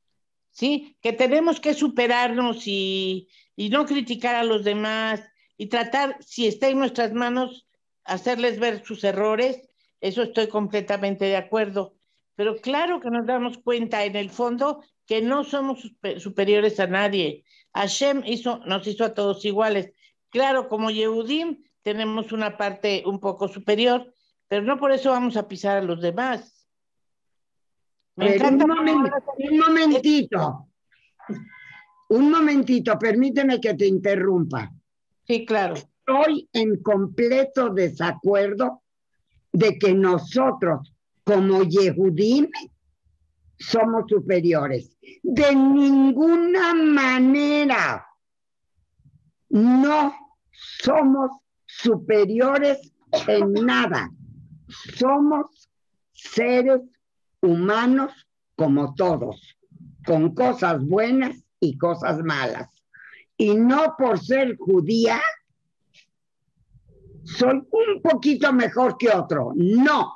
¿Sí? 0.55 0.97
Que 1.03 1.13
tenemos 1.13 1.59
que 1.61 1.75
superarnos 1.75 2.67
y, 2.67 3.29
y 3.57 3.71
no 3.71 3.87
criticar 3.87 4.37
a 4.37 4.45
los 4.45 4.63
demás 4.63 5.21
y 5.57 5.67
tratar, 5.67 6.17
si 6.21 6.47
está 6.47 6.69
en 6.69 6.79
nuestras 6.79 7.13
manos, 7.13 7.67
hacerles 8.05 8.61
ver 8.61 8.85
sus 8.85 9.03
errores. 9.03 9.69
Eso 10.01 10.23
estoy 10.23 10.47
completamente 10.47 11.25
de 11.25 11.37
acuerdo. 11.37 11.97
Pero 12.37 12.57
claro 12.57 13.01
que 13.01 13.11
nos 13.11 13.27
damos 13.27 13.59
cuenta 13.59 14.05
en 14.05 14.15
el 14.15 14.31
fondo 14.31 14.81
que 15.07 15.23
no 15.23 15.43
somos 15.43 15.93
superiores 16.19 16.79
a 16.79 16.87
nadie. 16.87 17.45
Hashem 17.75 18.23
hizo, 18.25 18.59
nos 18.59 18.87
hizo 18.87 19.05
a 19.05 19.15
todos 19.15 19.45
iguales. 19.45 19.91
Claro, 20.31 20.69
como 20.69 20.91
Yehudim 20.91 21.65
tenemos 21.83 22.31
una 22.31 22.57
parte 22.57 23.03
un 23.07 23.19
poco 23.19 23.49
superior, 23.49 24.15
pero 24.47 24.63
no 24.63 24.79
por 24.79 24.93
eso 24.93 25.11
vamos 25.11 25.37
a 25.37 25.49
pisar 25.49 25.79
a 25.79 25.83
los 25.83 26.01
demás. 26.01 26.54
Me 28.17 28.37
encanta 28.37 28.65
un, 28.65 29.59
momentito. 29.59 30.69
Un 32.11 32.31
momentito, 32.31 32.99
permíteme 32.99 33.61
que 33.61 33.75
te 33.75 33.87
interrumpa. 33.87 34.71
Sí, 35.27 35.45
claro. 35.45 35.75
Estoy 35.75 36.49
en 36.53 36.83
completo 36.83 37.71
desacuerdo 37.71 38.83
de 39.53 39.79
que 39.79 39.95
nosotros, 39.95 40.93
como 41.25 41.65
Yehudim, 41.65 42.49
somos 43.59 44.05
superiores. 44.09 44.97
De 45.23 45.55
ninguna 45.55 46.75
manera. 46.75 48.07
No 49.49 50.15
somos 50.83 51.31
superiores 51.65 52.93
en 53.27 53.53
nada. 53.55 54.11
Somos 54.97 55.69
seres 56.13 56.81
humanos 57.45 58.13
como 58.57 58.95
todos, 58.95 59.57
con 60.07 60.35
cosas 60.35 60.85
buenas 60.85 61.45
y 61.61 61.77
cosas 61.79 62.19
malas. 62.23 62.71
Y 63.37 63.55
no 63.55 63.95
por 63.99 64.19
ser 64.19 64.57
judía, 64.59 65.21
soy 67.25 67.67
un 67.71 68.03
poquito 68.03 68.53
mejor 68.53 68.97
que 68.99 69.11
otro. 69.11 69.53
No. 69.55 70.13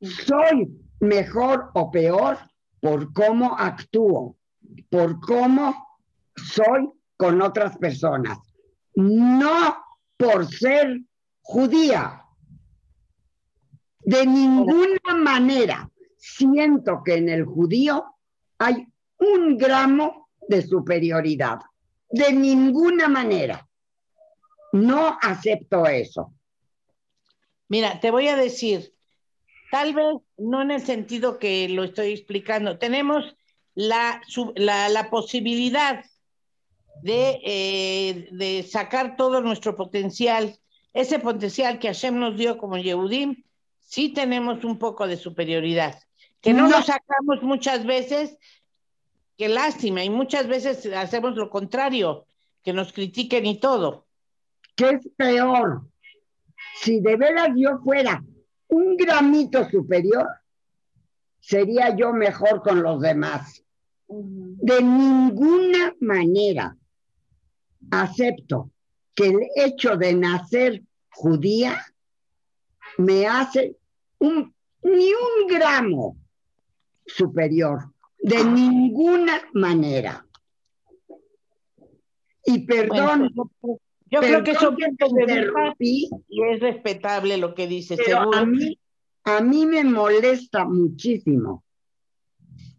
Soy 0.00 0.68
mejor 1.00 1.70
o 1.74 1.90
peor 1.90 2.38
por 2.80 3.12
cómo 3.12 3.56
actúo, 3.58 4.36
por 4.88 5.20
cómo 5.20 6.00
soy 6.36 6.90
con 7.16 7.42
otras 7.42 7.76
personas. 7.78 8.38
No 8.94 9.76
por 10.16 10.46
ser 10.46 11.00
judía. 11.40 12.25
De 14.06 14.24
ninguna 14.24 15.16
manera 15.16 15.90
siento 16.16 17.02
que 17.04 17.16
en 17.16 17.28
el 17.28 17.44
judío 17.44 18.04
hay 18.56 18.86
un 19.18 19.58
gramo 19.58 20.28
de 20.48 20.62
superioridad. 20.62 21.58
De 22.08 22.32
ninguna 22.32 23.08
manera. 23.08 23.68
No 24.70 25.18
acepto 25.20 25.86
eso. 25.86 26.32
Mira, 27.66 27.98
te 27.98 28.12
voy 28.12 28.28
a 28.28 28.36
decir, 28.36 28.94
tal 29.72 29.92
vez 29.92 30.06
no 30.38 30.62
en 30.62 30.70
el 30.70 30.82
sentido 30.82 31.40
que 31.40 31.68
lo 31.68 31.82
estoy 31.82 32.12
explicando, 32.12 32.78
tenemos 32.78 33.36
la, 33.74 34.22
la, 34.54 35.10
posibilidad 35.10 36.04
de, 37.02 37.40
eh, 37.44 38.28
de, 38.30 38.62
sacar 38.62 39.16
todo 39.16 39.40
nuestro 39.40 39.74
potencial, 39.74 40.56
ese 40.94 41.18
potencial 41.18 41.80
que 41.80 41.88
Hashem 41.88 42.20
nos 42.20 42.36
dio 42.36 42.56
como 42.56 42.78
Yehudim, 42.78 43.42
sí 43.86 44.10
tenemos 44.10 44.64
un 44.64 44.78
poco 44.78 45.06
de 45.06 45.16
superioridad, 45.16 45.98
que 46.40 46.52
no, 46.52 46.64
no. 46.68 46.76
lo 46.76 46.82
sacamos 46.82 47.42
muchas 47.42 47.86
veces, 47.86 48.36
qué 49.38 49.48
lástima, 49.48 50.04
y 50.04 50.10
muchas 50.10 50.48
veces 50.48 50.84
hacemos 50.92 51.36
lo 51.36 51.48
contrario, 51.48 52.26
que 52.62 52.72
nos 52.72 52.92
critiquen 52.92 53.46
y 53.46 53.60
todo. 53.60 54.06
¿Qué 54.74 54.90
es 54.90 55.08
peor? 55.16 55.82
Si 56.82 57.00
de 57.00 57.16
veras 57.16 57.50
yo 57.56 57.78
fuera 57.78 58.22
un 58.68 58.96
gramito 58.96 59.68
superior, 59.70 60.26
sería 61.38 61.96
yo 61.96 62.12
mejor 62.12 62.62
con 62.62 62.82
los 62.82 63.00
demás. 63.00 63.62
De 64.08 64.82
ninguna 64.82 65.94
manera 66.00 66.76
acepto 67.90 68.70
que 69.14 69.28
el 69.28 69.38
hecho 69.54 69.96
de 69.96 70.14
nacer 70.14 70.82
judía 71.10 71.86
me 72.98 73.26
hace 73.26 73.76
un, 74.18 74.54
ni 74.82 75.12
un 75.12 75.46
gramo 75.48 76.16
superior. 77.06 77.92
De 78.18 78.42
ninguna 78.42 79.40
manera. 79.52 80.26
Y 82.44 82.66
perdón, 82.66 83.30
bueno, 83.34 83.80
yo 84.10 84.20
creo 84.20 84.42
que 84.42 84.52
eso 84.52 84.74
y 85.78 86.08
es 86.50 86.60
respetable 86.60 87.36
lo 87.36 87.54
que 87.54 87.66
dice. 87.66 87.96
Pero 87.96 88.32
a 88.32 88.44
mí, 88.44 88.78
a 89.24 89.40
mí 89.40 89.66
me 89.66 89.84
molesta 89.84 90.64
muchísimo 90.64 91.64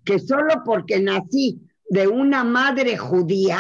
que 0.04 0.20
solo 0.20 0.64
porque 0.66 1.00
nací 1.00 1.60
de 1.90 2.08
una 2.08 2.46
madre 2.46 2.98
judía, 2.98 3.60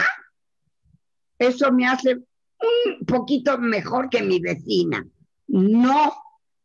eso 1.37 1.71
me 1.73 1.85
hace 1.85 2.15
un 2.15 3.05
poquito 3.05 3.57
mejor 3.57 4.09
que 4.09 4.23
mi 4.23 4.39
vecina. 4.39 5.05
No 5.47 6.13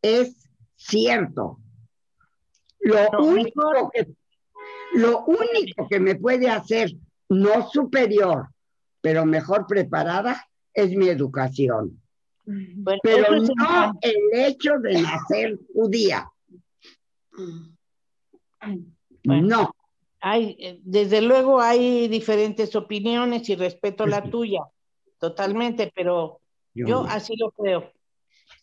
es 0.03 0.49
cierto. 0.77 1.59
Lo, 2.81 2.97
no, 3.13 3.19
único, 3.21 3.91
que, 3.95 4.09
lo 4.95 5.25
único 5.25 5.89
que 5.89 6.01
me 6.01 6.17
puede 6.17 6.51
hacer 6.51 6.93
no 7.29 7.69
superior, 7.71 8.49
pero 9.01 9.25
mejor 9.25 9.67
preparada, 9.67 10.45
es 10.75 10.91
mi 10.91 11.09
educación. 11.09 12.01
Bueno, 12.45 13.01
Pero 13.03 13.37
no 13.37 13.93
el 14.01 14.17
hecho 14.33 14.79
de 14.81 15.01
nacer 15.01 15.59
judía. 15.73 16.29
Bueno, 19.25 19.47
no. 19.47 19.75
Hay, 20.21 20.57
eh, 20.59 20.81
desde 20.83 21.21
luego 21.21 21.61
hay 21.61 22.09
diferentes 22.09 22.75
opiniones 22.77 23.49
y 23.49 23.57
respeto 23.57 24.07
la 24.07 24.23
tuya, 24.23 24.61
totalmente, 25.19 25.93
pero 25.95 26.41
yo, 26.75 26.87
yo 26.87 27.01
así 27.09 27.35
lo 27.37 27.51
creo. 27.53 27.93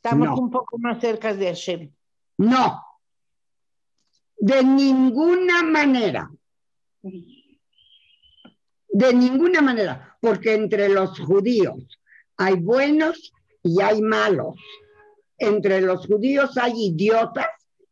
Estamos 0.01 0.29
no. 0.29 0.37
un 0.37 0.49
poco 0.49 0.77
más 0.77 1.01
cerca 1.01 1.33
de 1.33 1.47
Hashem. 1.47 1.91
No, 2.37 2.81
de 4.39 4.63
ninguna 4.63 5.61
manera. 5.63 6.31
De 8.91 9.13
ninguna 9.13 9.61
manera, 9.61 10.17
porque 10.21 10.53
entre 10.53 10.87
los 10.89 11.19
judíos 11.19 11.99
hay 12.37 12.55
buenos 12.55 13.33
y 13.61 13.81
hay 13.81 14.01
malos. 14.01 14.55
Entre 15.37 15.81
los 15.81 16.07
judíos 16.07 16.57
hay 16.57 16.85
idiotas 16.85 17.47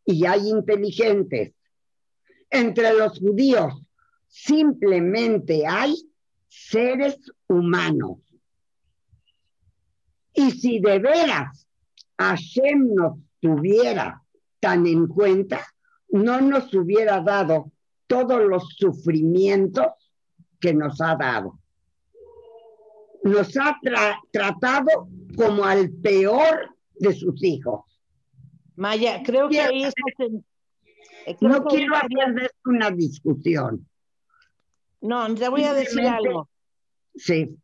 y 0.05 0.25
hay 0.25 0.47
inteligentes. 0.49 1.53
Entre 2.49 2.93
los 2.93 3.19
judíos 3.19 3.73
simplemente 4.27 5.67
hay 5.67 5.95
seres 6.47 7.17
humanos. 7.47 8.19
Y 10.33 10.51
si 10.51 10.79
de 10.79 10.99
veras 10.99 11.66
Hashem 12.17 12.93
nos 12.93 13.17
tuviera 13.39 14.21
tan 14.59 14.87
en 14.87 15.07
cuenta, 15.07 15.61
no 16.09 16.41
nos 16.41 16.73
hubiera 16.73 17.21
dado 17.21 17.71
todos 18.07 18.41
los 18.43 18.75
sufrimientos 18.77 19.87
que 20.59 20.73
nos 20.73 20.99
ha 21.01 21.15
dado 21.15 21.59
nos 23.27 23.55
ha 23.57 23.77
tra 23.81 24.19
tratado 24.31 25.09
como 25.35 25.65
al 25.65 25.91
peor 25.91 26.75
de 26.95 27.13
sus 27.13 27.43
hijos. 27.43 27.81
Maya, 28.75 29.21
creo 29.23 29.49
que 29.49 29.61
ahí 29.61 29.83
está... 29.83 30.01
Creo 31.39 31.51
no 31.51 31.65
quiero 31.65 31.95
hacer 31.95 32.33
de 32.35 32.45
esto 32.45 32.69
una 32.69 32.89
discusión. 32.89 33.85
No, 35.01 35.33
te 35.35 35.49
voy 35.49 35.63
a 35.63 35.73
decir 35.73 36.07
algo. 36.07 36.47
Sí. 37.15 37.57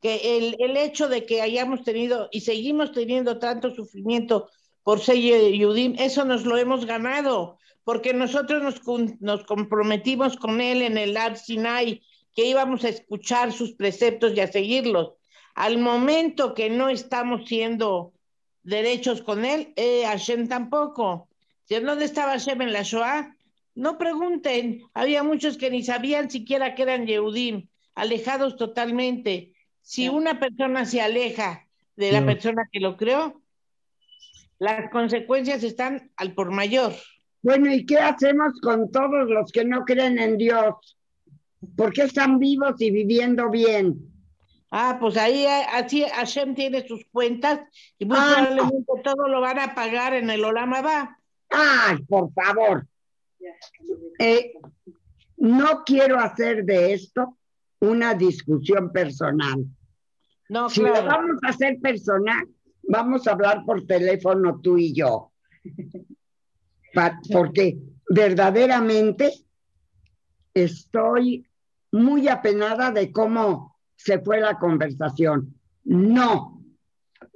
Que 0.00 0.38
el, 0.38 0.56
el, 0.60 0.76
hecho 0.76 1.08
de 1.08 1.26
que 1.26 1.42
hayamos 1.42 1.82
tenido 1.82 2.28
y 2.30 2.42
seguimos 2.42 2.92
teniendo 2.92 3.38
tanto 3.38 3.74
sufrimiento 3.74 4.48
por 4.84 5.00
ser 5.00 5.16
Yudim, 5.16 5.96
eso 5.98 6.24
nos 6.24 6.44
lo 6.44 6.56
hemos 6.56 6.86
ganado, 6.86 7.58
porque 7.84 8.14
nosotros 8.14 8.62
nos, 8.62 8.80
nos 9.20 9.44
comprometimos 9.44 10.36
con 10.36 10.60
él 10.60 10.82
en 10.82 10.96
el 10.96 11.16
Ar 11.16 11.36
Sinai 11.36 12.00
que 12.34 12.46
íbamos 12.46 12.84
a 12.84 12.90
escuchar 12.90 13.52
sus 13.52 13.72
preceptos 13.72 14.32
y 14.34 14.40
a 14.40 14.50
seguirlos. 14.50 15.14
Al 15.54 15.78
momento 15.78 16.54
que 16.54 16.70
no 16.70 16.88
estamos 16.88 17.48
siendo 17.48 18.12
derechos 18.62 19.22
con 19.22 19.44
él, 19.44 19.72
eh, 19.76 20.04
Hashem 20.06 20.46
tampoco. 20.46 21.28
¿Dónde 21.68 22.04
estaba 22.04 22.32
Hashem 22.32 22.62
en 22.62 22.72
la 22.72 22.82
Shoah? 22.82 23.34
No 23.74 23.98
pregunten, 23.98 24.82
había 24.94 25.22
muchos 25.22 25.56
que 25.56 25.70
ni 25.70 25.82
sabían 25.82 26.30
siquiera 26.30 26.74
que 26.74 26.82
eran 26.82 27.06
Yehudim, 27.06 27.68
alejados 27.94 28.56
totalmente. 28.56 29.52
Si 29.88 30.06
una 30.10 30.38
persona 30.38 30.84
se 30.84 31.00
aleja 31.00 31.66
de 31.96 32.12
la 32.12 32.22
persona 32.22 32.68
que 32.70 32.78
lo 32.78 32.98
creó, 32.98 33.40
las 34.58 34.90
consecuencias 34.90 35.64
están 35.64 36.12
al 36.18 36.34
por 36.34 36.50
mayor. 36.50 36.92
Bueno, 37.40 37.72
¿y 37.72 37.86
qué 37.86 37.96
hacemos 37.96 38.60
con 38.60 38.92
todos 38.92 39.30
los 39.30 39.50
que 39.50 39.64
no 39.64 39.86
creen 39.86 40.18
en 40.18 40.36
Dios? 40.36 40.98
¿Por 41.74 41.94
qué 41.94 42.02
están 42.02 42.38
vivos 42.38 42.78
y 42.82 42.90
viviendo 42.90 43.48
bien? 43.48 44.12
Ah, 44.70 44.98
pues 45.00 45.16
ahí 45.16 45.46
así 45.46 46.04
Hashem 46.04 46.54
tiene 46.54 46.86
sus 46.86 47.06
cuentas 47.06 47.60
y 47.98 48.04
muy 48.04 48.18
ah, 48.20 48.34
probablemente 48.36 48.92
no. 48.94 49.02
todo 49.02 49.26
lo 49.26 49.40
van 49.40 49.58
a 49.58 49.74
pagar 49.74 50.12
en 50.12 50.28
el 50.28 50.44
Olama 50.44 50.82
va. 50.82 51.18
Ay, 51.48 51.96
por 52.06 52.30
favor. 52.34 52.86
Eh, 54.18 54.52
no 55.38 55.82
quiero 55.82 56.20
hacer 56.20 56.62
de 56.66 56.92
esto 56.92 57.38
una 57.80 58.12
discusión 58.12 58.92
personal. 58.92 59.64
No, 60.48 60.68
si 60.68 60.80
claro. 60.80 61.02
lo 61.02 61.06
vamos 61.06 61.38
a 61.42 61.48
hacer 61.48 61.78
personal, 61.80 62.46
vamos 62.82 63.26
a 63.26 63.32
hablar 63.32 63.64
por 63.64 63.86
teléfono 63.86 64.60
tú 64.60 64.78
y 64.78 64.94
yo. 64.94 65.32
Pa 66.94 67.20
porque 67.30 67.78
verdaderamente 68.08 69.30
estoy 70.54 71.46
muy 71.92 72.28
apenada 72.28 72.90
de 72.90 73.12
cómo 73.12 73.76
se 73.96 74.20
fue 74.20 74.40
la 74.40 74.58
conversación. 74.58 75.54
No, 75.84 76.62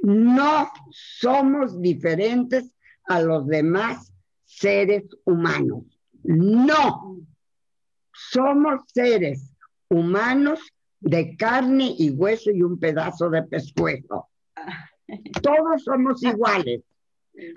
no 0.03 0.71
somos 0.91 1.81
diferentes 1.81 2.75
a 3.05 3.21
los 3.21 3.47
demás 3.47 4.13
seres 4.45 5.05
humanos. 5.25 5.85
No, 6.23 7.19
somos 8.13 8.83
seres 8.87 9.55
humanos 9.89 10.61
de 11.03 11.37
carne 11.37 11.95
y 11.99 12.11
hueso 12.11 12.51
y 12.51 12.63
un 12.63 12.79
pedazo 12.79 13.29
de 13.29 13.43
pescuezo. 13.43 14.29
Todos 15.43 15.85
somos 15.85 16.23
iguales. 16.23 16.83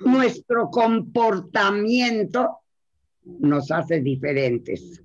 Nuestro 0.05 0.69
comportamiento 0.69 2.59
nos 3.23 3.71
hace 3.71 4.01
diferentes. 4.01 5.01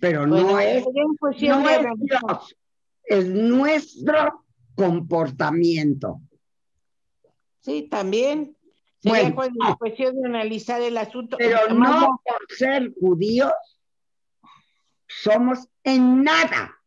Pero 0.00 0.26
no, 0.26 0.58
es, 0.60 0.84
no 0.84 1.68
es 1.68 1.86
Dios, 1.98 2.56
es 3.04 3.26
nuestro 3.26 4.44
comportamiento. 4.74 6.20
Sí, 7.60 7.88
también. 7.90 8.56
Sería 9.00 9.30
bueno, 9.30 9.76
cuestión 9.78 10.20
de 10.20 10.26
analizar 10.26 10.80
el 10.82 10.96
asunto. 10.96 11.36
Pero 11.36 11.72
no 11.72 12.20
por 12.24 12.56
ser 12.56 12.92
judíos 13.00 13.52
somos 15.08 15.66
en 15.84 16.22
nada, 16.22 16.77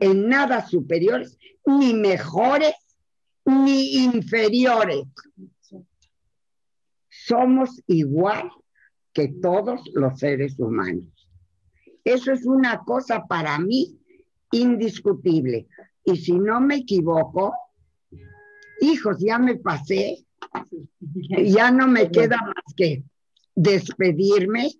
en 0.00 0.28
nada 0.28 0.66
superiores, 0.66 1.38
ni 1.64 1.94
mejores, 1.94 2.74
ni 3.44 4.04
inferiores. 4.04 5.04
Somos 7.08 7.82
igual 7.86 8.50
que 9.12 9.28
todos 9.28 9.80
los 9.94 10.18
seres 10.18 10.58
humanos. 10.58 11.06
Eso 12.04 12.32
es 12.32 12.46
una 12.46 12.78
cosa 12.78 13.24
para 13.26 13.58
mí 13.58 13.98
indiscutible. 14.50 15.68
Y 16.04 16.16
si 16.16 16.32
no 16.32 16.60
me 16.60 16.76
equivoco, 16.76 17.54
hijos, 18.80 19.18
ya 19.20 19.38
me 19.38 19.56
pasé, 19.56 20.26
ya 21.44 21.70
no 21.70 21.86
me 21.86 22.10
queda 22.10 22.38
más 22.38 22.74
que 22.76 23.04
despedirme. 23.54 24.70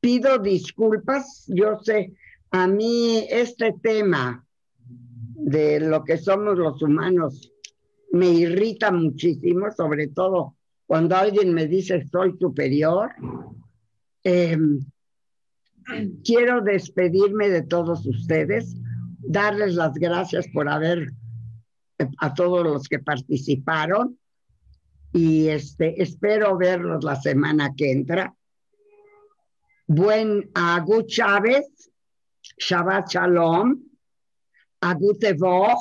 Pido 0.00 0.38
disculpas, 0.38 1.44
yo 1.48 1.78
sé, 1.82 2.12
a 2.54 2.68
mí 2.68 3.26
este 3.30 3.74
tema 3.82 4.46
de 4.86 5.80
lo 5.80 6.04
que 6.04 6.18
somos 6.18 6.56
los 6.56 6.80
humanos 6.82 7.52
me 8.12 8.28
irrita 8.28 8.92
muchísimo, 8.92 9.72
sobre 9.72 10.06
todo 10.06 10.54
cuando 10.86 11.16
alguien 11.16 11.52
me 11.52 11.66
dice 11.66 12.08
soy 12.12 12.38
superior. 12.38 13.10
Em, 14.22 14.78
quiero 16.22 16.60
despedirme 16.60 17.48
de 17.48 17.62
todos 17.62 18.06
ustedes, 18.06 18.76
darles 19.18 19.74
las 19.74 19.94
gracias 19.94 20.46
por 20.54 20.68
haber, 20.68 21.12
a 22.18 22.34
todos 22.34 22.62
los 22.62 22.88
que 22.88 23.00
participaron, 23.00 24.16
y 25.12 25.48
este, 25.48 26.00
espero 26.00 26.56
verlos 26.56 27.02
la 27.02 27.16
semana 27.16 27.74
que 27.76 27.90
entra. 27.90 28.32
Buen 29.88 30.52
Agu 30.54 31.02
Chávez, 31.02 31.90
Shabbat 32.58 33.08
Shalom, 33.08 33.82
Agu 34.80 35.14
Tevoj, 35.18 35.78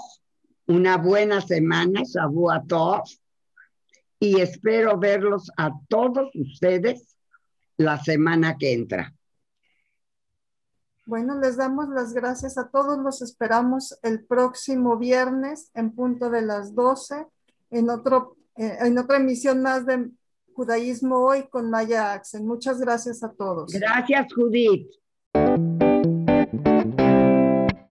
una 0.67 0.97
buena 0.97 1.41
semana, 1.41 2.01
Shavuot 2.03 2.71
y 4.19 4.39
espero 4.39 4.97
verlos 4.97 5.51
a 5.57 5.71
todos 5.89 6.31
ustedes 6.33 7.17
la 7.75 8.01
semana 8.01 8.57
que 8.57 8.71
entra. 8.71 9.13
Bueno, 11.05 11.37
les 11.37 11.57
damos 11.57 11.89
las 11.89 12.13
gracias 12.13 12.57
a 12.57 12.69
todos. 12.69 12.97
Los 12.99 13.21
esperamos 13.21 13.99
el 14.01 14.23
próximo 14.23 14.97
viernes 14.97 15.69
en 15.73 15.93
punto 15.93 16.29
de 16.29 16.41
las 16.41 16.73
12 16.73 17.25
en, 17.71 17.89
otro, 17.89 18.37
eh, 18.55 18.77
en 18.79 18.97
otra 18.97 19.17
emisión 19.17 19.61
más 19.61 19.85
de 19.85 20.09
Judaísmo 20.53 21.17
Hoy 21.17 21.49
con 21.49 21.69
Maya 21.69 22.13
Axel. 22.13 22.43
Muchas 22.43 22.79
gracias 22.79 23.21
a 23.23 23.33
todos. 23.33 23.73
Gracias, 23.73 24.33
Judith. 24.33 24.87